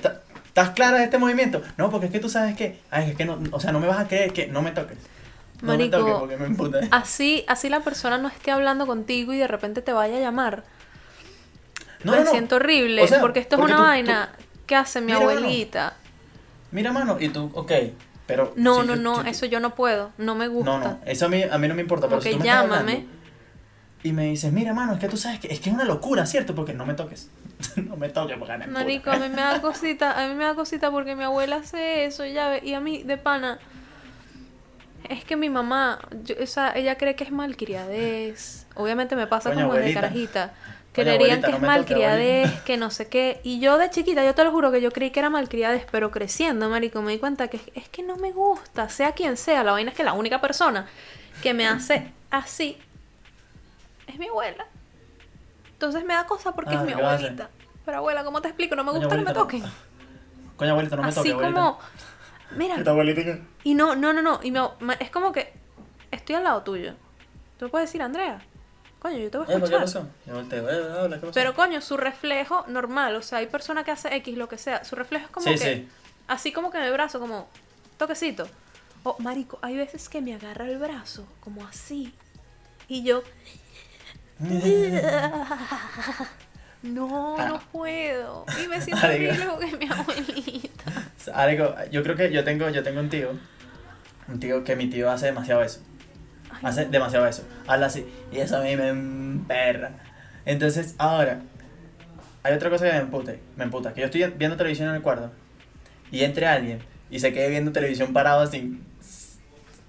¿Estás 0.51 0.71
clara 0.71 0.97
de 0.97 1.05
este 1.05 1.17
movimiento? 1.17 1.61
No, 1.77 1.89
porque 1.89 2.07
es 2.07 2.11
que 2.11 2.19
tú 2.19 2.27
sabes 2.27 2.55
que. 2.57 2.81
Ay, 2.91 3.11
es 3.11 3.15
que 3.15 3.23
no. 3.23 3.39
O 3.51 3.59
sea, 3.61 3.71
no 3.71 3.79
me 3.79 3.87
vas 3.87 3.99
a 3.99 4.07
creer 4.07 4.33
que 4.33 4.47
no 4.47 4.61
me 4.61 4.71
toques. 4.71 4.97
No 5.61 5.69
Marico, 5.69 5.97
me 5.97 6.03
toques 6.03 6.19
porque 6.19 6.37
me 6.37 6.45
emputa. 6.45 6.79
Así, 6.91 7.45
así 7.47 7.69
la 7.69 7.79
persona 7.81 8.17
no 8.17 8.27
esté 8.27 8.51
hablando 8.51 8.85
contigo 8.85 9.31
y 9.31 9.37
de 9.37 9.47
repente 9.47 9.81
te 9.81 9.93
vaya 9.93 10.17
a 10.17 10.19
llamar. 10.19 10.63
No, 12.03 12.11
me 12.13 12.17
no, 12.19 12.23
no. 12.25 12.31
siento 12.31 12.55
horrible, 12.57 13.03
O 13.03 13.07
sea, 13.07 13.21
porque 13.21 13.39
esto 13.39 13.55
es 13.57 13.61
una 13.61 13.75
tú- 13.77 13.81
vaina 13.83 14.31
que 14.65 14.75
hace 14.75 14.99
mi 15.01 15.07
Mira, 15.13 15.19
mano. 15.19 15.31
abuelita. 15.31 15.93
Mira, 16.71 16.91
mano, 16.91 17.17
y 17.19 17.29
tú, 17.29 17.49
ok, 17.53 17.71
pero... 18.25 18.53
No, 18.55 18.81
si 18.81 18.87
no, 18.87 18.95
yo- 18.95 19.01
no, 19.01 19.15
si 19.17 19.21
tú- 19.23 19.29
eso 19.29 19.45
yo 19.45 19.59
no 19.59 19.75
puedo, 19.75 20.11
no 20.17 20.33
me 20.35 20.47
gusta. 20.47 20.71
No, 20.71 20.79
no, 20.79 20.99
eso 21.05 21.27
a 21.27 21.29
mí, 21.29 21.43
a 21.43 21.57
mí 21.59 21.67
no 21.67 21.75
me 21.75 21.81
importa, 21.81 22.07
Como 22.07 22.19
pero 22.19 22.23
si 22.23 22.31
tú 22.37 22.43
me 22.43 22.49
estás 22.49 22.63
llámame. 22.63 22.91
hablando 22.91 23.11
y 24.03 24.13
me 24.13 24.25
dices, 24.25 24.51
mira, 24.51 24.73
mano, 24.73 24.93
es 24.93 24.99
que 24.99 25.07
tú 25.07 25.15
sabes 25.17 25.39
que 25.39 25.47
es 25.53 25.59
que 25.59 25.69
es 25.69 25.75
una 25.75 25.85
locura, 25.85 26.25
¿cierto? 26.25 26.55
Porque 26.55 26.73
no 26.73 26.85
me 26.87 26.95
toques. 26.95 27.29
no 27.87 27.95
me 27.97 28.09
toques 28.09 28.37
porque 28.37 28.57
me. 28.57 28.67
Marico, 28.67 29.11
a 29.11 29.17
mí 29.17 29.29
me 29.29 29.41
da 29.41 29.61
cosita, 29.61 30.21
a 30.21 30.27
mí 30.27 30.35
me 30.35 30.43
da 30.43 30.55
cosita 30.55 30.91
porque 30.91 31.15
mi 31.15 31.23
abuela 31.23 31.57
hace 31.57 32.05
eso 32.05 32.25
ya 32.25 32.49
ve- 32.49 32.61
y 32.63 32.73
a 32.73 32.79
mí 32.79 33.03
de 33.03 33.17
pana 33.17 33.59
es 35.09 35.23
que 35.25 35.35
mi 35.35 35.49
mamá, 35.49 35.99
yo- 36.23 36.35
o 36.41 36.45
sea, 36.45 36.71
ella 36.75 36.97
cree 36.97 37.15
que 37.15 37.23
es 37.23 37.31
malcriadez. 37.31 38.67
Obviamente 38.75 39.15
me 39.15 39.27
pasa 39.27 39.49
Coño, 39.49 39.63
como 39.67 39.75
desde 39.75 39.93
carajita. 39.93 40.53
Creerían 40.93 41.15
abuelita, 41.39 41.47
que 41.47 41.51
no 41.51 41.57
es 41.57 41.61
malcriadez, 41.67 42.61
que 42.63 42.77
no 42.77 42.91
sé 42.91 43.07
qué. 43.07 43.39
Y 43.43 43.61
yo 43.61 43.77
de 43.77 43.89
chiquita, 43.89 44.25
yo 44.25 44.35
te 44.35 44.43
lo 44.43 44.51
juro 44.51 44.71
que 44.71 44.81
yo 44.81 44.91
creí 44.91 45.09
que 45.11 45.19
era 45.21 45.29
malcriadez, 45.29 45.85
pero 45.89 46.11
creciendo, 46.11 46.69
marico, 46.69 47.01
me 47.01 47.13
di 47.13 47.17
cuenta 47.17 47.47
que 47.47 47.61
es 47.75 47.87
que 47.89 48.03
no 48.03 48.17
me 48.17 48.31
gusta, 48.33 48.89
sea 48.89 49.13
quien 49.13 49.37
sea. 49.37 49.63
La 49.63 49.71
vaina 49.71 49.91
es 49.91 49.95
que 49.97 50.03
la 50.03 50.13
única 50.13 50.41
persona 50.41 50.87
que 51.41 51.53
me 51.53 51.65
hace 51.65 52.11
así 52.29 52.77
es 54.07 54.19
mi 54.19 54.27
abuela. 54.27 54.65
Entonces 55.81 56.05
me 56.05 56.13
da 56.13 56.27
cosa 56.27 56.51
porque 56.53 56.75
Ah, 56.75 56.81
es 56.81 56.81
mi 56.83 56.93
¿qué 56.93 57.01
abuelita. 57.03 57.49
Pero 57.83 57.97
abuela, 57.97 58.23
¿cómo 58.23 58.39
te 58.39 58.49
explico? 58.49 58.75
No 58.75 58.83
me 58.83 58.91
gusta 58.91 59.17
que 59.17 59.23
me 59.23 59.33
toquen. 59.33 59.61
no- 59.63 59.69
Coño, 60.55 60.71
abuelita, 60.71 60.95
no 60.95 61.01
me 61.01 61.07
Así 61.09 61.15
toques, 61.15 61.31
abuelita. 61.33 61.59
como, 61.59 61.79
mira, 62.51 62.79
¿Y 62.79 62.83
tu 62.83 62.89
abuelita 62.91 63.23
qué? 63.23 63.41
y 63.63 63.73
no, 63.73 63.95
no, 63.95 64.13
no, 64.13 64.21
no, 64.21 64.39
y 64.43 64.51
me, 64.51 64.61
es 64.99 65.09
como 65.09 65.31
que 65.31 65.51
estoy 66.11 66.35
al 66.35 66.43
lado 66.43 66.61
tuyo. 66.61 66.93
Tú 67.57 67.71
puedes 67.71 67.89
decir, 67.89 68.03
Andrea, 68.03 68.43
coño, 68.99 69.17
yo 69.17 69.31
te 69.31 69.37
voy 69.39 69.47
a 69.47 69.49
Eh, 69.55 69.59
¿por 69.59 69.69
¿qué 69.69 69.75
escuchar. 69.75 70.03
pasó? 70.03 70.07
Yo 70.27 70.35
volteo, 70.35 70.69
eh, 70.69 70.99
habla, 70.99 71.15
¿qué 71.15 71.21
pasó? 71.21 71.31
Pero 71.33 71.55
coño, 71.55 71.81
su 71.81 71.97
reflejo 71.97 72.63
normal, 72.67 73.15
o 73.15 73.23
sea, 73.23 73.39
hay 73.39 73.47
persona 73.47 73.83
que 73.83 73.89
hace 73.89 74.15
X, 74.17 74.37
lo 74.37 74.47
que 74.47 74.59
sea, 74.59 74.83
su 74.83 74.95
reflejo 74.95 75.25
es 75.25 75.31
como 75.31 75.47
Sí, 75.47 75.53
que, 75.57 75.57
sí. 75.77 75.89
así 76.27 76.51
como 76.53 76.69
que 76.69 76.77
en 76.77 76.83
el 76.83 76.93
brazo, 76.93 77.19
como 77.19 77.47
toquecito. 77.97 78.47
O, 79.01 79.15
marico, 79.17 79.57
hay 79.63 79.77
veces 79.77 80.09
que 80.09 80.21
me 80.21 80.35
agarra 80.35 80.65
el 80.69 80.77
brazo, 80.77 81.25
como 81.39 81.65
así, 81.65 82.13
y 82.87 83.01
yo, 83.01 83.23
no, 86.83 87.35
Ah. 87.37 87.45
no 87.47 87.59
puedo, 87.71 88.45
y 88.63 88.67
me 88.67 88.81
siento 88.81 89.05
horrible 89.05 89.29
es 89.31 89.79
mi 89.79 89.87
abuelita. 89.89 90.91
Algo, 91.33 91.75
yo 91.91 92.03
creo 92.03 92.15
que 92.15 92.31
yo 92.31 92.43
tengo, 92.43 92.69
yo 92.69 92.83
tengo 92.83 92.99
un 92.99 93.09
tío, 93.09 93.31
un 94.27 94.39
tío 94.39 94.63
que 94.63 94.75
mi 94.75 94.87
tío 94.89 95.09
hace 95.11 95.27
demasiado 95.27 95.61
eso. 95.63 95.79
Hace 96.63 96.85
demasiado 96.85 97.25
eso. 97.27 97.43
Habla 97.67 97.87
así. 97.87 98.05
Y 98.31 98.39
eso 98.39 98.57
a 98.57 98.61
mí 98.61 98.75
me 98.75 98.89
emperra. 98.89 99.91
Entonces, 100.45 100.95
ahora, 100.97 101.41
hay 102.43 102.53
otra 102.53 102.69
cosa 102.69 102.85
que 102.85 102.91
me 102.93 102.99
emputa, 102.99 103.33
me 103.55 103.63
emputa. 103.63 103.93
Que 103.93 104.01
yo 104.01 104.05
estoy 104.05 104.25
viendo 104.37 104.57
televisión 104.57 104.89
en 104.89 104.95
el 104.95 105.01
cuarto. 105.01 105.31
Y 106.11 106.23
entre 106.23 106.47
alguien. 106.47 106.79
Y 107.09 107.19
se 107.19 107.33
quede 107.33 107.49
viendo 107.49 107.71
televisión 107.71 108.13
parado 108.13 108.45
sin. 108.47 108.83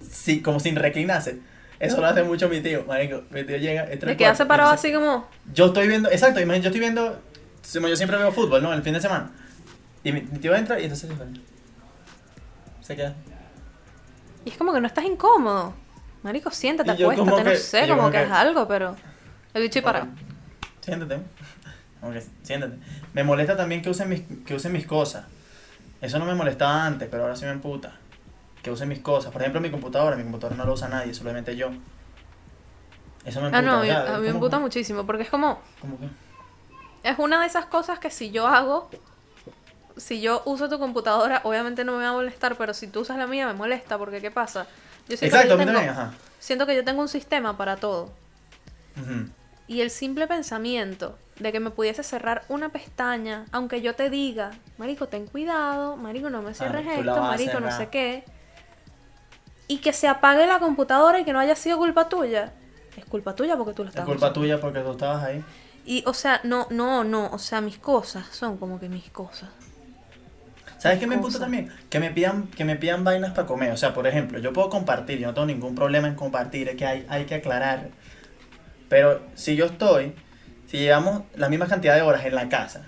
Sí, 0.01 0.41
como 0.41 0.59
sin 0.59 0.75
reclinarse. 0.75 1.39
Eso 1.79 1.99
lo 1.99 2.07
hace 2.07 2.23
mucho 2.23 2.47
mi 2.49 2.61
tío, 2.61 2.85
marico. 2.85 3.23
Mi 3.29 3.43
tío 3.43 3.57
llega, 3.57 3.83
entra 3.91 4.07
De 4.07 4.11
al 4.13 4.17
que 4.17 4.25
hace 4.25 4.37
cuarto, 4.37 4.47
parado 4.47 4.71
así 4.71 4.93
como, 4.93 5.27
yo 5.53 5.65
estoy 5.67 5.87
viendo, 5.87 6.09
exacto, 6.09 6.39
imagínate, 6.39 6.63
yo 6.63 6.69
estoy 6.69 6.79
viendo, 6.79 7.21
yo 7.89 7.95
siempre 7.95 8.17
veo 8.17 8.31
fútbol, 8.31 8.63
¿no? 8.63 8.73
El 8.73 8.81
fin 8.83 8.93
de 8.93 9.01
semana. 9.01 9.31
Y 10.03 10.11
mi, 10.11 10.21
mi 10.21 10.39
tío 10.39 10.55
entra 10.55 10.79
y 10.79 10.83
entonces 10.83 11.09
se 12.81 12.95
queda. 12.95 13.15
Y 14.45 14.49
es 14.49 14.57
como 14.57 14.73
que 14.73 14.81
no 14.81 14.87
estás 14.87 15.05
incómodo. 15.05 15.73
Marico, 16.21 16.51
siéntate, 16.51 16.91
acuéstate, 16.91 17.15
no 17.15 17.55
sé, 17.57 17.87
como 17.87 18.11
que 18.11 18.17
que- 18.17 18.23
es 18.23 18.31
algo, 18.31 18.67
pero. 18.67 18.95
El 19.53 19.61
bicho 19.61 19.79
y 19.79 19.81
parado. 19.81 20.07
Siéntate. 20.81 21.19
Como 21.99 22.13
que, 22.13 22.23
siéntate. 22.43 22.77
Me 23.13 23.23
molesta 23.23 23.55
también 23.55 23.81
que 23.81 23.89
usen 23.89 24.09
mis, 24.09 24.21
que 24.45 24.55
usen 24.55 24.71
mis 24.73 24.85
cosas. 24.85 25.25
Eso 26.01 26.19
no 26.19 26.25
me 26.25 26.35
molestaba 26.35 26.85
antes, 26.85 27.07
pero 27.09 27.23
ahora 27.23 27.35
sí 27.35 27.45
me 27.45 27.51
emputa. 27.51 27.93
Que 28.63 28.71
usen 28.71 28.87
mis 28.89 28.99
cosas. 28.99 29.31
Por 29.31 29.41
ejemplo, 29.41 29.61
mi 29.61 29.69
computadora. 29.69 30.15
Mi 30.15 30.23
computadora 30.23 30.55
no 30.55 30.65
lo 30.65 30.73
usa 30.73 30.87
nadie, 30.87 31.13
solamente 31.13 31.55
yo. 31.55 31.69
Eso 33.25 33.41
me 33.41 33.47
emputa. 33.47 33.57
Ah, 33.57 33.61
no, 33.61 33.77
a 33.79 33.81
mí, 33.81 33.89
a 33.89 34.17
me 34.19 34.29
emputa 34.29 34.57
muchísimo, 34.59 35.05
porque 35.05 35.23
es 35.23 35.29
como. 35.29 35.59
como 35.79 35.99
que- 35.99 36.09
Es 37.03 37.19
una 37.19 37.41
de 37.41 37.47
esas 37.47 37.65
cosas 37.65 37.99
que 37.99 38.09
si 38.09 38.31
yo 38.31 38.47
hago. 38.47 38.89
Si 39.97 40.21
yo 40.21 40.41
uso 40.45 40.69
tu 40.69 40.79
computadora, 40.79 41.41
obviamente 41.43 41.83
no 41.83 41.97
me 41.97 42.03
va 42.03 42.09
a 42.09 42.13
molestar, 42.13 42.55
pero 42.55 42.73
si 42.73 42.87
tú 42.87 43.01
usas 43.01 43.17
la 43.17 43.27
mía 43.27 43.45
me 43.45 43.53
molesta, 43.53 43.97
porque 43.99 44.21
¿qué 44.21 44.31
pasa? 44.31 44.65
Yo 45.07 45.17
siento, 45.17 45.35
Exacto, 45.37 45.53
a 45.53 45.57
que 45.57 45.65
yo 45.65 45.71
también, 45.71 45.93
tengo, 45.93 46.01
ajá. 46.01 46.13
siento 46.39 46.65
que 46.65 46.75
yo 46.75 46.83
tengo 46.83 47.01
un 47.01 47.09
sistema 47.09 47.57
para 47.57 47.75
todo. 47.75 48.11
Y 49.67 49.81
el 49.81 49.91
simple 49.91 50.25
pensamiento 50.27 51.17
de 51.39 51.51
que 51.51 51.59
me 51.59 51.69
pudiese 51.69 52.01
cerrar 52.03 52.43
una 52.47 52.69
pestaña, 52.69 53.45
aunque 53.51 53.81
yo 53.81 53.93
te 53.95 54.09
diga, 54.09 54.51
Marico, 54.77 55.07
ten 55.07 55.27
cuidado, 55.27 55.95
Marico, 55.95 56.29
no 56.29 56.41
me 56.41 56.53
cierres 56.53 56.85
Ah, 56.87 56.89
la 56.89 56.99
esto, 56.99 57.21
Marico, 57.21 57.59
no 57.59 57.71
sé 57.77 57.89
qué. 57.89 58.23
Y 59.67 59.79
que 59.79 59.93
se 59.93 60.07
apague 60.07 60.45
la 60.47 60.59
computadora 60.59 61.19
y 61.19 61.25
que 61.25 61.33
no 61.33 61.39
haya 61.39 61.55
sido 61.55 61.77
culpa 61.77 62.09
tuya. 62.09 62.53
Es 62.95 63.05
culpa 63.05 63.35
tuya 63.35 63.57
porque 63.57 63.73
tú 63.73 63.83
lo 63.83 63.89
Es 63.93 63.95
estás 63.95 64.05
culpa 64.05 64.27
usando. 64.27 64.33
tuya 64.33 64.59
porque 64.59 64.81
tú 64.81 64.91
estabas 64.91 65.23
ahí. 65.23 65.45
Y, 65.85 66.03
o 66.07 66.13
sea, 66.13 66.41
no, 66.43 66.67
no, 66.71 67.03
no, 67.03 67.29
o 67.31 67.39
sea, 67.39 67.61
mis 67.61 67.77
cosas 67.77 68.27
son 68.31 68.57
como 68.57 68.79
que 68.79 68.89
mis 68.89 69.09
cosas. 69.11 69.49
¿Sabes 70.77 70.99
qué 70.99 71.07
me 71.07 71.15
Cosa. 71.15 71.15
emputa 71.15 71.39
también? 71.39 71.71
Que 71.89 71.99
me 71.99 72.11
pidan, 72.11 72.47
que 72.47 72.65
me 72.65 72.75
pidan 72.75 73.03
vainas 73.03 73.31
para 73.33 73.47
comer. 73.47 73.71
O 73.71 73.77
sea, 73.77 73.93
por 73.93 74.05
ejemplo, 74.07 74.39
yo 74.39 74.51
puedo 74.53 74.69
compartir, 74.69 75.19
yo 75.19 75.27
no 75.27 75.33
tengo 75.33 75.47
ningún 75.47 75.75
problema 75.75 76.07
en 76.07 76.15
compartir, 76.15 76.67
es 76.69 76.75
que 76.75 76.85
hay, 76.85 77.05
hay 77.09 77.25
que 77.25 77.35
aclarar. 77.35 77.89
Pero 78.89 79.21
si 79.35 79.55
yo 79.55 79.65
estoy, 79.65 80.13
si 80.67 80.77
llevamos 80.79 81.23
la 81.35 81.49
misma 81.49 81.67
cantidad 81.67 81.95
de 81.95 82.01
horas 82.01 82.25
en 82.25 82.35
la 82.35 82.49
casa, 82.49 82.85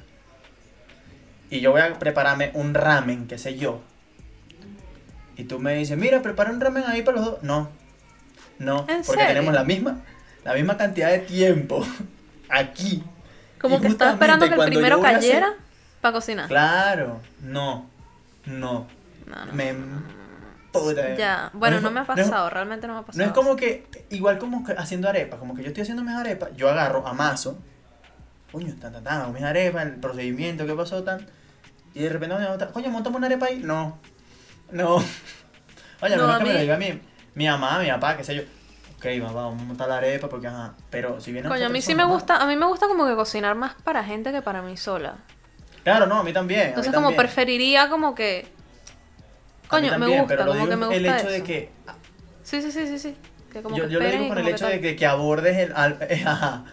y 1.50 1.60
yo 1.62 1.72
voy 1.72 1.82
a 1.82 1.98
prepararme 2.00 2.52
un 2.54 2.74
ramen, 2.74 3.28
qué 3.28 3.38
sé 3.38 3.58
yo, 3.58 3.82
y 5.38 5.44
tú 5.46 5.60
me 5.60 5.74
dices, 5.76 5.98
mira, 5.98 6.22
prepara 6.22 6.52
un 6.52 6.60
ramen 6.62 6.84
ahí 6.88 7.02
para 7.02 7.18
los 7.18 7.26
dos. 7.26 7.44
No, 7.44 7.70
no, 8.60 8.80
¿En 8.88 9.04
porque 9.04 9.22
serio? 9.22 9.28
tenemos 9.28 9.54
la 9.54 9.64
misma, 9.64 10.00
la 10.44 10.54
misma 10.54 10.78
cantidad 10.78 11.10
de 11.12 11.20
tiempo 11.20 11.86
aquí. 12.50 13.04
Como 13.60 13.78
Y 13.78 13.82
que 13.82 13.88
estaba 13.88 14.12
esperando 14.12 14.48
que 14.48 14.56
el 14.56 14.66
primero 14.66 14.98
hacer- 15.04 15.14
cayera 15.16 15.54
para 16.02 16.14
cocinar. 16.14 16.48
Claro, 16.48 17.20
no, 17.42 17.90
no. 18.46 18.88
No, 19.26 19.46
no. 19.46 19.54
Me. 19.54 19.74
Ya, 21.18 21.52
bueno, 21.54 21.80
no 21.80 21.90
me 21.90 22.02
ha 22.02 22.04
pasado, 22.06 22.50
realmente 22.50 22.86
no 22.86 22.94
me 22.96 23.00
ha 23.00 23.04
pasado. 23.04 23.24
No 23.24 23.30
es 23.32 23.34
como 23.34 23.56
que, 23.56 23.88
igual 24.10 24.38
como 24.38 24.66
que 24.66 24.74
haciendo 24.74 25.08
arepas, 25.08 25.40
como 25.40 25.56
que 25.56 25.62
yo 25.62 25.70
estoy 25.70 25.84
haciendo 25.84 26.04
mis 26.04 26.14
arepas, 26.14 26.50
yo 26.58 26.70
agarro, 26.70 27.08
amaso, 27.08 27.58
coño, 28.52 28.76
tan, 28.82 28.92
tan, 28.92 29.02
tan, 29.04 29.34
mis 29.34 29.42
arepas, 29.44 29.86
el 29.86 29.96
procedimiento, 29.96 30.66
qué 30.66 30.74
pasó, 30.74 31.02
tan, 31.04 31.26
y 31.94 32.02
de 32.02 32.10
repente, 32.10 32.36
coño, 32.74 32.90
montame 32.90 33.16
una 33.16 33.28
arepa 33.28 33.46
ahí, 33.46 33.60
no, 33.64 33.98
no, 34.72 34.96
oye, 36.02 36.16
No, 36.18 36.32
a 36.32 36.38
que 36.40 36.44
me 36.46 36.50
lo 36.54 36.56
mí- 36.56 36.62
diga 36.62 36.78
mi, 36.78 37.00
mi 37.36 37.48
mamá, 37.48 37.80
mi 37.80 37.90
papá, 37.90 38.18
qué 38.18 38.24
sé 38.24 38.36
yo, 38.36 38.42
ok, 38.98 39.06
mamá, 39.22 39.34
vamos 39.44 39.62
a 39.62 39.66
montar 39.66 39.88
la 39.90 39.98
arepa 39.98 40.28
porque, 40.30 40.48
ajá, 40.48 40.74
pero 40.90 41.20
si 41.22 41.32
viene 41.32 41.48
Coño, 41.48 41.66
a 41.66 41.70
mí 41.70 41.82
sí 41.82 41.96
me 41.96 42.04
gusta, 42.06 42.38
a 42.38 42.46
mí 42.48 42.56
me 42.56 42.66
gusta 42.66 42.88
como 42.88 43.06
que 43.08 43.16
cocinar 43.16 43.56
más 43.56 43.76
para 43.84 44.04
gente 44.04 44.32
que 44.32 44.42
para 44.42 44.62
mí 44.62 44.78
sola. 44.78 45.18
Claro, 45.84 46.08
no, 46.08 46.16
a 46.20 46.24
mí 46.24 46.34
también, 46.34 46.62
mí 46.62 46.68
Entonces 46.70 46.94
como 46.94 47.08
también. 47.10 47.22
preferiría 47.22 47.90
como 47.90 48.16
que... 48.16 48.48
Mí 49.64 49.68
Coño, 49.70 49.98
me 50.00 50.08
gusta, 50.08 50.28
pero 50.28 50.46
como 50.48 50.68
que 50.68 50.76
me 50.76 50.86
gusta 50.88 50.96
el 50.96 51.06
hecho 51.06 51.16
eso. 51.18 51.28
de 51.30 51.44
que 51.44 51.70
Sí, 52.44 52.62
sí, 52.62 52.72
sí, 52.72 52.88
sí, 52.88 53.00
sí. 53.00 53.16
Que 53.52 53.62
como 53.64 53.76
yo, 53.76 53.86
que 53.88 53.90
yo 53.94 54.00
lo 54.00 54.08
digo 54.10 54.28
con 54.28 54.38
el 54.38 54.48
hecho 54.48 54.68
de 54.68 54.80
que, 54.82 54.96
que 54.96 55.06
abordes 55.08 55.58
el. 55.58 55.74
al- 55.76 55.98
ajá. 56.28 56.66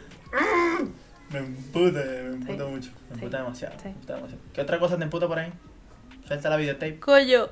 Me 1.31 1.39
emputa, 1.39 2.01
me 2.01 2.27
emputa 2.27 2.65
Sí. 2.65 2.71
mucho. 2.71 2.91
Me 2.91 2.97
Sí. 3.07 3.13
emputa 3.15 3.39
demasiado. 3.39 3.75
Sí. 3.79 3.85
Me 3.85 3.91
emputa 3.93 4.15
demasiado. 4.17 4.43
¿Qué 4.53 4.61
otra 4.61 4.79
cosa 4.79 4.97
te 4.99 5.05
emputa 5.05 5.27
por 5.29 5.39
ahí? 5.39 5.51
Suelta 6.27 6.51
la 6.51 6.57
videotape. 6.57 7.01
Coño. 7.01 7.49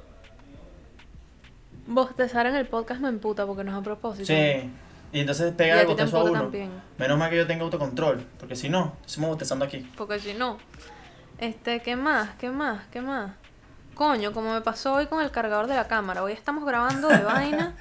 Bostezar 1.86 2.46
en 2.46 2.54
el 2.54 2.66
podcast 2.66 3.00
me 3.00 3.08
emputa 3.08 3.46
porque 3.46 3.64
no 3.64 3.72
es 3.72 3.76
a 3.78 3.82
propósito. 3.82 4.26
Sí. 4.26 4.70
Y 5.12 5.20
entonces 5.20 5.52
Y 5.52 5.56
pega 5.56 5.74
a 5.76 5.80
el 5.80 5.86
botezo 5.88 6.18
a 6.18 6.24
uno. 6.24 6.42
también. 6.42 6.70
Menos 6.98 7.18
mal 7.18 7.30
que 7.30 7.36
yo 7.36 7.46
tenga 7.46 7.64
autocontrol. 7.64 8.24
Porque 8.38 8.54
si 8.54 8.68
no, 8.68 8.94
estamos 9.04 9.30
botezando 9.30 9.64
aquí. 9.64 9.88
Porque 9.96 10.18
si 10.20 10.34
no. 10.34 10.58
Este, 11.38 11.80
¿qué 11.80 11.96
más? 11.96 12.30
¿Qué 12.38 12.50
más? 12.50 12.86
¿Qué 12.92 13.00
más? 13.00 13.32
Coño, 13.94 14.32
como 14.32 14.52
me 14.52 14.60
pasó 14.60 14.94
hoy 14.94 15.06
con 15.06 15.20
el 15.22 15.30
cargador 15.30 15.66
de 15.66 15.74
la 15.74 15.88
cámara. 15.88 16.22
Hoy 16.22 16.32
estamos 16.32 16.64
grabando 16.64 17.08
de 17.08 17.22
vaina. 17.24 17.74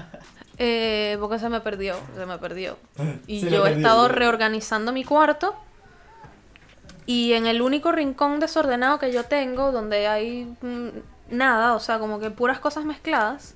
eh, 0.58 1.16
porque 1.20 1.38
se 1.38 1.48
me 1.48 1.60
perdió. 1.60 1.96
Se 2.16 2.24
me 2.24 2.38
perdió. 2.38 2.78
Y 3.26 3.40
Se 3.40 3.50
yo 3.50 3.58
he 3.58 3.70
perdió, 3.70 3.76
estado 3.76 4.08
reorganizando 4.08 4.92
mi 4.92 5.04
cuarto. 5.04 5.54
Y 7.06 7.32
en 7.34 7.46
el 7.46 7.60
único 7.60 7.92
rincón 7.92 8.40
desordenado 8.40 8.98
que 8.98 9.12
yo 9.12 9.24
tengo, 9.24 9.72
donde 9.72 10.06
hay 10.06 10.54
nada, 11.30 11.74
o 11.74 11.80
sea, 11.80 11.98
como 11.98 12.20
que 12.20 12.30
puras 12.30 12.58
cosas 12.58 12.84
mezcladas, 12.84 13.54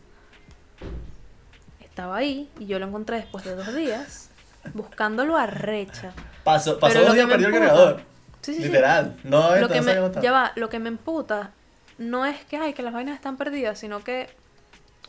estaba 1.81 2.17
ahí 2.17 2.51
y 2.59 2.67
yo 2.67 2.79
lo 2.79 2.87
encontré 2.87 3.19
después 3.19 3.45
de 3.45 3.55
dos 3.55 3.75
días, 3.75 4.31
buscándolo 4.73 5.37
a 5.37 5.47
recha. 5.47 6.13
Pasó, 6.43 6.79
pasó 6.79 7.01
dos 7.05 7.15
días 7.15 7.29
perdió 7.29 7.49
el 7.49 7.53
cargador. 7.55 8.01
Sí, 8.41 8.53
sí, 8.53 8.63
sí. 8.63 8.65
Literal. 8.67 9.17
No, 9.25 9.57
Lo 9.57 9.69
que 9.69 9.81
me, 9.81 9.95
ya 10.21 10.33
va, 10.33 10.53
lo 10.57 10.69
que 10.69 10.79
me 10.79 10.89
emputa 10.89 11.53
no 11.99 12.27
es 12.27 12.45
que, 12.45 12.57
ay, 12.57 12.75
que 12.75 12.83
las 12.83 12.93
vainas 12.93 13.15
están 13.15 13.37
perdidas, 13.37 13.79
sino 13.79 14.03
que, 14.03 14.29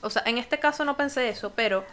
o 0.01 0.09
sea, 0.09 0.23
en 0.25 0.37
este 0.37 0.59
caso 0.59 0.85
no 0.85 0.95
pensé 0.95 1.27
eso, 1.29 1.51
pero 1.55 1.83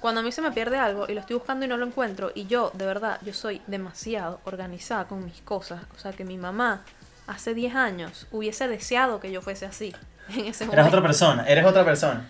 cuando 0.00 0.20
a 0.20 0.24
mí 0.24 0.32
se 0.32 0.40
me 0.40 0.50
pierde 0.50 0.78
algo 0.78 1.06
y 1.08 1.14
lo 1.14 1.20
estoy 1.20 1.36
buscando 1.36 1.64
y 1.64 1.68
no 1.68 1.76
lo 1.76 1.86
encuentro, 1.86 2.32
y 2.34 2.46
yo, 2.46 2.70
de 2.74 2.86
verdad, 2.86 3.20
yo 3.22 3.34
soy 3.34 3.60
demasiado 3.66 4.40
organizada 4.44 5.06
con 5.06 5.24
mis 5.24 5.40
cosas, 5.42 5.82
o 5.94 5.98
sea, 5.98 6.12
que 6.12 6.24
mi 6.24 6.38
mamá 6.38 6.82
hace 7.26 7.52
10 7.54 7.74
años 7.74 8.26
hubiese 8.32 8.66
deseado 8.66 9.20
que 9.20 9.30
yo 9.30 9.42
fuese 9.42 9.66
así 9.66 9.94
en 10.34 10.44
ese 10.46 10.64
Eres 10.64 10.86
otra 10.86 11.02
persona. 11.02 11.44
Eres 11.46 11.64
otra 11.64 11.84
persona. 11.84 12.28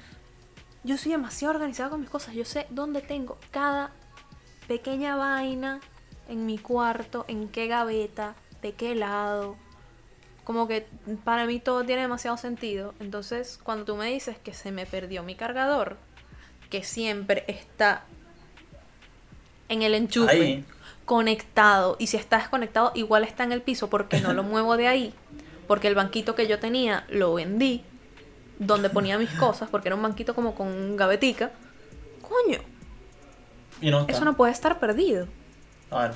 Yo 0.84 0.96
soy 0.96 1.12
demasiado 1.12 1.54
organizada 1.54 1.90
con 1.90 2.00
mis 2.00 2.10
cosas. 2.10 2.34
Yo 2.34 2.44
sé 2.44 2.66
dónde 2.70 3.00
tengo 3.02 3.38
cada 3.50 3.90
pequeña 4.66 5.16
vaina 5.16 5.80
en 6.28 6.46
mi 6.46 6.58
cuarto, 6.58 7.24
en 7.28 7.48
qué 7.48 7.66
gaveta, 7.66 8.34
de 8.62 8.72
qué 8.72 8.94
lado. 8.94 9.56
Como 10.44 10.66
que 10.68 10.86
para 11.24 11.46
mí 11.46 11.60
todo 11.60 11.84
tiene 11.84 12.02
demasiado 12.02 12.36
sentido. 12.36 12.94
Entonces, 13.00 13.58
cuando 13.62 13.84
tú 13.84 13.96
me 13.96 14.06
dices 14.06 14.38
que 14.38 14.54
se 14.54 14.70
me 14.72 14.86
perdió 14.86 15.22
mi 15.22 15.34
cargador, 15.34 15.96
que 16.70 16.84
siempre 16.84 17.44
está 17.48 18.04
en 19.68 19.82
el 19.82 19.94
enchufe, 19.94 20.30
Ahí. 20.30 20.64
conectado, 21.04 21.96
y 21.98 22.06
si 22.06 22.16
está 22.16 22.38
desconectado, 22.38 22.92
igual 22.94 23.24
está 23.24 23.44
en 23.44 23.52
el 23.52 23.62
piso 23.62 23.90
porque 23.90 24.20
no 24.20 24.32
lo 24.32 24.42
muevo 24.44 24.76
de 24.76 24.88
ahí, 24.88 25.14
porque 25.68 25.86
el 25.86 25.94
banquito 25.94 26.34
que 26.34 26.48
yo 26.48 26.58
tenía 26.58 27.04
lo 27.08 27.34
vendí, 27.34 27.84
donde 28.58 28.90
ponía 28.90 29.18
mis 29.18 29.30
cosas, 29.38 29.68
porque 29.70 29.88
era 29.88 29.94
un 29.94 30.02
banquito 30.02 30.34
como 30.34 30.56
con 30.56 30.96
gavetica. 30.96 31.52
Coño, 32.22 32.58
Y 33.80 33.90
no 33.92 34.00
está. 34.00 34.12
eso 34.12 34.24
no 34.24 34.36
puede 34.36 34.50
estar 34.52 34.80
perdido. 34.80 35.28
Ver. 35.92 36.10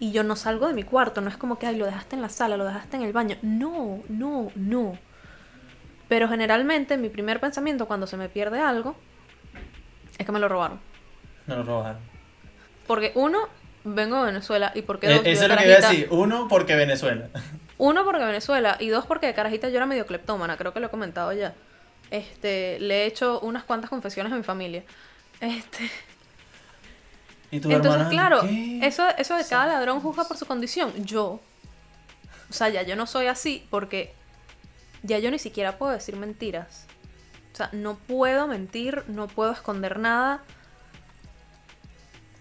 Y 0.00 0.12
yo 0.12 0.24
no 0.24 0.34
salgo 0.34 0.66
de 0.66 0.74
mi 0.74 0.82
cuarto, 0.82 1.20
no 1.20 1.28
es 1.28 1.36
como 1.36 1.58
que 1.58 1.66
ay, 1.66 1.76
lo 1.76 1.84
dejaste 1.84 2.16
en 2.16 2.22
la 2.22 2.30
sala, 2.30 2.56
lo 2.56 2.64
dejaste 2.64 2.96
en 2.96 3.02
el 3.02 3.12
baño. 3.12 3.36
No, 3.42 4.00
no, 4.08 4.50
no. 4.56 4.98
Pero 6.08 6.26
generalmente 6.28 6.96
mi 6.96 7.08
primer 7.08 7.38
pensamiento 7.38 7.86
cuando 7.86 8.06
se 8.06 8.16
me 8.16 8.28
pierde 8.28 8.60
algo 8.60 8.96
es 10.18 10.26
que 10.26 10.32
me 10.32 10.40
lo 10.40 10.48
robaron. 10.48 10.80
No 11.46 11.56
lo 11.56 11.62
robaron. 11.62 11.98
Porque 12.86 13.12
uno, 13.14 13.38
vengo 13.84 14.18
de 14.20 14.26
Venezuela 14.32 14.72
y 14.74 14.82
porque 14.82 15.06
dos, 15.08 15.22
yo 15.22 15.30
eso 15.30 15.44
es 15.44 15.48
lo 15.50 15.56
que 15.56 15.66
iba 15.66 15.74
a 15.76 15.90
decir. 15.90 16.08
Uno, 16.10 16.48
porque 16.48 16.74
Venezuela. 16.76 17.28
Uno, 17.80 18.04
porque 18.04 18.22
Venezuela. 18.22 18.76
Y 18.78 18.88
dos, 18.88 19.06
porque 19.06 19.26
de 19.26 19.34
carajita 19.34 19.70
yo 19.70 19.76
era 19.78 19.86
medio 19.86 20.06
cleptómana. 20.06 20.58
Creo 20.58 20.74
que 20.74 20.80
lo 20.80 20.88
he 20.88 20.90
comentado 20.90 21.32
ya. 21.32 21.54
Este, 22.10 22.78
le 22.78 23.02
he 23.02 23.06
hecho 23.06 23.40
unas 23.40 23.64
cuantas 23.64 23.88
confesiones 23.88 24.32
a 24.32 24.36
mi 24.36 24.42
familia. 24.42 24.84
Este, 25.40 25.90
Y 27.50 27.60
tu 27.60 27.70
entonces, 27.70 27.92
hermana, 28.02 28.10
claro, 28.10 28.40
¿qué? 28.42 28.80
eso, 28.82 29.08
eso 29.16 29.34
de 29.34 29.44
cada 29.46 29.66
ladrón 29.66 30.00
juzga 30.00 30.24
por 30.24 30.36
su 30.36 30.44
condición. 30.44 30.92
Yo, 31.06 31.40
o 32.50 32.52
sea, 32.52 32.68
ya 32.68 32.82
yo 32.82 32.96
no 32.96 33.06
soy 33.06 33.28
así 33.28 33.66
porque 33.70 34.12
ya 35.02 35.18
yo 35.18 35.30
ni 35.30 35.38
siquiera 35.38 35.78
puedo 35.78 35.92
decir 35.92 36.16
mentiras. 36.16 36.84
O 37.54 37.56
sea, 37.56 37.70
no 37.72 37.96
puedo 37.96 38.46
mentir, 38.46 39.04
no 39.08 39.26
puedo 39.26 39.52
esconder 39.52 39.98
nada. 39.98 40.42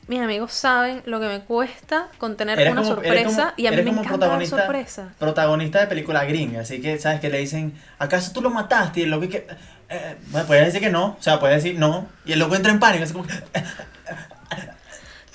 Mis 0.10 0.20
amigos 0.22 0.52
saben 0.54 1.04
lo 1.06 1.20
que 1.20 1.28
me 1.28 1.42
cuesta 1.42 2.08
contener 2.18 2.60
Eres 2.60 2.74
una 2.74 2.82
como- 2.82 2.96
sorpresa 2.96 3.42
como- 3.42 3.54
y 3.58 3.68
a 3.68 3.70
mí 3.72 3.78
me 3.78 3.84
como 3.84 4.02
encanta 4.02 4.10
la 4.10 4.18
protagonista- 4.18 4.58
sorpresa. 4.66 5.14
protagonista 5.20 5.80
de 5.82 5.86
película 5.88 6.26
gringa, 6.26 6.62
así 6.62 6.82
que 6.82 6.98
sabes 6.98 7.20
que 7.22 7.30
le 7.30 7.38
dicen, 7.38 7.74
¿acaso 8.00 8.32
tú 8.34 8.42
lo 8.42 8.50
mataste? 8.50 9.02
Y 9.02 9.04
el 9.04 9.12
loco 9.12 9.30
que 9.30 9.46
eh, 9.90 10.18
bueno, 10.32 10.48
puede 10.48 10.66
decir 10.66 10.82
que 10.82 10.90
no, 10.90 11.16
o 11.20 11.22
sea, 11.22 11.40
puede 11.40 11.54
decir 11.56 11.78
no, 11.78 12.08
y 12.26 12.32
el 12.34 12.40
loco 12.40 12.56
entra 12.56 12.72
en 12.72 12.80
pánico, 12.80 13.04
así 13.04 13.14
como 13.14 13.28
que, 13.28 13.36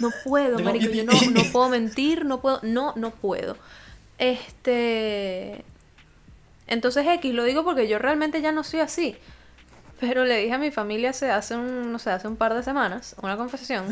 No 0.01 0.11
puedo, 0.25 0.57
Digo, 0.57 0.69
marico, 0.71 0.93
yo 0.93 1.05
no, 1.05 1.13
no 1.13 1.43
puedo 1.53 1.69
mentir, 1.79 2.25
no 2.25 2.41
puedo, 2.41 2.59
no, 2.63 2.93
no 2.97 3.11
puedo. 3.13 3.57
Este... 4.19 5.65
Entonces 6.67 7.07
X, 7.07 7.33
lo 7.35 7.45
digo 7.45 7.63
porque 7.63 7.87
yo 7.89 7.99
realmente 8.01 8.41
ya 8.43 8.51
no 8.51 8.65
soy 8.65 8.81
así. 8.81 9.17
Pero 10.01 10.25
le 10.25 10.39
dije 10.39 10.53
a 10.55 10.59
mi 10.59 10.71
familia 10.73 11.11
hace, 11.11 11.31
hace 11.31 11.55
un, 11.55 11.93
no 11.93 11.99
sé, 12.01 12.11
hace 12.11 12.27
un 12.27 12.37
par 12.37 12.55
de 12.55 12.63
semanas, 12.65 13.15
una 13.23 13.37
confesión. 13.37 13.85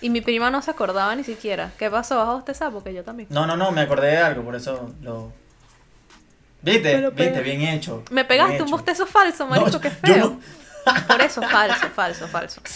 Y 0.00 0.10
mi 0.10 0.20
prima 0.20 0.50
no 0.50 0.60
se 0.62 0.70
acordaba 0.70 1.14
ni 1.14 1.24
siquiera. 1.24 1.72
¿Qué 1.78 1.90
pasó? 1.90 2.16
¿Bajo 2.16 2.38
este 2.38 2.54
sapo? 2.54 2.82
Que 2.82 2.92
yo 2.92 3.02
también. 3.02 3.28
no, 3.30 3.46
no, 3.46 3.56
no, 3.56 3.72
me 3.72 3.80
acordé 3.80 4.08
de 4.08 4.18
algo, 4.18 4.42
por 4.42 4.54
eso 4.56 4.94
lo 5.00 5.32
¿Viste? 6.66 6.98
Lo 6.98 7.12
¿Viste? 7.12 7.40
Bien 7.42 7.62
hecho. 7.62 8.02
Me 8.10 8.24
pegaste 8.24 8.62
un 8.62 8.70
bostezo 8.70 9.06
falso, 9.06 9.46
marico, 9.46 9.70
No, 9.70 9.80
qué 9.80 9.90
feo. 9.90 10.30
no. 10.86 11.06
Por 11.06 11.20
eso, 11.20 11.40
falso, 11.42 11.88
falso, 11.88 12.28
falso. 12.28 12.60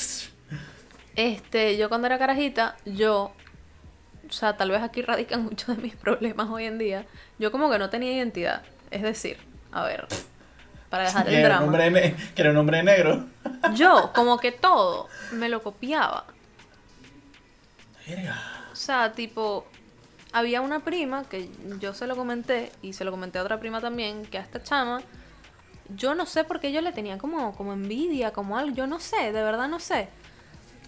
Este, 1.17 1.77
yo 1.77 1.89
cuando 1.89 2.07
era 2.07 2.19
carajita, 2.19 2.77
yo, 2.87 3.33
o 4.27 4.33
sea, 4.33 4.57
tal 4.57 4.71
vez 4.71 4.81
aquí 4.81 5.03
radican 5.03 5.43
muchos 5.45 5.77
de 5.77 5.83
mis 5.83 5.97
problemas 5.97 6.49
hoy 6.49 6.65
en 6.65 6.79
día. 6.79 7.05
Yo 7.39 7.51
como 7.51 7.69
que 7.69 7.79
no 7.79 7.91
tenía 7.91 8.13
identidad. 8.13 8.63
Es 8.93 9.03
decir, 9.03 9.37
a 9.73 9.85
ver, 9.85 10.07
para 10.89 11.05
dejar 11.05 11.29
el 11.29 11.43
drama. 11.43 11.79
que 12.35 12.43
era 12.43 12.53
un 12.53 12.57
hombre 12.57 12.83
negro. 12.83 13.27
Yo, 13.75 14.13
como 14.15 14.39
que 14.39 14.53
todo, 14.53 15.09
me 15.33 15.49
lo 15.49 15.63
copiaba. 15.63 16.27
Verga. 18.11 18.37
O 18.73 18.77
sea, 18.77 19.13
tipo, 19.13 19.67
había 20.33 20.61
una 20.61 20.81
prima 20.85 21.25
que 21.25 21.49
yo 21.81 21.95
se 21.95 22.07
lo 22.07 22.17
comenté 22.17 22.71
y 22.83 22.93
se 22.93 23.05
lo 23.05 23.11
comenté 23.11 23.39
a 23.39 23.43
otra 23.43 23.59
prima 23.59 23.81
también, 23.81 24.25
que 24.27 24.39
a 24.39 24.41
esta 24.43 24.63
chama, 24.63 25.03
yo 25.97 26.15
no 26.15 26.27
sé 26.27 26.45
por 26.45 26.61
qué 26.61 26.73
yo 26.73 26.81
le 26.81 26.93
tenía 26.93 27.19
como, 27.19 27.55
como 27.57 27.73
envidia, 27.73 28.33
como 28.33 28.57
algo, 28.57 28.75
yo 28.75 28.87
no 28.87 29.01
sé, 29.01 29.33
de 29.33 29.43
verdad 29.43 29.69
no 29.69 29.81
sé. 29.81 30.09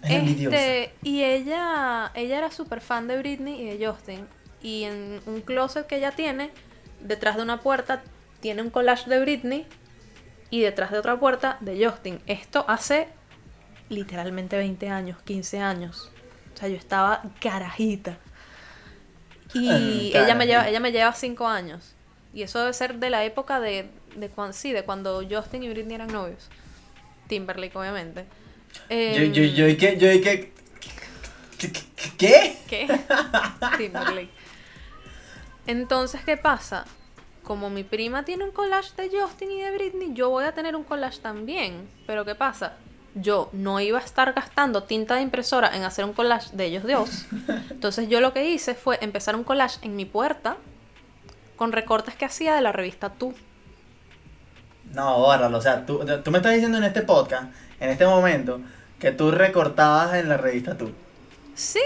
Es. 0.02 0.40
Este, 0.40 0.94
y 1.02 1.22
ella, 1.22 2.10
ella 2.14 2.38
era 2.38 2.50
súper 2.50 2.80
fan 2.80 3.08
de 3.08 3.18
Britney 3.18 3.60
y 3.60 3.76
de 3.76 3.86
Justin. 3.86 4.26
Y 4.60 4.84
en 4.84 5.20
un 5.26 5.40
closet 5.40 5.86
que 5.86 5.96
ella 5.96 6.12
tiene, 6.12 6.50
detrás 7.00 7.36
de 7.36 7.42
una 7.42 7.60
puerta, 7.60 8.02
tiene 8.40 8.62
un 8.62 8.70
collage 8.70 9.10
de 9.10 9.20
Britney 9.20 9.66
y 10.50 10.60
detrás 10.60 10.90
de 10.92 10.98
otra 10.98 11.18
puerta 11.18 11.56
de 11.60 11.84
Justin. 11.84 12.20
Esto 12.26 12.64
hace 12.68 13.08
literalmente 13.88 14.56
20 14.56 14.88
años, 14.88 15.20
15 15.22 15.58
años. 15.58 16.11
O 16.54 16.56
sea, 16.58 16.68
yo 16.68 16.76
estaba 16.76 17.22
carajita. 17.40 18.18
Y 19.54 20.12
Mm, 20.12 20.16
ella 20.16 20.34
me 20.34 20.46
lleva, 20.46 20.68
ella 20.68 20.80
me 20.80 20.92
lleva 20.92 21.12
cinco 21.12 21.46
años. 21.46 21.94
Y 22.34 22.42
eso 22.42 22.58
debe 22.60 22.72
ser 22.72 22.94
de 22.96 23.10
la 23.10 23.24
época 23.24 23.60
de, 23.60 23.90
de 24.16 24.28
cuando, 24.30 24.52
sí, 24.54 24.72
de 24.72 24.84
cuando 24.84 25.22
Justin 25.28 25.62
y 25.62 25.68
Britney 25.68 25.94
eran 25.96 26.08
novios. 26.08 26.48
Timberlake, 27.28 27.76
obviamente. 27.76 28.24
Yo, 28.88 28.88
Em, 28.88 29.32
yo, 29.32 29.44
yo, 29.44 29.68
¿y 29.68 29.76
qué? 29.76 29.96
Yo, 29.98 30.10
¿y 30.12 30.20
qué- 30.20 30.52
¿Qué? 32.18 32.56
¿Qué? 32.68 32.86
Timberlake. 33.78 34.30
Entonces, 35.66 36.22
¿qué 36.24 36.36
pasa? 36.36 36.84
Como 37.44 37.70
mi 37.70 37.84
prima 37.84 38.24
tiene 38.24 38.44
un 38.44 38.50
collage 38.52 38.90
de 38.96 39.10
Justin 39.20 39.50
y 39.52 39.60
de 39.60 39.70
Britney, 39.72 40.10
yo 40.14 40.30
voy 40.30 40.44
a 40.44 40.52
tener 40.52 40.74
un 40.76 40.84
collage 40.84 41.20
también. 41.20 41.88
Pero 42.06 42.24
¿qué 42.24 42.34
pasa? 42.34 42.76
Yo 43.14 43.50
no 43.52 43.78
iba 43.80 43.98
a 43.98 44.02
estar 44.02 44.32
gastando 44.32 44.84
tinta 44.84 45.16
de 45.16 45.22
impresora 45.22 45.76
en 45.76 45.82
hacer 45.84 46.04
un 46.04 46.12
collage 46.12 46.56
de 46.56 46.64
ellos 46.64 46.84
dos. 46.84 47.26
Entonces 47.70 48.08
yo 48.08 48.20
lo 48.20 48.32
que 48.32 48.48
hice 48.48 48.74
fue 48.74 48.98
empezar 49.02 49.36
un 49.36 49.44
collage 49.44 49.78
en 49.82 49.96
mi 49.96 50.04
puerta 50.04 50.56
con 51.56 51.72
recortes 51.72 52.14
que 52.14 52.24
hacía 52.24 52.54
de 52.54 52.62
la 52.62 52.72
revista 52.72 53.10
Tú. 53.10 53.34
No, 54.92 55.18
bórralo. 55.18 55.58
O 55.58 55.60
sea, 55.60 55.86
tú, 55.86 56.04
tú 56.22 56.30
me 56.30 56.38
estás 56.38 56.52
diciendo 56.52 56.78
en 56.78 56.84
este 56.84 57.02
podcast, 57.02 57.44
en 57.80 57.90
este 57.90 58.06
momento, 58.06 58.60
que 58.98 59.10
tú 59.10 59.30
recortabas 59.30 60.14
en 60.14 60.28
la 60.28 60.36
revista 60.36 60.76
tú. 60.76 60.92
Sí, 61.54 61.82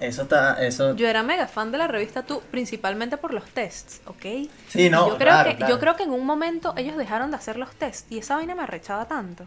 Eso 0.00 0.22
está, 0.22 0.64
eso... 0.64 0.94
yo 0.94 1.08
era 1.08 1.22
mega 1.22 1.48
fan 1.48 1.72
de 1.72 1.78
la 1.78 1.88
revista 1.88 2.22
Tú, 2.22 2.40
principalmente 2.50 3.16
por 3.16 3.34
los 3.34 3.44
tests, 3.50 4.00
¿ok? 4.06 4.48
Sí, 4.68 4.88
no, 4.88 5.08
yo 5.08 5.16
creo 5.16 5.32
claro, 5.32 5.50
que 5.50 5.56
claro. 5.56 5.74
yo 5.74 5.80
creo 5.80 5.96
que 5.96 6.04
en 6.04 6.10
un 6.10 6.24
momento 6.24 6.74
ellos 6.76 6.96
dejaron 6.96 7.30
de 7.30 7.36
hacer 7.36 7.56
los 7.56 7.74
tests 7.74 8.06
y 8.10 8.18
esa 8.18 8.36
vaina 8.36 8.54
me 8.54 8.62
arrechaba 8.62 9.06
tanto. 9.06 9.44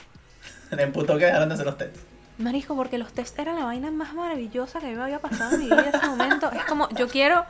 Le 0.72 0.84
emputó 0.84 1.18
que 1.18 1.26
dejaron 1.26 1.50
de 1.50 1.56
hacer 1.56 1.66
los 1.66 1.78
test. 1.78 1.96
Marico, 2.38 2.76
porque 2.76 2.98
los 2.98 3.12
tests 3.14 3.38
eran 3.38 3.56
la 3.58 3.66
vaina 3.66 3.92
más 3.92 4.14
maravillosa 4.14 4.80
que 4.80 4.88
me 4.96 5.02
había 5.04 5.20
pasado 5.20 5.54
en 5.56 5.60
mi 5.62 5.66
vida 5.66 5.82
en 5.90 5.96
ese 5.96 6.08
momento. 6.08 6.52
Es 6.52 6.64
como, 6.66 6.90
yo 6.92 7.08
quiero 7.08 7.46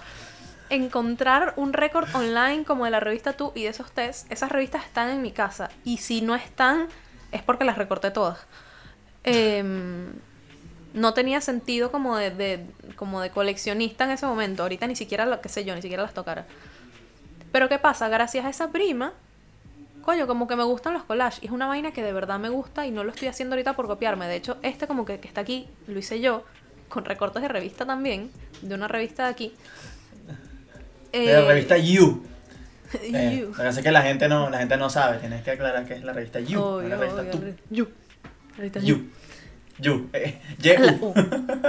encontrar 0.70 1.54
un 1.58 1.74
récord 1.74 2.08
online 2.16 2.64
como 2.66 2.86
de 2.86 2.92
la 2.92 3.00
revista 3.00 3.34
Tú 3.34 3.52
y 3.56 3.64
de 3.64 3.70
esos 3.70 3.92
tests. 3.92 4.26
Esas 4.30 4.52
revistas 4.52 4.84
están 4.86 5.10
en 5.10 5.22
mi 5.22 5.32
casa. 5.32 5.70
Y 5.86 5.98
si 5.98 6.22
no 6.22 6.36
están, 6.36 6.88
es 7.32 7.42
porque 7.44 7.64
las 7.64 7.78
recorté 7.78 8.12
todas. 8.12 8.40
Em, 9.24 10.08
no 10.94 11.14
tenía 11.14 11.40
sentido 11.42 11.92
como 11.92 12.18
de, 12.18 12.32
de- 12.32 12.66
como 12.96 13.22
de 13.22 13.30
coleccionista 13.30 14.06
en 14.06 14.12
ese 14.12 14.26
momento. 14.26 14.64
Ahorita 14.64 14.88
ni 14.88 14.96
siquiera 14.96 15.26
lo 15.26 15.40
que 15.42 15.48
sé 15.50 15.64
yo, 15.64 15.76
ni 15.76 15.82
siquiera 15.82 16.04
las 16.04 16.14
tocara. 16.14 16.46
Pero 17.52 17.70
¿qué 17.70 17.80
pasa? 17.80 18.10
Gracias 18.10 18.46
a 18.46 18.50
esa 18.50 18.72
prima, 18.72 19.14
coño, 20.02 20.28
como 20.28 20.48
que 20.48 20.56
me 20.56 20.64
gustan 20.64 20.94
los 20.94 21.04
collages. 21.04 21.44
Es 21.44 21.52
una 21.52 21.68
vaina 21.68 21.92
que 21.92 22.04
de 22.04 22.14
verdad 22.14 22.40
me 22.40 22.50
gusta 22.50 22.86
y 22.86 22.92
no 22.92 23.04
lo 23.04 23.12
estoy 23.12 23.28
haciendo 23.28 23.54
ahorita 23.56 23.76
por 23.76 23.88
copiarme. 23.88 24.28
De 24.28 24.36
hecho, 24.36 24.58
este 24.62 24.88
como 24.88 25.06
que, 25.06 25.20
que 25.20 25.28
está 25.28 25.42
aquí, 25.42 25.68
lo 25.88 26.00
hice 26.00 26.20
yo, 26.22 26.44
con 26.90 27.06
recortes 27.06 27.42
de 27.42 27.48
revista 27.48 27.86
también, 27.86 28.30
de 28.62 28.76
una 28.76 28.88
revista 28.88 29.24
de 29.26 29.30
aquí. 29.30 29.54
De 31.12 31.26
la 31.26 31.40
Eh, 31.42 31.48
revista 31.48 31.78
You. 31.78 32.24
Eh, 33.04 33.38
You. 33.40 33.54
Lo 33.64 33.82
que 33.84 33.92
la 33.92 34.02
gente 34.02 34.28
no, 34.28 34.50
la 34.50 34.58
gente 34.60 34.76
no 34.76 34.90
sabe, 34.90 35.18
tienes 35.20 35.44
que 35.44 35.52
aclarar 35.52 35.86
que 35.86 35.94
es 35.94 36.04
la 36.04 36.12
revista 36.12 36.40
You, 36.42 36.60
no 36.60 36.66
Obvio, 36.76 36.90
la 36.90 36.98
revista 36.98 37.22
obvio, 37.22 37.32
tú. 37.32 37.40
re- 37.42 37.56
You. 37.70 37.88
Ahorita 38.58 38.80
You. 38.82 39.10
You. 39.80 40.10
Eh, 40.12 40.42
La. 40.62 40.94
U. 41.00 41.14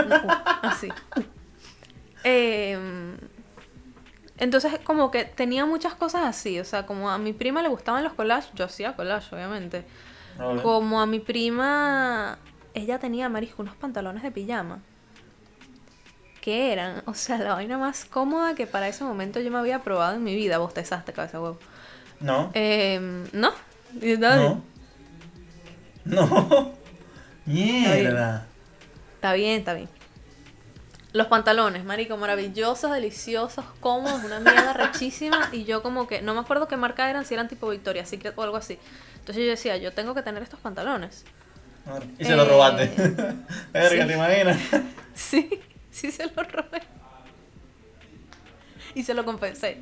La 0.08 0.22
U. 0.24 0.66
Así. 0.66 0.88
Em, 2.24 3.16
entonces, 4.42 4.80
como 4.82 5.12
que 5.12 5.24
tenía 5.24 5.66
muchas 5.66 5.94
cosas 5.94 6.22
así. 6.24 6.58
O 6.58 6.64
sea, 6.64 6.84
como 6.84 7.08
a 7.08 7.16
mi 7.16 7.32
prima 7.32 7.62
le 7.62 7.68
gustaban 7.68 8.02
los 8.02 8.12
collages, 8.12 8.50
yo 8.56 8.64
hacía 8.64 8.96
collage, 8.96 9.32
obviamente. 9.32 9.84
Obvio. 10.36 10.60
Como 10.64 11.00
a 11.00 11.06
mi 11.06 11.20
prima, 11.20 12.38
ella 12.74 12.98
tenía, 12.98 13.28
marisco, 13.28 13.62
unos 13.62 13.76
pantalones 13.76 14.24
de 14.24 14.32
pijama. 14.32 14.80
Que 16.40 16.72
eran, 16.72 17.04
o 17.06 17.14
sea, 17.14 17.38
la 17.38 17.54
vaina 17.54 17.78
más 17.78 18.04
cómoda 18.04 18.56
que 18.56 18.66
para 18.66 18.88
ese 18.88 19.04
momento 19.04 19.38
yo 19.38 19.52
me 19.52 19.58
había 19.58 19.84
probado 19.84 20.16
en 20.16 20.24
mi 20.24 20.34
vida. 20.34 20.58
Bostezaste, 20.58 21.12
cabeza 21.12 21.38
de 21.38 21.44
huevo. 21.44 21.58
No. 22.18 22.50
Em, 22.54 23.28
¿No? 23.32 23.52
No. 23.94 24.64
No. 26.04 26.72
Mierda. 27.46 28.48
Está 29.14 29.34
bien, 29.34 29.60
está 29.60 29.74
bien. 29.74 29.88
Los 31.12 31.26
pantalones, 31.26 31.84
marico, 31.84 32.16
maravillosos, 32.16 32.90
deliciosos, 32.90 33.64
cómodos, 33.80 34.24
una 34.24 34.40
mierda 34.40 34.72
rechísima. 34.72 35.50
Y 35.52 35.64
yo 35.64 35.82
como 35.82 36.06
que, 36.06 36.22
no 36.22 36.32
me 36.34 36.40
acuerdo 36.40 36.68
qué 36.68 36.76
marca 36.78 37.10
eran, 37.10 37.26
si 37.26 37.34
eran 37.34 37.48
tipo 37.48 37.68
Victoria's 37.68 38.08
Secret 38.08 38.32
o 38.36 38.42
algo 38.42 38.56
así. 38.56 38.78
Entonces 39.18 39.44
yo 39.44 39.50
decía, 39.50 39.76
yo 39.76 39.92
tengo 39.92 40.14
que 40.14 40.22
tener 40.22 40.42
estos 40.42 40.58
pantalones. 40.60 41.24
Y 42.18 42.24
se 42.24 42.34
lo 42.34 42.44
Eh, 42.44 42.48
robaste. 42.48 42.86
Verga, 43.72 44.02
sí. 44.02 44.08
¿te 44.08 44.14
imaginas? 44.14 44.58
Sí, 45.14 45.60
sí 45.90 46.10
se 46.10 46.24
lo 46.26 46.42
robé. 46.42 46.80
Y 48.94 49.02
se 49.02 49.12
lo 49.14 49.24
confesé. 49.24 49.78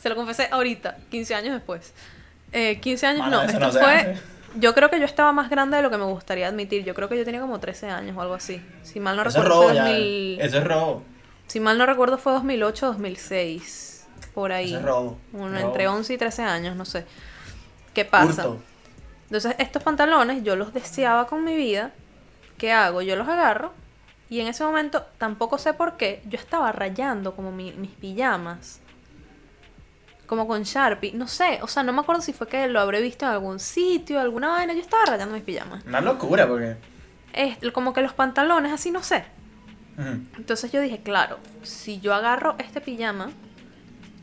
Se 0.00 0.08
lo 0.08 0.16
confesé 0.16 0.48
ahorita, 0.50 0.98
15 1.10 1.34
años 1.36 1.54
después. 1.54 1.92
Eh, 2.52 2.80
15 2.80 3.06
años 3.06 3.20
Mano, 3.20 3.36
no, 3.38 3.42
esto 3.44 3.58
no 3.60 3.70
fue... 3.70 3.82
hace. 3.94 4.16
Yo 4.56 4.74
creo 4.74 4.88
que 4.90 4.98
yo 5.00 5.04
estaba 5.04 5.32
más 5.32 5.50
grande 5.50 5.76
de 5.76 5.82
lo 5.82 5.90
que 5.90 5.98
me 5.98 6.04
gustaría 6.04 6.46
admitir. 6.48 6.84
Yo 6.84 6.94
creo 6.94 7.08
que 7.08 7.16
yo 7.16 7.24
tenía 7.24 7.40
como 7.40 7.58
13 7.60 7.88
años 7.90 8.16
o 8.16 8.20
algo 8.20 8.34
así. 8.34 8.62
Si 8.82 9.00
mal 9.00 9.16
no 9.16 9.22
Eso 9.22 9.30
es 9.30 9.44
recuerdo 9.44 9.54
robo 9.60 9.64
fue 9.68 9.74
ya. 9.74 9.82
2000... 9.84 10.40
Eso 10.40 10.58
es 10.58 10.64
robo. 10.64 11.02
Si 11.46 11.60
mal 11.60 11.76
no 11.78 11.86
recuerdo 11.86 12.18
fue 12.18 12.32
2008 12.32 12.86
2006. 12.86 14.06
Por 14.34 14.52
ahí. 14.52 14.68
Eso 14.70 14.78
es 14.78 14.84
robo. 14.84 15.18
Uno, 15.32 15.46
Robo. 15.58 15.58
entre 15.68 15.88
11 15.88 16.14
y 16.14 16.18
13 16.18 16.42
años, 16.42 16.76
no 16.76 16.84
sé. 16.84 17.04
¿Qué 17.92 18.04
pasa? 18.04 18.48
Hurto. 18.48 18.62
Entonces, 19.24 19.54
estos 19.58 19.82
pantalones 19.82 20.42
yo 20.44 20.54
los 20.56 20.72
deseaba 20.72 21.26
con 21.26 21.44
mi 21.44 21.56
vida. 21.56 21.92
¿Qué 22.58 22.72
hago? 22.72 23.02
Yo 23.02 23.16
los 23.16 23.28
agarro. 23.28 23.72
Y 24.30 24.40
en 24.40 24.46
ese 24.48 24.64
momento, 24.64 25.04
tampoco 25.18 25.58
sé 25.58 25.74
por 25.74 25.96
qué, 25.96 26.22
yo 26.28 26.38
estaba 26.38 26.72
rayando 26.72 27.34
como 27.36 27.52
mi- 27.52 27.72
mis 27.72 27.90
pijamas. 27.90 28.80
Como 30.34 30.48
con 30.48 30.64
Sharpie. 30.64 31.12
No 31.12 31.28
sé, 31.28 31.60
o 31.62 31.68
sea, 31.68 31.84
no 31.84 31.92
me 31.92 32.00
acuerdo 32.00 32.20
si 32.20 32.32
fue 32.32 32.48
que 32.48 32.66
lo 32.66 32.80
habré 32.80 33.00
visto 33.00 33.24
en 33.24 33.30
algún 33.30 33.60
sitio, 33.60 34.18
alguna 34.18 34.48
vaina. 34.48 34.72
Yo 34.72 34.80
estaba 34.80 35.04
rayando 35.06 35.32
mis 35.32 35.44
pijamas. 35.44 35.84
Una 35.86 36.00
locura 36.00 36.48
porque. 36.48 36.74
Es, 37.32 37.56
como 37.70 37.92
que 37.92 38.02
los 38.02 38.14
pantalones, 38.14 38.72
así 38.72 38.90
no 38.90 39.04
sé. 39.04 39.24
Entonces 40.36 40.72
yo 40.72 40.80
dije, 40.80 41.02
claro, 41.04 41.38
si 41.62 42.00
yo 42.00 42.14
agarro 42.14 42.56
este 42.58 42.80
pijama 42.80 43.30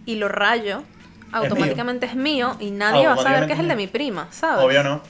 y 0.05 0.16
lo 0.16 0.28
rayo, 0.28 0.84
automáticamente 1.32 2.07
es 2.07 2.16
mío, 2.16 2.57
y 2.59 2.72
nadie 2.72 3.07
va 3.07 3.14
a 3.14 3.24
saber 3.24 3.47
que 3.47 3.53
es 3.53 3.59
el 3.59 3.70
de 3.70 3.78
mi 3.78 3.88
prima, 3.88 4.28
¿sabes? 4.32 4.66
Obvio 4.66 4.84
no. 4.84 5.01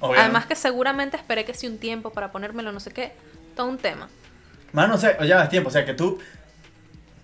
Obvio 0.00 0.18
Además 0.18 0.44
no. 0.44 0.48
que 0.48 0.56
seguramente 0.56 1.16
esperé 1.16 1.44
que 1.44 1.54
si 1.54 1.68
un 1.68 1.78
tiempo 1.78 2.10
para 2.10 2.32
ponérmelo, 2.32 2.72
no 2.72 2.80
sé 2.80 2.90
qué, 2.90 3.12
todo 3.54 3.68
un 3.68 3.78
tema. 3.78 4.08
Mano, 4.72 4.96
o 4.96 4.98
sea, 4.98 5.16
oye, 5.20 5.32
vas 5.32 5.48
tiempo, 5.48 5.68
o 5.68 5.72
sea, 5.72 5.84
que 5.84 5.94
tú. 5.94 6.18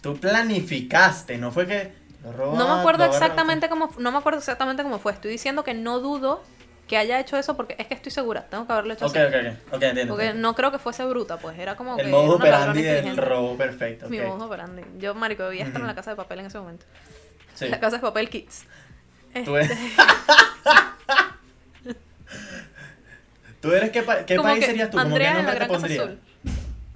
Tú 0.01 0.17
planificaste, 0.17 1.39
no 1.39 1.51
fue 1.51 1.67
que. 1.67 2.06
Lo 2.37 2.55
No 2.55 2.67
me 2.75 2.81
acuerdo 2.81 3.07
lo 3.07 3.13
exactamente 3.13 3.69
cómo, 3.69 3.91
no 3.99 4.13
me 4.13 4.19
acuerdo 4.19 4.39
exactamente 4.39 4.83
cómo 4.83 4.99
fue. 4.99 5.13
Estoy 5.13 5.31
diciendo 5.31 5.63
que 5.65 5.75
no 5.75 6.01
dudo 6.01 6.43
que 6.89 6.97
haya 6.97 7.19
hecho 7.19 7.37
eso 7.37 7.57
porque 7.57 7.75
es 7.79 7.87
que 7.89 7.95
estoy 7.95 8.13
segura, 8.13 8.47
tengo 8.49 8.67
que 8.67 8.73
haberlo 8.73 8.93
hecho 8.95 9.07
Ok, 9.07 9.17
así. 9.17 9.27
ok, 9.27 9.35
ok. 9.35 9.75
Ok, 9.75 9.83
entiendo. 9.83 10.13
Porque 10.15 10.25
entiendo. 10.27 10.49
no 10.49 10.55
creo 10.55 10.71
que 10.73 10.79
fuese 10.79 11.05
bruta, 11.05 11.37
pues 11.39 11.59
era 11.59 11.75
como 11.77 11.97
que 11.97 12.03
El 12.03 12.11
ladrona 12.13 12.35
operandi 12.35 12.83
del 12.83 13.17
robo 13.17 13.57
perfecto. 13.57 14.09
Mi 14.09 14.21
modo 14.21 14.47
operandi. 14.47 14.83
Yo, 14.99 15.15
marico, 15.15 15.43
debía 15.45 15.65
estar 15.65 15.81
en 15.81 15.87
la 15.89 15.95
casa 15.95 16.11
de 16.11 16.17
papel 16.17 16.41
en 16.41 16.47
ese 16.47 16.59
momento. 16.59 16.87
Sí. 17.55 17.69
La 17.69 17.81
casa 17.81 17.97
de 17.97 18.03
papel 18.03 18.29
Kids. 18.31 18.65
Tú 19.45 19.57
eres, 19.57 19.71
¿Tú 23.61 23.73
eres 23.73 23.91
qué, 23.91 24.03
pa- 24.03 24.25
qué 24.25 24.37
Como 24.37 24.49
país 24.49 24.61
que 24.61 24.67
serías 24.67 24.91
tú? 24.91 24.97
¿Cómo 24.99 25.09
Andrea 25.15 25.35
qué 25.37 25.43
la 25.43 25.43
nombre 25.43 25.55
te 25.55 25.59
gran 25.59 25.69
casa 25.69 25.81
pondrías? 25.81 26.05
azul. 26.05 26.21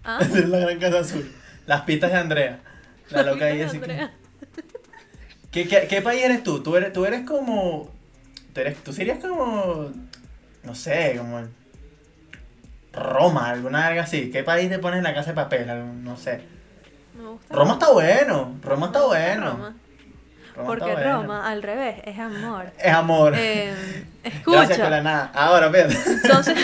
¿Ah? 0.04 0.18
La 0.48 0.58
gran 0.60 0.78
casa 0.78 0.98
azul. 1.00 1.32
Las 1.66 1.80
pistas 1.82 2.12
de 2.12 2.18
Andrea. 2.18 2.60
La 3.10 3.22
loca 3.22 3.46
ahí 3.46 3.60
así 3.62 3.80
que-. 3.80 4.08
¿Qué, 5.50 5.66
qué, 5.66 5.86
qué 5.88 6.00
país 6.00 6.22
eres 6.22 6.44
tú? 6.44 6.62
Tú 6.62 6.76
eres, 6.76 6.92
tú 6.92 7.04
eres 7.04 7.26
como. 7.26 7.90
Tú, 8.54 8.60
eres, 8.60 8.76
tú 8.84 8.92
serías 8.92 9.18
como. 9.18 9.90
No 10.62 10.74
sé, 10.74 11.16
como. 11.18 11.42
Roma, 12.92 13.50
alguna 13.50 13.86
algo 13.86 14.00
así. 14.00 14.30
¿Qué 14.30 14.42
país 14.44 14.68
te 14.68 14.78
pones 14.78 14.98
en 14.98 15.04
la 15.04 15.14
casa 15.14 15.30
de 15.30 15.36
papel? 15.36 16.02
No 16.04 16.16
sé. 16.16 16.42
Me 17.16 17.26
gusta 17.26 17.54
Roma 17.54 17.72
está 17.74 17.90
bueno. 17.90 18.58
Roma 18.62 18.86
está 18.86 19.02
bueno. 19.06 19.50
Roma. 19.50 19.76
Roma 20.54 20.66
Porque 20.68 20.90
está 20.90 21.02
bueno. 21.02 21.22
Roma, 21.22 21.50
al 21.50 21.62
revés, 21.62 21.96
es 22.04 22.18
amor. 22.18 22.72
Es 22.78 22.92
amor. 22.92 23.34
Eh, 23.36 23.74
Gracias 24.22 24.42
con 24.44 24.54
la 24.54 24.62
escucha, 24.62 25.00
nada. 25.02 25.30
Ahora, 25.34 25.70
fíjate. 25.70 25.96
entonces, 26.10 26.58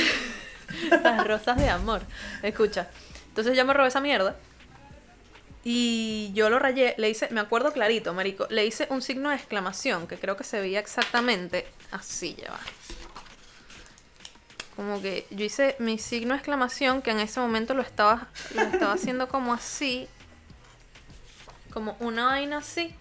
las 1.02 1.26
rosas 1.26 1.56
de 1.56 1.68
amor. 1.68 2.02
Escucha, 2.42 2.88
entonces 3.28 3.56
yo 3.56 3.64
me 3.64 3.74
robé 3.74 3.88
esa 3.88 4.00
mierda 4.00 4.36
y 5.68 6.30
yo 6.32 6.48
lo 6.48 6.60
rayé, 6.60 6.94
le 6.96 7.10
hice, 7.10 7.26
me 7.32 7.40
acuerdo 7.40 7.72
clarito, 7.72 8.14
marico, 8.14 8.46
le 8.50 8.64
hice 8.64 8.86
un 8.88 9.02
signo 9.02 9.30
de 9.30 9.34
exclamación 9.34 10.06
que 10.06 10.16
creo 10.16 10.36
que 10.36 10.44
se 10.44 10.60
veía 10.60 10.78
exactamente 10.78 11.66
así, 11.90 12.36
ya 12.40 12.52
va. 12.52 12.60
Como 14.76 15.02
que 15.02 15.26
yo 15.30 15.44
hice 15.44 15.74
mi 15.80 15.98
signo 15.98 16.34
de 16.34 16.38
exclamación 16.38 17.02
que 17.02 17.10
en 17.10 17.18
ese 17.18 17.40
momento 17.40 17.74
lo 17.74 17.82
estaba, 17.82 18.28
lo 18.54 18.62
estaba 18.62 18.92
haciendo 18.92 19.26
como 19.26 19.52
así, 19.52 20.06
como 21.72 21.96
una 21.98 22.26
vaina 22.26 22.58
así. 22.58 22.94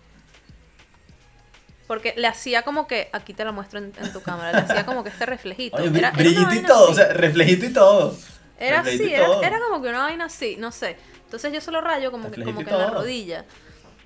Porque 1.85 2.15
le 2.17 2.25
hacía 2.25 2.63
como 2.63 2.87
que, 2.87 3.09
aquí 3.13 3.35
te 3.35 3.45
lo 3.45 3.53
muestro 3.53 3.77
en, 3.77 3.93
en 3.95 4.11
tu 4.11 4.23
cámara, 4.23 4.51
le 4.53 4.57
hacía 4.65 4.87
como 4.87 5.03
que 5.03 5.09
este 5.09 5.27
reflejito. 5.27 5.77
Oye, 5.77 5.95
Era- 5.99 6.09
brillito 6.09 6.51
y 6.51 6.63
todo. 6.63 6.89
O 6.89 6.93
sea, 6.95 7.13
reflejito 7.13 7.67
y 7.67 7.73
todo. 7.73 8.17
Era 8.57 8.79
así, 8.79 9.13
era, 9.13 9.23
todo. 9.27 9.43
era 9.43 9.59
como 9.59 9.83
que 9.83 9.89
una 9.89 10.01
vaina 10.01 10.25
así, 10.25 10.55
no 10.57 10.71
sé. 10.71 10.97
Entonces 11.25 11.51
yo 11.51 11.61
solo 11.61 11.81
rayo 11.81 12.11
como 12.11 12.31
que, 12.31 12.43
como 12.43 12.63
que 12.63 12.69
en 12.69 12.77
la 12.77 12.89
rodilla. 12.89 13.45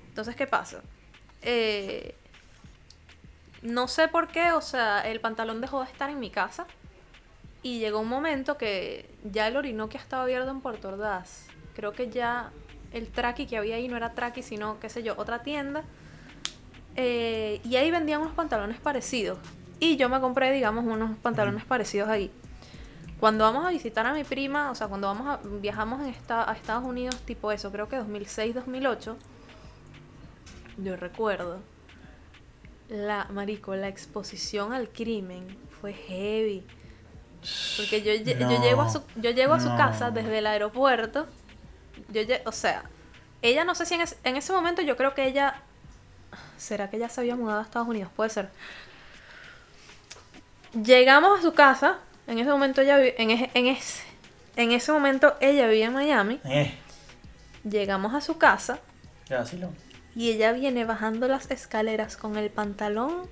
Entonces, 0.08 0.34
¿qué 0.34 0.46
pasa? 0.46 0.82
Eh, 1.42 2.14
no 3.62 3.88
sé 3.88 4.08
por 4.08 4.28
qué, 4.28 4.52
o 4.52 4.60
sea, 4.60 5.00
el 5.00 5.20
pantalón 5.20 5.60
dejó 5.60 5.80
de 5.80 5.86
estar 5.86 6.10
en 6.10 6.18
mi 6.18 6.30
casa. 6.30 6.66
Y 7.62 7.78
llegó 7.78 8.00
un 8.00 8.08
momento 8.08 8.56
que 8.56 9.08
ya 9.22 9.46
el 9.46 9.56
Orinoquia 9.56 10.00
estaba 10.00 10.22
abierto 10.22 10.50
en 10.50 10.60
Puerto 10.60 10.88
Ordaz. 10.88 11.46
Creo 11.74 11.92
que 11.92 12.08
ya 12.08 12.50
el 12.92 13.08
Traki 13.08 13.46
que 13.46 13.58
había 13.58 13.76
ahí 13.76 13.86
no 13.86 13.96
era 13.96 14.14
Traki, 14.14 14.42
sino, 14.42 14.80
qué 14.80 14.88
sé 14.88 15.02
yo, 15.02 15.14
otra 15.18 15.42
tienda. 15.42 15.84
Eh, 16.96 17.60
y 17.64 17.76
ahí 17.76 17.90
vendían 17.90 18.22
unos 18.22 18.34
pantalones 18.34 18.80
parecidos. 18.80 19.38
Y 19.78 19.96
yo 19.96 20.08
me 20.08 20.20
compré, 20.20 20.52
digamos, 20.52 20.84
unos 20.84 21.16
pantalones 21.18 21.64
parecidos 21.64 22.08
ahí. 22.08 22.30
Cuando 23.20 23.44
vamos 23.44 23.66
a 23.66 23.70
visitar 23.70 24.06
a 24.06 24.14
mi 24.14 24.24
prima, 24.24 24.70
o 24.70 24.74
sea, 24.74 24.88
cuando 24.88 25.06
vamos 25.06 25.26
a, 25.28 25.40
viajamos 25.44 26.00
en 26.00 26.06
esta, 26.08 26.50
a 26.50 26.54
Estados 26.54 26.84
Unidos, 26.84 27.16
tipo 27.26 27.52
eso, 27.52 27.70
creo 27.70 27.88
que 27.88 27.98
2006-2008, 28.00 29.14
yo 30.78 30.96
recuerdo, 30.96 31.60
la, 32.88 33.26
marico, 33.30 33.74
la 33.76 33.88
exposición 33.88 34.72
al 34.72 34.88
crimen 34.88 35.56
fue 35.80 35.92
heavy. 35.92 36.66
Porque 37.76 38.02
yo, 38.02 38.12
yo 38.14 38.62
llego 38.62 38.82
a 38.82 38.90
su, 38.90 39.02
yo 39.16 39.30
llego 39.30 39.54
a 39.54 39.60
su 39.60 39.70
no. 39.70 39.76
casa 39.76 40.10
desde 40.10 40.38
el 40.38 40.46
aeropuerto. 40.46 41.26
Yo 42.08 42.22
o 42.44 42.52
sea, 42.52 42.84
ella 43.42 43.64
no 43.64 43.74
sé 43.74 43.86
si 43.86 43.94
en, 43.94 44.02
es- 44.02 44.18
en 44.24 44.36
ese 44.36 44.52
momento 44.52 44.82
yo 44.82 44.96
creo 44.96 45.14
que 45.14 45.26
ella. 45.26 45.62
¿Será 46.58 46.90
que 46.90 46.96
ella 46.96 47.08
se 47.08 47.20
había 47.22 47.36
mudado 47.36 47.60
a 47.60 47.62
Estados 47.64 47.88
Unidos? 47.88 48.10
Puede 48.14 48.30
ser. 48.30 48.50
Llegamos 50.72 51.38
a 51.38 51.42
su 51.42 51.52
casa. 51.52 51.98
En 52.26 52.38
ese 52.38 52.50
momento 52.50 52.80
ella 52.80 52.98
en, 53.04 53.30
ese- 53.30 53.50
en, 53.54 53.66
ese, 53.66 54.02
en 54.56 54.72
ese 54.72 54.92
momento 54.92 55.34
ella 55.40 55.66
vivía 55.66 55.86
en 55.86 55.92
Miami. 55.94 56.40
Eh, 56.44 56.74
Llegamos 57.64 58.14
a 58.14 58.20
su 58.20 58.38
casa 58.38 58.78
y 60.14 60.30
ella 60.30 60.52
viene 60.52 60.84
bajando 60.84 61.28
las 61.28 61.50
escaleras 61.50 62.16
con 62.16 62.36
el 62.36 62.50
pantalón 62.50 63.28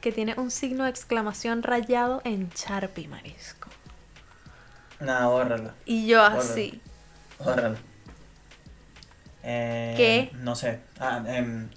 que 0.00 0.12
tiene 0.12 0.34
un 0.36 0.50
signo 0.50 0.84
de 0.84 0.90
exclamación 0.90 1.62
rayado 1.62 2.22
en 2.24 2.50
Sharpie, 2.50 3.08
marisco. 3.08 3.68
Nada, 5.00 5.26
bórralo. 5.26 5.72
Y 5.84 6.06
yo 6.06 6.20
Bórralo. 6.22 6.38
así. 6.40 6.80
Bórralo. 7.38 7.76
Eh, 9.42 9.94
¿Qué? 9.96 10.30
No 10.38 10.54
sé. 10.54 10.80
Ah, 11.00 11.22
em, 11.26 11.68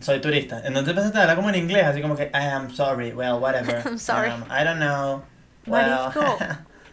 soy 0.00 0.20
turista. 0.20 0.58
Entonces 0.64 0.88
empezaste 0.90 1.18
a 1.18 1.22
hablar 1.22 1.36
como 1.36 1.50
en 1.50 1.56
inglés, 1.56 1.84
así 1.84 2.00
como 2.00 2.16
que 2.16 2.24
I 2.32 2.46
am 2.48 2.70
sorry, 2.74 3.12
well, 3.12 3.34
whatever. 3.34 3.82
I'm 3.86 3.98
sorry. 3.98 4.30
Um, 4.30 4.44
I 4.50 4.64
don't 4.64 4.78
know. 4.78 5.22
Marisco. 5.66 6.38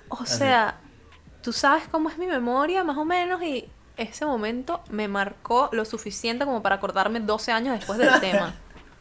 O 0.09 0.25
sea, 0.25 0.75
tú 1.41 1.53
sabes 1.53 1.83
cómo 1.89 2.09
es 2.09 2.17
mi 2.17 2.27
memoria, 2.27 2.83
más 2.83 2.97
o 2.97 3.05
menos, 3.05 3.41
y 3.41 3.69
ese 3.97 4.25
momento 4.25 4.81
me 4.89 5.07
marcó 5.07 5.69
lo 5.71 5.85
suficiente 5.85 6.45
como 6.45 6.61
para 6.61 6.75
acordarme 6.75 7.19
12 7.19 7.51
años 7.51 7.77
después 7.77 7.99
del 7.99 8.19
tema. 8.19 8.55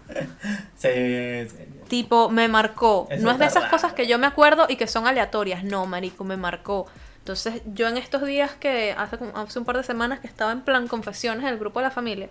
sí, 0.76 1.48
sí. 1.48 1.56
Tipo, 1.88 2.28
me 2.28 2.48
marcó. 2.48 3.06
Eso 3.10 3.24
no 3.24 3.30
es 3.30 3.38
de 3.38 3.46
esas 3.46 3.64
raro. 3.64 3.70
cosas 3.70 3.92
que 3.94 4.06
yo 4.06 4.18
me 4.18 4.26
acuerdo 4.26 4.66
y 4.68 4.76
que 4.76 4.86
son 4.86 5.06
aleatorias. 5.06 5.64
No, 5.64 5.86
marico, 5.86 6.24
me 6.24 6.36
marcó. 6.36 6.86
Entonces, 7.18 7.62
yo 7.66 7.88
en 7.88 7.96
estos 7.96 8.24
días 8.26 8.52
que 8.52 8.94
hace, 8.98 9.16
hace 9.34 9.58
un 9.58 9.64
par 9.64 9.76
de 9.76 9.84
semanas 9.84 10.20
que 10.20 10.26
estaba 10.26 10.52
en 10.52 10.60
plan 10.60 10.88
confesiones 10.88 11.44
en 11.44 11.50
el 11.50 11.58
grupo 11.58 11.78
de 11.78 11.84
la 11.84 11.90
familia, 11.90 12.28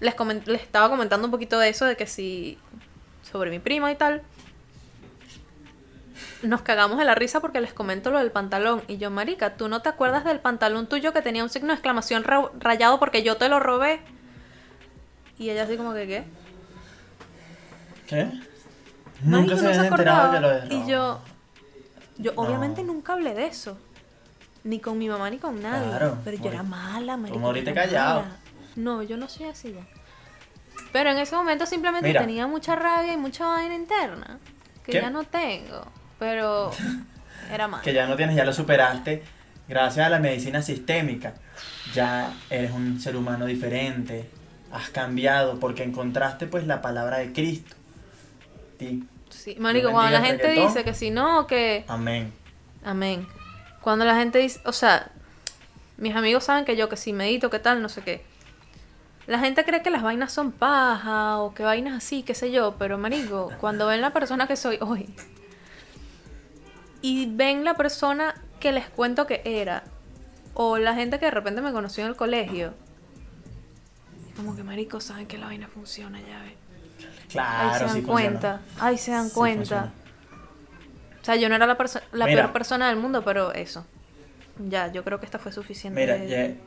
les, 0.00 0.14
les 0.46 0.62
estaba 0.62 0.88
comentando 0.88 1.26
un 1.26 1.30
poquito 1.30 1.58
de 1.58 1.68
eso, 1.68 1.84
de 1.84 1.96
que 1.96 2.06
si 2.06 2.58
sobre 3.30 3.50
mi 3.50 3.58
prima 3.58 3.92
y 3.92 3.96
tal. 3.96 4.22
Nos 6.42 6.62
cagamos 6.62 6.98
de 6.98 7.04
la 7.04 7.14
risa 7.14 7.40
porque 7.40 7.60
les 7.60 7.72
comento 7.72 8.10
lo 8.10 8.18
del 8.18 8.30
pantalón. 8.32 8.82
Y 8.88 8.96
yo, 8.98 9.10
marica, 9.10 9.54
¿tú 9.56 9.68
no 9.68 9.80
te 9.82 9.88
acuerdas 9.88 10.24
del 10.24 10.40
pantalón 10.40 10.86
tuyo 10.88 11.12
que 11.12 11.22
tenía 11.22 11.42
un 11.42 11.50
signo 11.50 11.68
de 11.68 11.74
exclamación 11.74 12.24
ra- 12.24 12.50
rayado 12.58 12.98
porque 12.98 13.22
yo 13.22 13.36
te 13.36 13.48
lo 13.48 13.60
robé? 13.60 14.00
Y 15.38 15.50
ella 15.50 15.64
así 15.64 15.76
como 15.76 15.94
que, 15.94 16.06
¿qué? 16.06 16.24
¿Qué? 18.06 18.28
Nunca 19.22 19.56
se 19.56 19.62
no 19.62 19.68
habían 19.68 19.84
enterado 19.86 20.32
que 20.32 20.40
lo 20.40 20.74
Y 20.76 20.86
yo, 20.88 21.20
yo 22.18 22.32
No. 22.34 22.42
obviamente 22.42 22.82
nunca 22.82 23.12
hablé 23.14 23.34
de 23.34 23.46
eso. 23.46 23.78
Ni 24.64 24.78
con 24.80 24.98
mi 24.98 25.08
mamá 25.08 25.30
ni 25.30 25.38
con 25.38 25.60
nadie. 25.62 25.88
Claro, 25.88 26.18
pero 26.24 26.36
yo 26.38 26.48
era 26.50 26.62
mala, 26.62 27.16
moriste 27.16 27.70
yo 27.70 27.72
era 27.72 27.84
callado. 27.84 28.20
mala. 28.22 28.36
No, 28.76 29.02
yo 29.02 29.16
no 29.16 29.28
soy 29.28 29.46
así 29.46 29.72
ya. 29.72 29.84
Pero 30.92 31.10
en 31.10 31.18
ese 31.18 31.34
momento 31.36 31.66
simplemente 31.66 32.08
Mira. 32.08 32.20
tenía 32.20 32.46
mucha 32.46 32.76
rabia 32.76 33.12
y 33.12 33.16
mucha 33.16 33.46
vaina 33.46 33.74
interna. 33.74 34.38
Que 34.84 34.92
¿Qué? 34.92 35.00
ya 35.00 35.10
no 35.10 35.24
tengo. 35.24 35.84
Pero 36.22 36.70
era 37.52 37.66
mala. 37.66 37.82
que 37.82 37.92
ya 37.92 38.06
no 38.06 38.14
tienes, 38.14 38.36
ya 38.36 38.44
lo 38.44 38.52
superaste. 38.52 39.24
Gracias 39.66 40.06
a 40.06 40.08
la 40.08 40.20
medicina 40.20 40.62
sistémica, 40.62 41.34
ya 41.94 42.32
eres 42.48 42.70
un 42.70 43.00
ser 43.00 43.16
humano 43.16 43.46
diferente. 43.46 44.30
Has 44.70 44.90
cambiado 44.90 45.58
porque 45.58 45.82
encontraste 45.82 46.46
pues 46.46 46.64
la 46.64 46.80
palabra 46.80 47.18
de 47.18 47.32
Cristo. 47.32 47.74
Ti. 48.78 49.02
Sí, 49.30 49.56
marico, 49.58 49.90
cuando 49.90 50.12
la 50.12 50.24
gente 50.24 50.52
dice 50.52 50.84
que 50.84 50.94
si 50.94 51.10
no, 51.10 51.48
que... 51.48 51.84
Amén. 51.88 52.32
Amén. 52.84 53.26
Cuando 53.80 54.04
la 54.04 54.14
gente 54.14 54.38
dice, 54.38 54.60
o 54.64 54.72
sea, 54.72 55.10
mis 55.96 56.14
amigos 56.14 56.44
saben 56.44 56.64
que 56.64 56.76
yo 56.76 56.88
que 56.88 56.96
si 56.96 57.12
medito, 57.12 57.50
que 57.50 57.58
tal, 57.58 57.82
no 57.82 57.88
sé 57.88 58.02
qué. 58.02 58.24
La 59.26 59.40
gente 59.40 59.64
cree 59.64 59.82
que 59.82 59.90
las 59.90 60.02
vainas 60.02 60.32
son 60.32 60.52
paja 60.52 61.38
o 61.38 61.52
que 61.52 61.64
vainas 61.64 61.96
así, 61.96 62.22
qué 62.22 62.34
sé 62.34 62.52
yo, 62.52 62.76
pero 62.78 62.96
marico, 62.96 63.50
cuando 63.60 63.88
ven 63.88 64.00
la 64.00 64.12
persona 64.12 64.46
que 64.46 64.54
soy 64.54 64.78
hoy 64.80 65.12
y 67.02 67.26
ven 67.34 67.64
la 67.64 67.74
persona 67.74 68.34
que 68.60 68.72
les 68.72 68.88
cuento 68.88 69.26
que 69.26 69.42
era 69.44 69.82
o 70.54 70.78
la 70.78 70.94
gente 70.94 71.18
que 71.18 71.26
de 71.26 71.30
repente 71.32 71.60
me 71.60 71.72
conoció 71.72 72.04
en 72.04 72.10
el 72.10 72.16
colegio, 72.16 72.74
como 74.36 74.54
que 74.56 74.62
marico 74.62 75.00
saben 75.00 75.26
que 75.26 75.36
la 75.38 75.46
vaina 75.46 75.68
funciona, 75.68 76.20
ya 76.20 76.40
ves. 76.42 76.52
Claro, 77.28 77.70
Ahí 77.70 77.78
se 77.78 77.84
dan 77.84 77.94
sí 77.94 78.00
funciona. 78.02 78.12
cuenta, 78.12 78.60
ahí 78.80 78.98
se 78.98 79.10
dan 79.10 79.28
Sí 79.28 79.34
cuenta. 79.34 79.58
funciona. 79.60 79.92
O 81.20 81.24
sea, 81.24 81.36
yo 81.36 81.48
no 81.48 81.54
era 81.54 81.66
la, 81.66 81.78
perso- 81.78 82.02
la 82.12 82.26
Mira. 82.26 82.42
peor 82.42 82.52
persona 82.52 82.88
del 82.88 82.96
mundo, 82.98 83.22
pero 83.24 83.52
eso. 83.52 83.86
Ya, 84.68 84.90
yo 84.92 85.02
creo 85.04 85.18
que 85.18 85.24
esta 85.26 85.38
fue 85.38 85.52
suficiente 85.52 85.98
Mira, 86.00 86.14
de 86.16 86.58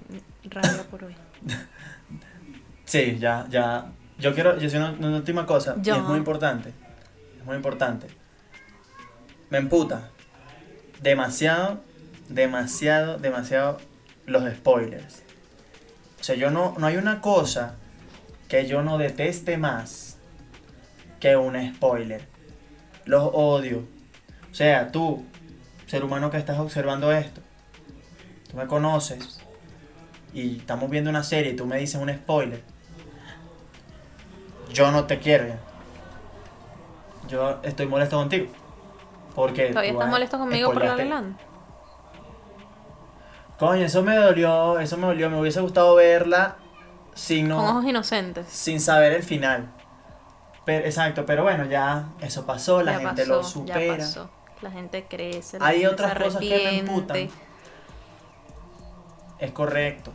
rabia 0.50 0.84
por 0.90 1.04
hoy. 1.06 1.16
Sí, 2.86 3.18
ya, 3.20 3.48
ya. 3.50 3.92
Yo 4.20 4.34
quiero 4.36 4.56
decir 4.56 4.80
una, 4.80 4.92
una 4.92 5.18
última 5.18 5.46
cosa. 5.46 5.76
Yo. 5.82 5.96
Y 5.96 5.98
es 5.98 6.04
muy 6.04 6.18
importante. 6.18 6.72
Es 7.40 7.44
muy 7.44 7.56
importante. 7.56 8.08
Me 9.50 9.58
emputa. 9.58 10.12
Demasiado, 11.02 11.82
demasiado, 12.30 13.18
demasiado 13.18 13.78
los 14.26 14.44
spoilers. 14.52 15.24
O 16.20 16.24
sea, 16.24 16.36
yo 16.36 16.50
no, 16.50 16.76
no 16.78 16.88
hay 16.88 16.98
una 16.98 17.22
cosa 17.22 17.76
que 18.48 18.66
yo 18.68 18.82
no 18.82 18.98
deteste 18.98 19.58
más 19.58 20.18
que 21.20 21.36
un 21.36 21.56
spoiler. 21.76 22.28
Los 23.06 23.30
odio. 23.34 23.88
O 24.52 24.56
sea, 24.56 24.92
tú, 24.92 25.26
ser 25.86 26.04
humano 26.04 26.32
que 26.32 26.38
estás 26.38 26.60
observando 26.60 27.12
esto, 27.12 27.42
tú 28.50 28.58
me 28.58 28.68
conoces 28.68 29.40
y 30.34 30.58
estamos 30.58 30.90
viendo 30.90 31.10
una 31.10 31.24
serie 31.24 31.54
y 31.54 31.56
tú 31.56 31.66
me 31.66 31.78
dices 31.78 32.02
un 32.02 32.10
spoiler. 32.10 32.64
Yo 34.74 34.92
no 34.92 35.06
te 35.06 35.20
quiero. 35.20 35.56
Yo 37.28 37.60
estoy 37.64 37.86
molesto 37.88 38.18
contigo. 38.18 38.48
Porque 39.36 39.68
¿Todavía 39.70 39.92
estás 39.92 40.10
molesto 40.10 40.38
conmigo 40.40 40.72
por 40.72 40.84
la 40.84 40.96
spoileaste- 40.96 41.10
Land? 41.10 41.38
Coño, 43.60 43.86
eso 43.86 44.02
me 44.04 44.16
dolió, 44.16 44.80
eso 44.80 44.98
me 44.98 45.08
dolió. 45.08 45.30
Me 45.30 45.40
hubiese 45.40 45.62
gustado 45.62 45.96
verla 45.96 46.56
sin, 47.14 47.48
no, 47.48 47.58
Con 47.58 47.66
ojos 47.68 47.86
inocentes. 47.86 48.48
sin 48.48 48.80
saber 48.82 49.14
el 49.14 49.24
final. 49.24 49.72
Pero, 50.66 50.86
exacto, 50.86 51.26
pero 51.26 51.44
bueno, 51.44 51.66
ya 51.66 52.08
eso 52.22 52.46
pasó, 52.46 52.82
la 52.82 52.94
ya 52.94 53.00
gente 53.00 53.22
pasó, 53.26 53.34
lo 53.36 53.42
ya 53.42 53.48
supera. 53.76 53.98
pasó. 53.98 54.30
La 54.62 54.72
gente 54.72 55.06
crece. 55.08 55.60
la 55.60 55.68
Hay 55.68 55.82
gente 55.82 55.94
otras 55.94 56.14
se 56.14 56.20
cosas 56.24 56.40
que 56.42 56.50
me 56.50 56.80
emputan. 56.80 57.30
Es 59.38 59.52
correcto. 59.52 60.12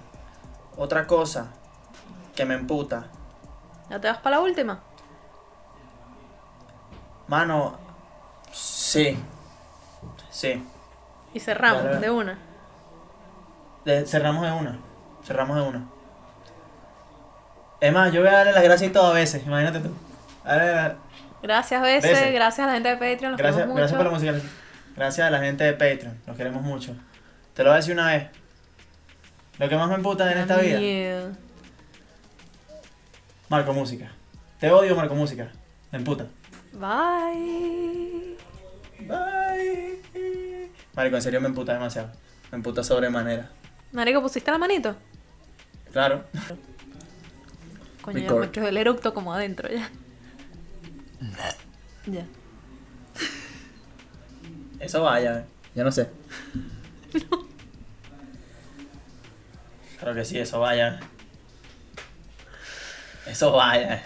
Otra 0.76 1.06
cosa 1.06 1.48
que 2.34 2.44
me 2.46 2.54
emputa. 2.54 3.06
¿Ya 3.90 4.00
te 4.00 4.08
vas 4.08 4.18
para 4.18 4.36
la 4.36 4.42
última? 4.42 4.80
Mano, 7.28 7.78
sí. 8.52 9.18
Sí. 10.30 10.62
Y 11.34 11.40
cerramos 11.40 12.00
de 12.00 12.10
una. 12.10 12.38
De- 13.84 14.06
cerramos 14.06 14.44
de 14.44 14.52
una. 14.52 14.78
Cerramos 15.24 15.56
de 15.56 15.62
una. 15.62 15.88
Es 17.80 17.92
más, 17.92 18.12
yo 18.12 18.20
voy 18.20 18.28
a 18.28 18.32
darle 18.32 18.52
las 18.52 18.62
gracias 18.62 18.90
y 18.90 18.92
todo 18.92 19.06
a 19.06 19.14
veces, 19.14 19.42
imagínate 19.46 19.80
tú. 19.80 19.94
Dale. 20.44 20.96
Gracias, 21.42 21.80
veces. 21.82 22.10
Veces. 22.10 22.32
Gracias 22.34 22.66
a 22.66 22.68
la 22.68 22.74
gente 22.74 22.88
de 22.90 22.94
Patreon. 22.96 23.32
Los 23.32 23.38
Gracias, 23.38 23.56
queremos 23.56 23.76
gracias 23.76 23.96
por 23.96 24.06
la 24.06 24.12
música. 24.12 24.34
Gracias 24.96 25.26
a 25.26 25.30
la 25.30 25.38
gente 25.40 25.64
de 25.64 25.72
Patreon. 25.72 26.20
Los 26.26 26.36
queremos 26.36 26.62
mucho. 26.62 26.94
Te 27.54 27.62
lo 27.62 27.70
voy 27.70 27.74
a 27.74 27.76
decir 27.76 27.94
una 27.94 28.06
vez. 28.08 28.28
Lo 29.58 29.68
que 29.68 29.76
más 29.76 29.88
me 29.88 29.94
emputa 29.94 30.30
en 30.30 30.38
esta 30.38 30.56
vida. 30.58 31.30
Marco 33.48 33.72
Música. 33.72 34.10
Te 34.58 34.70
odio, 34.70 34.94
Marco 34.94 35.14
Música. 35.14 35.50
Me 35.90 35.98
emputa. 35.98 36.26
Bye. 36.72 38.19
Bye. 39.10 40.70
Marico, 40.94 41.16
en 41.16 41.22
serio 41.22 41.40
me 41.40 41.48
emputa 41.48 41.72
demasiado. 41.72 42.10
Me 42.50 42.56
emputa 42.56 42.82
sobremanera. 42.82 43.50
Marico, 43.92 44.22
¿pusiste 44.22 44.50
la 44.50 44.58
manito? 44.58 44.96
Claro. 45.92 46.24
Coño, 48.02 48.18
ya 48.18 48.34
me 48.34 48.50
quedó 48.50 48.68
el 48.68 48.76
eructo 48.76 49.12
como 49.12 49.34
adentro 49.34 49.68
ya. 49.68 49.90
Ya. 52.06 52.26
Eso 54.78 55.02
vaya. 55.02 55.44
Yo 55.74 55.84
no 55.84 55.92
sé. 55.92 56.08
Claro 60.00 60.14
que 60.14 60.24
sí, 60.24 60.38
eso 60.38 60.58
vaya. 60.60 60.98
Eso 63.26 63.52
vaya. 63.52 64.02